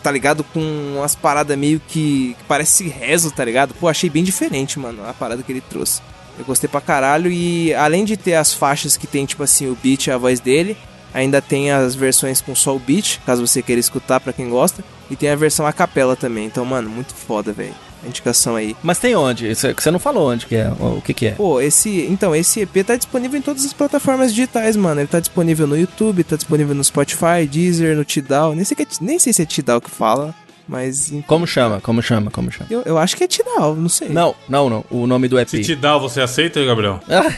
tá 0.00 0.12
ligado? 0.12 0.44
Com 0.44 0.60
umas 0.96 1.16
paradas 1.16 1.58
meio 1.58 1.80
que. 1.80 2.36
que 2.38 2.44
parece 2.46 2.86
rezo, 2.86 3.32
tá 3.32 3.44
ligado? 3.44 3.74
Pô, 3.74 3.88
achei 3.88 4.08
bem 4.08 4.22
diferente, 4.22 4.78
mano, 4.78 5.04
a 5.04 5.12
parada 5.12 5.42
que 5.42 5.50
ele 5.50 5.60
trouxe. 5.60 6.00
Eu 6.38 6.44
gostei 6.44 6.68
pra 6.68 6.80
caralho 6.80 7.32
e 7.32 7.74
além 7.74 8.04
de 8.04 8.16
ter 8.16 8.34
as 8.34 8.54
faixas 8.54 8.96
que 8.96 9.08
tem, 9.08 9.26
tipo 9.26 9.42
assim, 9.42 9.66
o 9.66 9.76
beat 9.82 10.06
e 10.06 10.12
a 10.12 10.16
voz 10.16 10.38
dele, 10.38 10.76
ainda 11.14 11.40
tem 11.42 11.70
as 11.70 11.94
versões 11.94 12.40
com 12.40 12.54
só 12.54 12.74
o 12.74 12.78
beat, 12.78 13.18
caso 13.26 13.46
você 13.46 13.62
queira 13.62 13.80
escutar 13.80 14.20
pra 14.20 14.32
quem 14.32 14.48
gosta, 14.48 14.82
e 15.10 15.16
tem 15.16 15.28
a 15.30 15.36
versão 15.36 15.66
a 15.66 15.72
capela 15.72 16.16
também. 16.16 16.46
Então, 16.46 16.64
mano, 16.64 16.88
muito 16.88 17.14
foda, 17.14 17.52
velho. 17.52 17.74
A 18.04 18.08
indicação 18.08 18.56
aí. 18.56 18.74
Mas 18.82 18.98
tem 18.98 19.14
onde? 19.14 19.48
Isso- 19.48 19.72
Você 19.78 19.90
não 19.90 20.00
falou 20.00 20.28
onde 20.32 20.46
que 20.46 20.56
é, 20.56 20.68
o 20.80 21.00
que 21.00 21.14
que 21.14 21.26
é. 21.28 21.30
Pô, 21.32 21.60
esse, 21.60 22.04
então, 22.10 22.34
esse 22.34 22.60
EP 22.60 22.82
tá 22.84 22.96
disponível 22.96 23.38
em 23.38 23.42
todas 23.42 23.64
as 23.64 23.72
plataformas 23.72 24.34
digitais, 24.34 24.74
mano. 24.74 25.00
Ele 25.00 25.06
tá 25.06 25.20
disponível 25.20 25.68
no 25.68 25.78
YouTube, 25.78 26.24
tá 26.24 26.34
disponível 26.34 26.74
no 26.74 26.82
Spotify, 26.82 27.46
Deezer, 27.48 27.94
no 27.96 28.04
Tidal. 28.04 28.56
Nem 28.56 28.64
sei, 28.64 28.74
que 28.76 28.82
é, 28.82 28.86
nem 29.00 29.20
sei 29.20 29.32
se 29.32 29.42
é 29.42 29.46
Tidal 29.46 29.80
que 29.80 29.88
fala, 29.88 30.34
mas 30.66 31.12
enfim. 31.12 31.22
Como 31.28 31.46
chama? 31.46 31.80
Como 31.80 32.02
chama? 32.02 32.28
Como 32.28 32.50
chama? 32.50 32.66
eu, 32.72 32.82
eu 32.84 32.98
acho 32.98 33.16
que 33.16 33.22
é 33.22 33.28
Tidal, 33.28 33.76
não 33.76 33.88
sei. 33.88 34.08
Não, 34.08 34.34
não, 34.48 34.68
não. 34.68 34.84
O 34.90 35.06
nome 35.06 35.28
do 35.28 35.38
EP. 35.38 35.48
Se 35.62 35.76
dá, 35.76 35.96
você 35.96 36.20
aceita, 36.20 36.64
Gabriel? 36.64 36.98
Ah, 37.08 37.32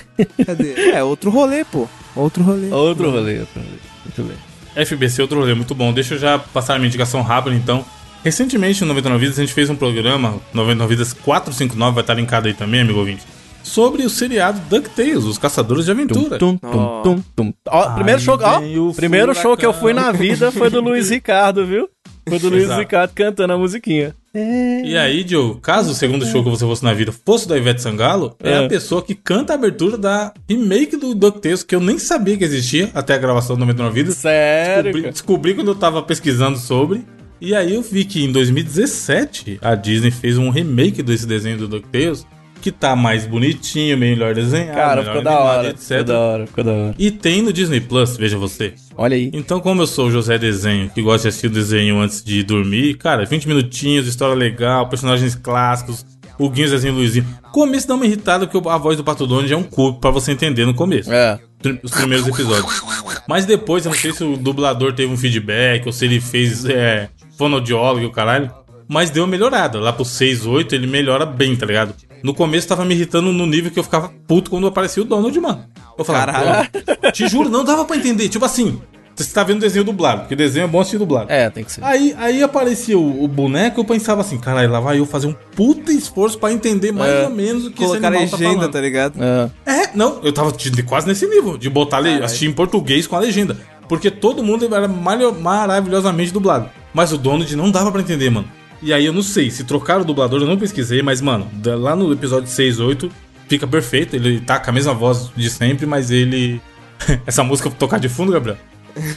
Cadê? 0.46 0.92
É, 0.92 1.04
outro 1.04 1.30
rolê, 1.30 1.62
pô. 1.62 1.86
Outro 2.16 2.42
rolê. 2.42 2.68
outro 2.70 3.10
rolê, 3.10 3.40
outro 3.40 3.60
rolê. 3.60 3.78
Muito 4.04 4.22
bem. 4.22 4.84
FBC, 4.84 5.22
outro 5.22 5.38
rolê 5.40 5.54
muito 5.54 5.74
bom. 5.74 5.92
Deixa 5.92 6.14
eu 6.14 6.18
já 6.18 6.38
passar 6.38 6.74
a 6.74 6.78
minha 6.78 6.88
indicação 6.88 7.22
rápida, 7.22 7.54
então. 7.54 7.84
Recentemente, 8.24 8.80
no 8.80 8.88
99 8.88 9.20
Vidas, 9.20 9.38
a 9.38 9.42
gente 9.42 9.52
fez 9.52 9.68
um 9.68 9.76
programa, 9.76 10.40
99 10.52 10.94
Vidas 10.96 11.12
459, 11.12 11.94
vai 11.94 12.02
estar 12.02 12.14
linkado 12.14 12.48
aí 12.48 12.54
também, 12.54 12.80
amigo 12.80 12.98
ouvinte, 12.98 13.22
sobre 13.62 14.02
o 14.02 14.08
seriado 14.10 14.60
DuckTales, 14.70 15.24
Os 15.24 15.36
Caçadores 15.36 15.84
de 15.84 15.90
Aventura. 15.90 16.38
Tum, 16.38 16.56
tum, 16.56 17.02
tum, 17.02 17.22
tum. 17.36 17.54
Ó, 17.68 17.94
primeiro 17.94 18.20
show, 18.20 18.38
ó, 18.40 18.92
primeiro 18.94 19.34
show 19.34 19.56
que 19.56 19.66
eu 19.66 19.74
fui 19.74 19.92
na 19.92 20.10
vida 20.10 20.50
foi 20.50 20.70
do 20.70 20.80
Luiz 20.80 21.10
Ricardo, 21.10 21.66
viu? 21.66 21.88
Foi 22.28 22.38
do 22.38 22.48
Luiz. 22.48 22.68
Ricardo 22.70 23.12
cantando 23.14 23.52
a 23.52 23.58
musiquinha. 23.58 24.14
E 24.34 24.96
aí, 24.96 25.22
Diogo, 25.22 25.60
caso 25.60 25.92
o 25.92 25.94
segundo 25.94 26.26
show 26.26 26.42
que 26.42 26.50
você 26.50 26.64
fosse 26.64 26.82
na 26.82 26.92
vida 26.92 27.12
fosse 27.12 27.46
da 27.46 27.56
Ivete 27.56 27.80
Sangalo, 27.80 28.34
é, 28.42 28.50
É. 28.50 28.64
a 28.64 28.68
pessoa 28.68 29.00
que 29.00 29.14
canta 29.14 29.52
a 29.52 29.56
abertura 29.56 29.96
da 29.96 30.32
remake 30.48 30.96
do 30.96 31.14
DuckTales, 31.14 31.62
que 31.62 31.74
eu 31.74 31.80
nem 31.80 31.98
sabia 32.00 32.36
que 32.36 32.42
existia 32.42 32.90
até 32.94 33.14
a 33.14 33.18
gravação 33.18 33.54
do 33.54 33.60
99 33.60 33.94
Vidas. 33.94 34.16
Sério, 34.16 34.90
Descobri, 34.92 35.10
descobri 35.12 35.54
quando 35.54 35.68
eu 35.68 35.74
tava 35.76 36.02
pesquisando 36.02 36.58
sobre. 36.58 37.04
E 37.40 37.54
aí 37.54 37.74
eu 37.74 37.82
vi 37.82 38.04
que 38.04 38.24
em 38.24 38.32
2017 38.32 39.58
a 39.62 39.74
Disney 39.74 40.10
fez 40.10 40.38
um 40.38 40.50
remake 40.50 41.02
desse 41.02 41.26
desenho 41.26 41.58
do 41.58 41.68
DuckTales, 41.68 42.26
que 42.64 42.72
tá 42.72 42.96
mais 42.96 43.26
bonitinho, 43.26 43.98
melhor 43.98 44.34
desenhado, 44.34 44.74
Cara, 44.74 44.96
melhor 45.02 45.16
ficou 45.16 45.22
da 45.22 45.30
animado, 45.36 45.58
hora. 45.58 45.68
etc. 45.68 45.88
Ficou 45.88 46.04
da 46.04 46.18
hora, 46.18 46.46
ficou 46.46 46.64
da 46.64 46.72
hora. 46.72 46.94
E 46.98 47.10
tem 47.10 47.42
no 47.42 47.52
Disney 47.52 47.78
Plus, 47.78 48.16
veja 48.16 48.38
você. 48.38 48.72
Olha 48.96 49.14
aí. 49.14 49.30
Então, 49.34 49.60
como 49.60 49.82
eu 49.82 49.86
sou 49.86 50.06
o 50.06 50.10
José 50.10 50.38
Desenho, 50.38 50.88
que 50.88 51.02
gosta 51.02 51.24
de 51.24 51.28
assistir 51.28 51.48
o 51.48 51.50
desenho 51.50 52.00
antes 52.00 52.24
de 52.24 52.42
dormir, 52.42 52.94
cara, 52.94 53.26
20 53.26 53.46
minutinhos, 53.48 54.06
história 54.06 54.34
legal, 54.34 54.88
personagens 54.88 55.34
clássicos, 55.34 56.06
o 56.38 56.48
Guinho, 56.48 56.68
Zezinho 56.68 56.94
e 56.94 56.96
Luizinho. 56.96 57.26
Começo 57.52 57.86
dá 57.86 57.96
uma 57.96 58.06
irritada, 58.06 58.46
porque 58.46 58.66
a 58.66 58.78
voz 58.78 58.96
do 58.96 59.04
Pato 59.04 59.26
Donald 59.26 59.52
é 59.52 59.56
um 59.58 59.62
cubo 59.62 60.00
pra 60.00 60.10
você 60.10 60.32
entender 60.32 60.64
no 60.64 60.72
começo. 60.72 61.12
É. 61.12 61.38
Os 61.82 61.90
primeiros 61.90 62.26
episódios. 62.26 62.82
Mas 63.28 63.44
depois, 63.44 63.84
eu 63.84 63.92
não 63.92 63.98
sei 63.98 64.10
se 64.14 64.24
o 64.24 64.38
dublador 64.38 64.94
teve 64.94 65.12
um 65.12 65.18
feedback, 65.18 65.84
ou 65.84 65.92
se 65.92 66.06
ele 66.06 66.18
fez 66.18 66.64
é, 66.64 67.10
fonoaudiólogo 67.36 68.00
e 68.04 68.06
o 68.06 68.10
caralho. 68.10 68.50
Mas 68.88 69.10
deu 69.10 69.22
uma 69.24 69.30
melhorada. 69.30 69.78
Lá 69.80 69.92
pro 69.92 70.04
6, 70.04 70.44
8, 70.46 70.74
ele 70.74 70.86
melhora 70.86 71.24
bem, 71.24 71.54
tá 71.56 71.64
ligado? 71.66 71.94
No 72.24 72.32
começo 72.34 72.66
tava 72.66 72.84
me 72.86 72.94
irritando 72.94 73.30
no 73.32 73.44
nível 73.46 73.70
que 73.70 73.78
eu 73.78 73.84
ficava 73.84 74.10
puto 74.26 74.50
quando 74.50 74.66
aparecia 74.66 75.02
o 75.02 75.06
Donald, 75.06 75.38
mano. 75.38 75.62
Eu 75.98 76.04
falava, 76.04 76.32
Caralho. 76.32 76.68
"Pô, 76.72 77.12
te 77.12 77.28
juro, 77.28 77.50
não 77.50 77.62
dava 77.62 77.84
pra 77.84 77.96
entender. 77.96 78.28
Tipo 78.30 78.46
assim, 78.46 78.80
você 79.14 79.30
tá 79.32 79.44
vendo 79.44 79.60
desenho 79.60 79.84
dublado, 79.84 80.22
porque 80.22 80.34
desenho 80.34 80.64
é 80.64 80.66
bom 80.66 80.80
assistir 80.80 80.96
dublado. 80.96 81.30
É, 81.30 81.50
tem 81.50 81.62
que 81.62 81.70
ser. 81.70 81.84
Aí, 81.84 82.14
aí 82.18 82.42
aparecia 82.42 82.98
o, 82.98 83.22
o 83.22 83.28
boneco, 83.28 83.78
eu 83.78 83.84
pensava 83.84 84.22
assim, 84.22 84.38
caralho, 84.38 84.70
lá 84.72 84.80
vai 84.80 84.98
eu 85.00 85.04
fazer 85.06 85.26
um 85.26 85.34
puta 85.54 85.92
esforço 85.92 86.38
pra 86.38 86.50
entender 86.50 86.92
mais 86.92 87.12
É. 87.12 87.24
ou 87.24 87.30
menos 87.30 87.66
o 87.66 87.70
que 87.70 87.76
Colocar 87.76 87.98
esse 87.98 88.06
animal 88.06 88.26
tá 88.28 88.36
legenda, 88.38 88.54
falando. 88.56 88.72
tá 88.72 88.80
ligado? 88.80 89.14
É. 89.22 89.50
É, 89.82 89.90
não, 89.94 90.20
eu 90.24 90.32
tava 90.32 90.50
quase 90.86 91.06
nesse 91.06 91.26
nível, 91.26 91.58
de 91.58 91.68
botar 91.68 91.98
le- 91.98 92.24
assistir 92.24 92.46
em 92.46 92.52
português 92.52 93.06
com 93.06 93.16
a 93.16 93.20
legenda. 93.20 93.56
Porque 93.86 94.10
todo 94.10 94.42
mundo 94.42 94.64
era 94.74 94.88
maravilhosamente 94.88 96.32
dublado. 96.32 96.70
Mas 96.94 97.12
o 97.12 97.18
Donald 97.18 97.54
não 97.54 97.70
dava 97.70 97.92
pra 97.92 98.00
entender, 98.00 98.30
mano. 98.30 98.48
E 98.84 98.92
aí 98.92 99.06
eu 99.06 99.14
não 99.14 99.22
sei, 99.22 99.50
se 99.50 99.64
trocaram 99.64 100.02
o 100.02 100.04
dublador, 100.04 100.42
eu 100.42 100.46
não 100.46 100.58
pesquisei, 100.58 101.00
mas, 101.00 101.22
mano, 101.22 101.50
lá 101.64 101.96
no 101.96 102.12
episódio 102.12 102.50
6, 102.50 102.80
8, 102.80 103.10
fica 103.48 103.66
perfeito. 103.66 104.14
Ele 104.14 104.40
tá 104.40 104.60
com 104.60 104.68
a 104.68 104.72
mesma 104.74 104.92
voz 104.92 105.30
de 105.34 105.48
sempre, 105.48 105.86
mas 105.86 106.10
ele. 106.10 106.60
Essa 107.26 107.42
música 107.42 107.70
tocar 107.70 107.98
de 107.98 108.10
fundo, 108.10 108.30
Gabriel? 108.30 108.58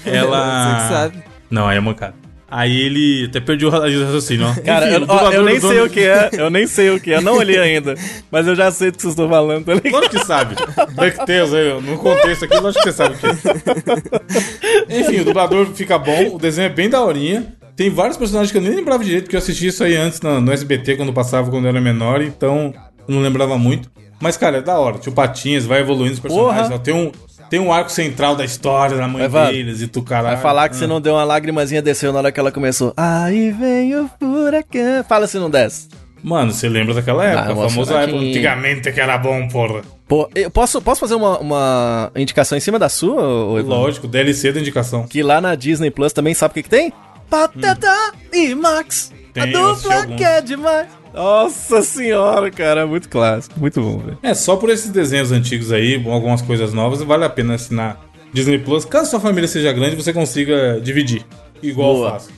Ela. 0.05 0.79
Você 0.79 0.83
que 0.83 0.93
sabe. 0.93 1.23
Não, 1.51 1.67
aí 1.67 1.75
é 1.75 1.81
mancada. 1.81 2.15
Aí 2.49 2.79
ele 2.79 3.25
até 3.25 3.41
perdi 3.41 3.65
o 3.65 3.69
raciocínio, 3.69 4.47
ó. 4.47 4.53
Cara, 4.63 4.89
Enfim, 4.89 5.01
eu, 5.01 5.05
ó, 5.09 5.31
eu 5.33 5.43
nem 5.43 5.59
do 5.59 5.67
sei 5.67 5.81
o 5.81 5.89
que 5.89 5.99
é, 5.99 6.29
eu 6.31 6.49
nem 6.49 6.65
sei 6.65 6.89
o 6.91 6.99
que 6.99 7.11
é, 7.11 7.19
não 7.19 7.35
olhei 7.35 7.59
ainda. 7.59 7.93
Mas 8.31 8.47
eu 8.47 8.55
já 8.55 8.71
sei 8.71 8.89
do 8.89 8.95
que 8.95 9.01
vocês 9.01 9.11
estão 9.11 9.27
falando, 9.27 9.65
tá 9.65 9.73
ligado? 9.73 9.91
Lógico 9.91 10.17
que 10.17 10.25
sabe. 10.25 10.55
DuckTales 10.55 11.53
aí, 11.53 11.81
no 11.81 11.97
contexto 11.97 12.45
aqui, 12.45 12.57
lógico 12.57 12.85
que 12.85 12.89
você 12.89 12.95
sabe 12.95 13.15
o 13.15 13.17
que 13.17 13.25
é. 13.27 15.01
Enfim, 15.01 15.19
o 15.19 15.25
dublador 15.25 15.65
fica 15.73 15.97
bom, 15.97 16.35
o 16.35 16.39
desenho 16.39 16.67
é 16.67 16.69
bem 16.69 16.89
daorinha. 16.89 17.56
Tem 17.77 17.91
vários 17.91 18.17
personagens 18.17 18.51
que 18.51 18.57
eu 18.57 18.61
nem 18.61 18.73
lembrava 18.73 19.03
direito, 19.03 19.25
porque 19.25 19.35
eu 19.35 19.39
assisti 19.39 19.67
isso 19.67 19.83
aí 19.83 19.95
antes 19.95 20.19
no, 20.19 20.41
no 20.41 20.51
SBT, 20.51 20.97
quando 20.97 21.13
passava, 21.13 21.51
quando 21.51 21.65
eu 21.65 21.69
era 21.69 21.79
menor, 21.79 22.23
então 22.23 22.73
não 23.07 23.21
lembrava 23.21 23.55
muito. 23.55 23.87
Mas, 24.19 24.35
cara, 24.35 24.57
é 24.57 24.61
da 24.63 24.79
hora. 24.79 24.97
Tio 24.97 25.11
Patinhas 25.11 25.63
vai 25.63 25.81
evoluindo 25.81 26.15
os 26.15 26.19
personagens. 26.19 26.71
Ó. 26.71 26.79
Tem 26.79 26.91
um, 26.91 27.11
tem 27.51 27.59
um 27.59 27.71
arco 27.71 27.91
central 27.91 28.35
da 28.35 28.43
história 28.43 28.97
da 28.97 29.07
mãe 29.07 29.23
Evandro, 29.23 29.53
deles 29.53 29.79
e 29.83 29.87
tu 29.87 30.01
caralho. 30.01 30.33
Vai 30.33 30.41
falar 30.41 30.69
que 30.69 30.75
você 30.75 30.87
não 30.87 30.99
deu 30.99 31.13
uma 31.13 31.23
lágrimazinha 31.23 31.79
desceu 31.79 32.11
na 32.11 32.17
hora 32.17 32.31
que 32.31 32.39
ela 32.39 32.51
começou. 32.51 32.93
Aí 32.97 33.51
vem 33.51 33.95
o 33.95 34.09
furacão. 34.19 35.03
Fala 35.07 35.27
se 35.27 35.37
não 35.37 35.47
desce. 35.47 35.87
Mano, 36.23 36.51
você 36.51 36.67
lembra 36.67 36.95
daquela 36.95 37.23
época, 37.23 37.49
Ah, 37.49 37.65
a 37.65 37.69
famosa 37.69 37.93
época. 37.99 38.17
Antigamente 38.17 38.91
que 38.91 38.99
era 38.99 39.19
bom, 39.19 39.47
porra. 39.47 39.81
Pô, 40.07 40.27
eu 40.33 40.49
posso, 40.49 40.81
posso 40.81 40.99
fazer 40.99 41.13
uma, 41.13 41.37
uma 41.37 42.11
indicação 42.15 42.57
em 42.57 42.61
cima 42.61 42.79
da 42.79 42.89
sua, 42.89 43.21
Evandro? 43.59 43.67
Lógico, 43.67 44.07
DLC 44.07 44.51
da 44.51 44.59
indicação. 44.59 45.05
Que 45.05 45.21
lá 45.21 45.39
na 45.39 45.53
Disney 45.53 45.91
Plus 45.91 46.11
também 46.11 46.33
sabe 46.33 46.51
o 46.51 46.55
que, 46.55 46.63
que 46.63 46.69
tem? 46.69 46.91
Patata 47.29 48.13
e 48.33 48.53
Max. 48.55 49.11
Tem, 49.33 49.43
a 49.43 49.45
dupla 49.45 50.07
que 50.07 50.23
é 50.23 50.41
demais. 50.41 50.87
Nossa 51.13 51.81
senhora, 51.81 52.49
cara. 52.51 52.85
Muito 52.87 53.09
clássico. 53.09 53.59
Muito 53.59 53.81
bom, 53.81 53.99
velho. 53.99 54.17
É, 54.21 54.33
só 54.33 54.55
por 54.55 54.69
esses 54.69 54.89
desenhos 54.89 55.31
antigos 55.31 55.71
aí, 55.71 55.95
algumas 56.09 56.41
coisas 56.41 56.73
novas, 56.73 57.01
vale 57.01 57.25
a 57.25 57.29
pena 57.29 57.55
assinar 57.55 57.99
Disney 58.31 58.59
Plus. 58.59 58.85
Caso 58.85 59.09
sua 59.09 59.19
família 59.19 59.47
seja 59.47 59.71
grande, 59.73 59.95
você 59.95 60.13
consiga 60.13 60.79
dividir. 60.81 61.25
Igual 61.61 61.95
Boa. 61.95 62.07
eu 62.07 62.11
faço. 62.13 62.29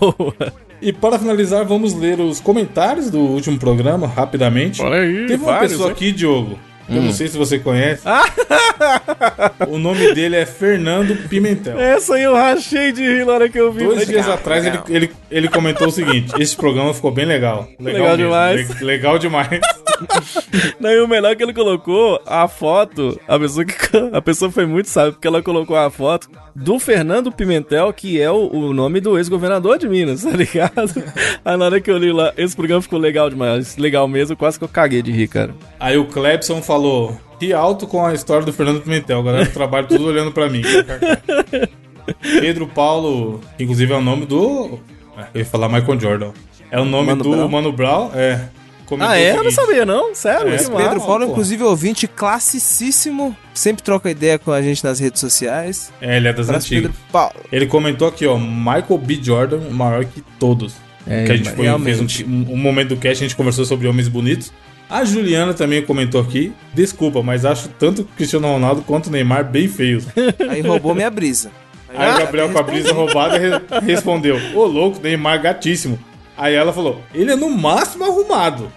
Boa. 0.00 0.52
E 0.80 0.92
para 0.92 1.18
finalizar, 1.18 1.64
vamos 1.64 1.94
ler 1.94 2.20
os 2.20 2.38
comentários 2.40 3.10
do 3.10 3.18
último 3.18 3.58
programa, 3.58 4.06
rapidamente. 4.06 4.82
Olha 4.82 5.00
aí, 5.00 5.26
Teve 5.26 5.42
uma 5.42 5.52
vários, 5.52 5.72
pessoa 5.72 5.88
hein? 5.88 5.94
aqui, 5.94 6.12
Diogo. 6.12 6.58
Eu 6.88 6.96
Hum. 6.98 7.06
não 7.06 7.12
sei 7.12 7.26
se 7.28 7.36
você 7.36 7.58
conhece. 7.58 8.02
o 9.68 9.76
nome 9.78 10.14
dele 10.14 10.36
é 10.36 10.46
Fernando 10.46 11.16
Pimentel. 11.28 11.78
Essa 11.78 12.14
aí 12.14 12.22
eu 12.22 12.34
rachei 12.34 12.92
de 12.92 13.02
rir 13.02 13.26
na 13.26 13.32
hora 13.32 13.48
que 13.48 13.58
eu 13.58 13.72
vi. 13.72 13.84
Dois 13.84 14.06
dias 14.06 14.28
atrás 14.28 14.64
ele, 14.64 14.78
ele, 14.88 15.10
ele 15.30 15.48
comentou 15.48 15.88
o 15.88 15.90
seguinte: 15.90 16.32
esse 16.38 16.54
programa 16.56 16.94
ficou 16.94 17.10
bem 17.10 17.24
legal. 17.24 17.68
Legal 17.80 18.02
mesmo, 18.02 18.16
demais. 18.18 18.68
le- 18.80 18.84
legal 18.86 19.18
demais. 19.18 19.48
Não, 20.80 20.90
e 20.90 21.00
o 21.00 21.08
melhor 21.08 21.32
é 21.32 21.34
que 21.36 21.42
ele 21.42 21.52
colocou 21.54 22.20
a 22.26 22.46
foto, 22.48 23.18
a 23.26 23.38
pessoa 23.38 23.64
que 23.64 23.74
a 24.12 24.20
pessoa 24.22 24.50
foi 24.50 24.66
muito 24.66 24.88
sábia, 24.88 25.12
porque 25.12 25.26
ela 25.26 25.42
colocou 25.42 25.76
a 25.76 25.90
foto 25.90 26.28
do 26.54 26.78
Fernando 26.78 27.30
Pimentel, 27.32 27.92
que 27.92 28.20
é 28.20 28.30
o, 28.30 28.48
o 28.50 28.72
nome 28.72 29.00
do 29.00 29.16
ex-governador 29.18 29.78
de 29.78 29.88
Minas, 29.88 30.22
tá 30.24 30.30
ligado? 30.30 31.02
Aí 31.44 31.56
na 31.56 31.64
hora 31.64 31.80
que 31.80 31.90
eu 31.90 31.98
li 31.98 32.12
lá, 32.12 32.32
esse 32.36 32.54
programa 32.56 32.82
ficou 32.82 32.98
legal 32.98 33.28
demais, 33.30 33.76
legal 33.76 34.06
mesmo, 34.08 34.36
quase 34.36 34.58
que 34.58 34.64
eu 34.64 34.68
caguei 34.68 35.02
de 35.02 35.12
rir, 35.12 35.28
cara. 35.28 35.54
Aí 35.78 35.96
o 35.96 36.06
Clebson 36.06 36.62
falou: 36.62 37.18
que 37.38 37.52
alto 37.52 37.86
com 37.86 38.04
a 38.04 38.14
história 38.14 38.44
do 38.44 38.52
Fernando 38.52 38.80
Pimentel. 38.82 39.20
A 39.20 39.22
galera 39.22 39.44
do 39.44 39.52
trabalho 39.52 39.86
tudo 39.86 40.06
olhando 40.06 40.32
pra 40.32 40.48
mim. 40.48 40.62
Pedro 42.40 42.66
Paulo, 42.66 43.40
que 43.56 43.64
inclusive 43.64 43.92
é 43.92 43.96
o 43.96 44.00
nome 44.00 44.26
do. 44.26 44.78
é, 45.18 45.26
Eu 45.34 45.40
ia 45.40 45.44
falar 45.44 45.68
Michael 45.68 46.00
Jordan. 46.00 46.30
É 46.70 46.80
o 46.80 46.84
nome 46.84 47.08
Mano 47.08 47.22
do 47.24 47.30
Brown? 47.30 47.48
Mano 47.48 47.72
Brown. 47.72 48.10
É. 48.14 48.48
comentou 48.86 49.12
Ah, 49.12 49.18
é? 49.18 49.36
Eu 49.36 49.44
não 49.44 49.50
sabia, 49.50 49.84
não? 49.84 50.14
Sério? 50.14 50.48
É, 50.54 50.56
Pedro 50.56 51.00
Paulo, 51.00 51.26
pô. 51.26 51.32
inclusive, 51.32 51.62
ouvinte 51.62 52.06
classicíssimo. 52.06 53.36
Sempre 53.52 53.82
troca 53.82 54.10
ideia 54.10 54.38
com 54.38 54.52
a 54.52 54.62
gente 54.62 54.82
nas 54.84 54.98
redes 54.98 55.20
sociais. 55.20 55.92
É, 56.00 56.16
ele 56.16 56.28
é 56.28 56.32
das 56.32 56.48
Abraço, 56.48 56.66
antigas. 56.66 56.90
Pedro 56.92 57.06
Paulo. 57.12 57.34
Ele 57.52 57.66
comentou 57.66 58.08
aqui, 58.08 58.26
ó, 58.26 58.38
Michael 58.38 58.98
B. 58.98 59.18
Jordan, 59.22 59.60
maior 59.70 60.04
que 60.04 60.22
todos. 60.38 60.74
É, 61.06 61.24
que 61.24 61.32
a 61.32 61.36
gente 61.36 61.50
foi, 61.50 61.66
fez 61.84 62.00
um, 62.00 62.52
um, 62.52 62.56
momento 62.56 62.88
do 62.88 62.96
cast, 62.96 63.22
a 63.22 63.28
gente 63.28 63.36
conversou 63.36 63.64
sobre 63.64 63.86
homens 63.86 64.08
bonitos. 64.08 64.52
A 64.90 65.04
Juliana 65.04 65.54
também 65.54 65.82
comentou 65.82 66.20
aqui, 66.20 66.52
desculpa, 66.74 67.22
mas 67.22 67.44
acho 67.44 67.68
tanto 67.78 68.02
o 68.02 68.04
Cristiano 68.04 68.46
Ronaldo 68.48 68.82
quanto 68.82 69.06
o 69.08 69.10
Neymar 69.10 69.44
bem 69.44 69.68
feios. 69.68 70.04
Aí 70.48 70.60
roubou 70.62 70.94
minha 70.94 71.10
brisa. 71.10 71.50
Aí 71.96 72.12
o 72.12 72.18
Gabriel 72.18 72.50
com 72.50 72.58
a 72.58 72.62
brisa 72.62 72.92
roubada 72.92 73.38
re- 73.38 73.80
respondeu: 73.84 74.36
Ô 74.54 74.64
louco, 74.64 75.00
Neymar 75.00 75.40
gatíssimo. 75.40 75.98
Aí 76.36 76.54
ela 76.54 76.72
falou: 76.72 77.00
ele 77.14 77.32
é 77.32 77.36
no 77.36 77.48
máximo 77.50 78.04
arrumado. 78.04 78.70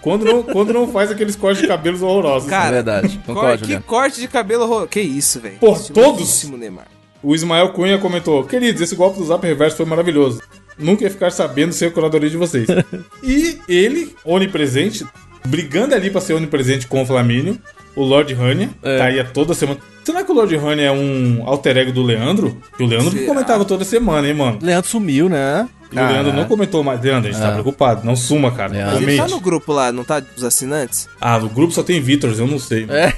Quando 0.00 0.24
não, 0.24 0.42
quando 0.42 0.72
não 0.72 0.88
faz 0.88 1.10
aqueles 1.10 1.36
cortes 1.36 1.62
de 1.62 1.68
cabelos 1.68 2.02
horrorosos. 2.02 2.48
Cara, 2.48 2.68
É 2.68 2.72
verdade, 2.82 3.08
Cor- 3.26 3.34
concordo, 3.34 3.58
que 3.58 3.64
Juliano. 3.64 3.84
corte 3.84 4.20
de 4.20 4.28
cabelo. 4.28 4.66
ro- 4.66 4.86
Que 4.86 5.00
isso, 5.00 5.40
velho. 5.40 5.56
Pô, 5.58 5.72
Estilosíssimo, 5.72 6.52
todos? 6.52 6.60
Neymar. 6.60 6.86
O 7.22 7.34
Ismael 7.34 7.70
Cunha 7.70 7.98
comentou: 7.98 8.44
Queridos, 8.44 8.80
esse 8.80 8.94
golpe 8.94 9.18
do 9.18 9.24
Zap 9.26 9.46
Reverso 9.46 9.76
foi 9.76 9.86
maravilhoso. 9.86 10.40
Nunca 10.78 11.04
ia 11.04 11.10
ficar 11.10 11.30
sabendo 11.30 11.72
sem 11.72 11.88
a 11.88 11.90
curadoria 11.90 12.30
de 12.30 12.36
vocês. 12.38 12.66
e 13.22 13.58
ele, 13.68 14.14
onipresente, 14.24 15.04
brigando 15.46 15.94
ali 15.94 16.10
pra 16.10 16.20
ser 16.20 16.32
onipresente 16.34 16.86
com 16.86 17.02
o 17.02 17.06
Flamínio, 17.06 17.58
o 17.94 18.02
Lord 18.02 18.32
Hania, 18.34 18.70
É. 18.82 18.98
tá 18.98 19.04
aí 19.04 19.20
a 19.20 19.24
toda 19.24 19.52
semana. 19.52 19.78
Será 20.02 20.24
que 20.24 20.32
o 20.32 20.34
Lord 20.34 20.56
Hania 20.56 20.86
é 20.86 20.90
um 20.92 21.42
alter 21.44 21.76
ego 21.76 21.92
do 21.92 22.02
Leandro? 22.02 22.56
Que 22.76 22.82
o 22.82 22.86
Leandro 22.86 23.10
Será? 23.10 23.26
comentava 23.26 23.64
toda 23.66 23.84
semana, 23.84 24.26
hein, 24.26 24.32
mano? 24.34 24.58
Leandro 24.62 24.88
sumiu, 24.88 25.28
né? 25.28 25.68
E 25.92 25.98
o 25.98 26.06
Leandro 26.06 26.32
não 26.32 26.44
comentou 26.44 26.84
mais. 26.84 27.00
Leandro, 27.00 27.28
a 27.28 27.32
gente 27.32 27.40
tá 27.42 27.48
Ah. 27.48 27.52
preocupado. 27.52 28.04
Não 28.06 28.14
suma, 28.14 28.50
cara. 28.52 28.72
Leandro. 28.72 29.02
Ele 29.02 29.16
tá 29.16 29.26
no 29.28 29.40
grupo 29.40 29.72
lá, 29.72 29.90
não 29.90 30.04
tá 30.04 30.20
dos 30.20 30.44
assinantes? 30.44 31.08
Ah, 31.20 31.38
no 31.38 31.48
grupo 31.48 31.72
só 31.72 31.82
tem 31.82 32.00
Vitor, 32.00 32.32
eu 32.36 32.46
não 32.46 32.58
sei. 32.58 32.86
É. 32.88 33.12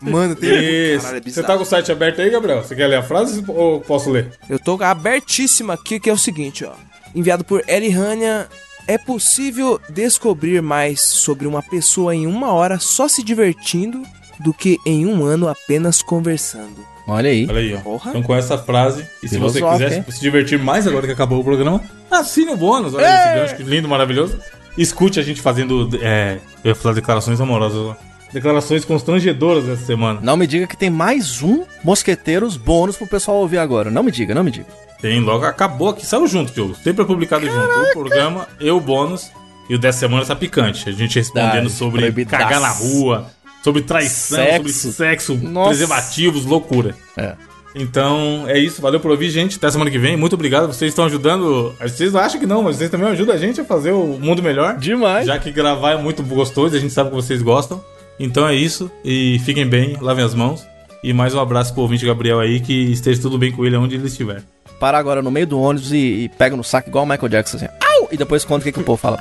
Mano, 0.00 0.34
tem. 0.34 0.50
Isso. 0.94 1.04
Caralho, 1.04 1.22
é 1.26 1.30
Você 1.30 1.42
tá 1.42 1.56
com 1.56 1.62
o 1.62 1.66
site 1.66 1.92
aberto 1.92 2.20
aí, 2.22 2.30
Gabriel? 2.30 2.62
Você 2.62 2.74
quer 2.74 2.86
ler 2.86 2.96
a 2.96 3.02
frase 3.02 3.44
ou 3.48 3.80
posso 3.80 4.10
ler? 4.10 4.32
Eu 4.48 4.58
tô 4.58 4.82
abertíssimo 4.82 5.72
aqui, 5.72 6.00
que 6.00 6.08
é 6.08 6.12
o 6.12 6.18
seguinte, 6.18 6.64
ó. 6.64 6.72
Enviado 7.14 7.44
por 7.44 7.62
Eri 7.68 7.92
Hania. 7.92 8.48
É 8.86 8.98
possível 8.98 9.80
descobrir 9.88 10.60
mais 10.60 11.00
sobre 11.00 11.46
uma 11.46 11.62
pessoa 11.62 12.14
em 12.14 12.26
uma 12.26 12.52
hora 12.52 12.78
só 12.80 13.06
se 13.06 13.22
divertindo 13.22 14.02
do 14.40 14.52
que 14.52 14.78
em 14.84 15.06
um 15.06 15.24
ano 15.24 15.48
apenas 15.48 16.02
conversando. 16.02 16.89
Olha 17.14 17.30
aí. 17.30 17.46
Olha 17.48 17.60
aí, 17.60 17.74
ó. 17.74 17.80
Porra. 17.80 18.10
Então 18.10 18.22
com 18.22 18.34
essa 18.34 18.56
frase, 18.58 19.06
e 19.22 19.28
se 19.28 19.38
você 19.38 19.60
quiser 19.60 19.92
hein? 19.92 20.04
se 20.08 20.20
divertir 20.20 20.58
mais 20.58 20.86
agora 20.86 21.06
que 21.06 21.12
acabou 21.12 21.40
o 21.40 21.44
programa, 21.44 21.80
assine 22.10 22.50
o 22.50 22.56
bônus. 22.56 22.94
Olha 22.94 23.04
esse 23.04 23.34
gancho 23.34 23.56
que 23.56 23.62
lindo, 23.62 23.88
maravilhoso. 23.88 24.38
Escute 24.76 25.18
a 25.18 25.22
gente 25.22 25.40
fazendo. 25.40 25.88
É, 26.00 26.38
eu 26.64 26.70
ia 26.70 26.74
falar 26.74 26.94
declarações 26.94 27.40
amorosas. 27.40 27.96
Declarações 28.32 28.84
constrangedoras 28.84 29.68
essa 29.68 29.84
semana. 29.84 30.20
Não 30.22 30.36
me 30.36 30.46
diga 30.46 30.66
que 30.66 30.76
tem 30.76 30.88
mais 30.88 31.42
um 31.42 31.64
Mosqueteiros 31.82 32.56
bônus 32.56 32.96
pro 32.96 33.06
pessoal 33.06 33.38
ouvir 33.38 33.58
agora. 33.58 33.90
Não 33.90 34.04
me 34.04 34.12
diga, 34.12 34.34
não 34.34 34.44
me 34.44 34.52
diga. 34.52 34.66
Tem 35.00 35.18
logo, 35.18 35.44
acabou 35.44 35.88
aqui, 35.88 36.06
saiu 36.06 36.26
junto, 36.28 36.52
Diogo. 36.52 36.74
Sempre 36.76 37.02
é 37.02 37.06
publicado 37.06 37.44
junto. 37.44 37.80
O 37.80 37.92
programa 37.92 38.46
e 38.60 38.70
o 38.70 38.78
bônus. 38.78 39.30
E 39.68 39.74
o 39.74 39.78
dessa 39.78 40.00
semana 40.00 40.24
tá 40.24 40.36
picante. 40.36 40.88
A 40.88 40.92
gente 40.92 41.16
respondendo 41.16 41.64
Dá, 41.64 41.70
sobre 41.70 42.00
proibidaço. 42.00 42.42
cagar 42.42 42.60
na 42.60 42.70
rua, 42.70 43.30
sobre 43.62 43.82
traição, 43.82 44.38
Sexo. 44.38 44.78
sobre 44.78 44.92
sexo, 44.92 45.34
Nossa. 45.36 45.68
preservativos, 45.68 46.44
loucura. 46.44 46.94
É. 47.16 47.34
Então 47.74 48.44
é 48.48 48.58
isso, 48.58 48.82
valeu 48.82 48.98
por 48.98 49.10
ouvir, 49.10 49.30
gente. 49.30 49.56
Até 49.56 49.70
semana 49.70 49.90
que 49.90 49.98
vem. 49.98 50.16
Muito 50.16 50.32
obrigado. 50.34 50.66
Vocês 50.66 50.90
estão 50.90 51.04
ajudando. 51.04 51.74
Vocês 51.80 52.14
acham 52.16 52.40
que 52.40 52.46
não, 52.46 52.62
mas 52.62 52.76
vocês 52.76 52.90
também 52.90 53.08
ajudam 53.08 53.34
a 53.34 53.38
gente 53.38 53.60
a 53.60 53.64
fazer 53.64 53.92
o 53.92 54.18
mundo 54.18 54.42
melhor. 54.42 54.76
Demais. 54.76 55.26
Já 55.26 55.38
que 55.38 55.52
gravar 55.52 55.92
é 55.92 55.96
muito 55.96 56.22
gostoso, 56.22 56.74
a 56.74 56.80
gente 56.80 56.92
sabe 56.92 57.10
que 57.10 57.16
vocês 57.16 57.42
gostam. 57.42 57.82
Então 58.18 58.46
é 58.46 58.54
isso. 58.54 58.90
E 59.04 59.40
fiquem 59.44 59.66
bem, 59.66 59.96
lavem 60.00 60.24
as 60.24 60.34
mãos. 60.34 60.66
E 61.02 61.12
mais 61.12 61.32
um 61.32 61.40
abraço 61.40 61.72
pro 61.72 61.82
ouvinte 61.82 62.04
Gabriel 62.04 62.40
aí, 62.40 62.60
que 62.60 62.90
esteja 62.92 63.22
tudo 63.22 63.38
bem 63.38 63.52
com 63.52 63.64
ele 63.64 63.76
onde 63.76 63.94
ele 63.94 64.06
estiver. 64.06 64.42
Para 64.78 64.98
agora 64.98 65.22
no 65.22 65.30
meio 65.30 65.46
do 65.46 65.60
ônibus 65.60 65.92
e, 65.92 65.96
e 65.96 66.28
pega 66.28 66.56
no 66.56 66.64
saco 66.64 66.88
igual 66.88 67.04
o 67.04 67.08
Michael 67.08 67.28
Jackson 67.28 67.56
assim. 67.56 67.66
Au! 67.66 68.08
E 68.10 68.16
depois 68.16 68.44
conta 68.44 68.60
o 68.60 68.64
que, 68.64 68.72
que 68.72 68.80
o 68.80 68.84
povo 68.84 69.00
fala. 69.00 69.18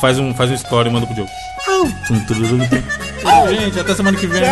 Faz 0.00 0.18
um, 0.18 0.32
faz 0.32 0.50
um 0.50 0.54
story 0.54 0.88
e 0.88 0.92
manda 0.92 1.06
pro 1.06 1.14
Diogo. 1.14 1.30
Tchau, 3.20 3.48
gente. 3.54 3.80
Até 3.80 3.94
semana 3.94 4.16
que 4.18 4.26
vem. 4.26 4.42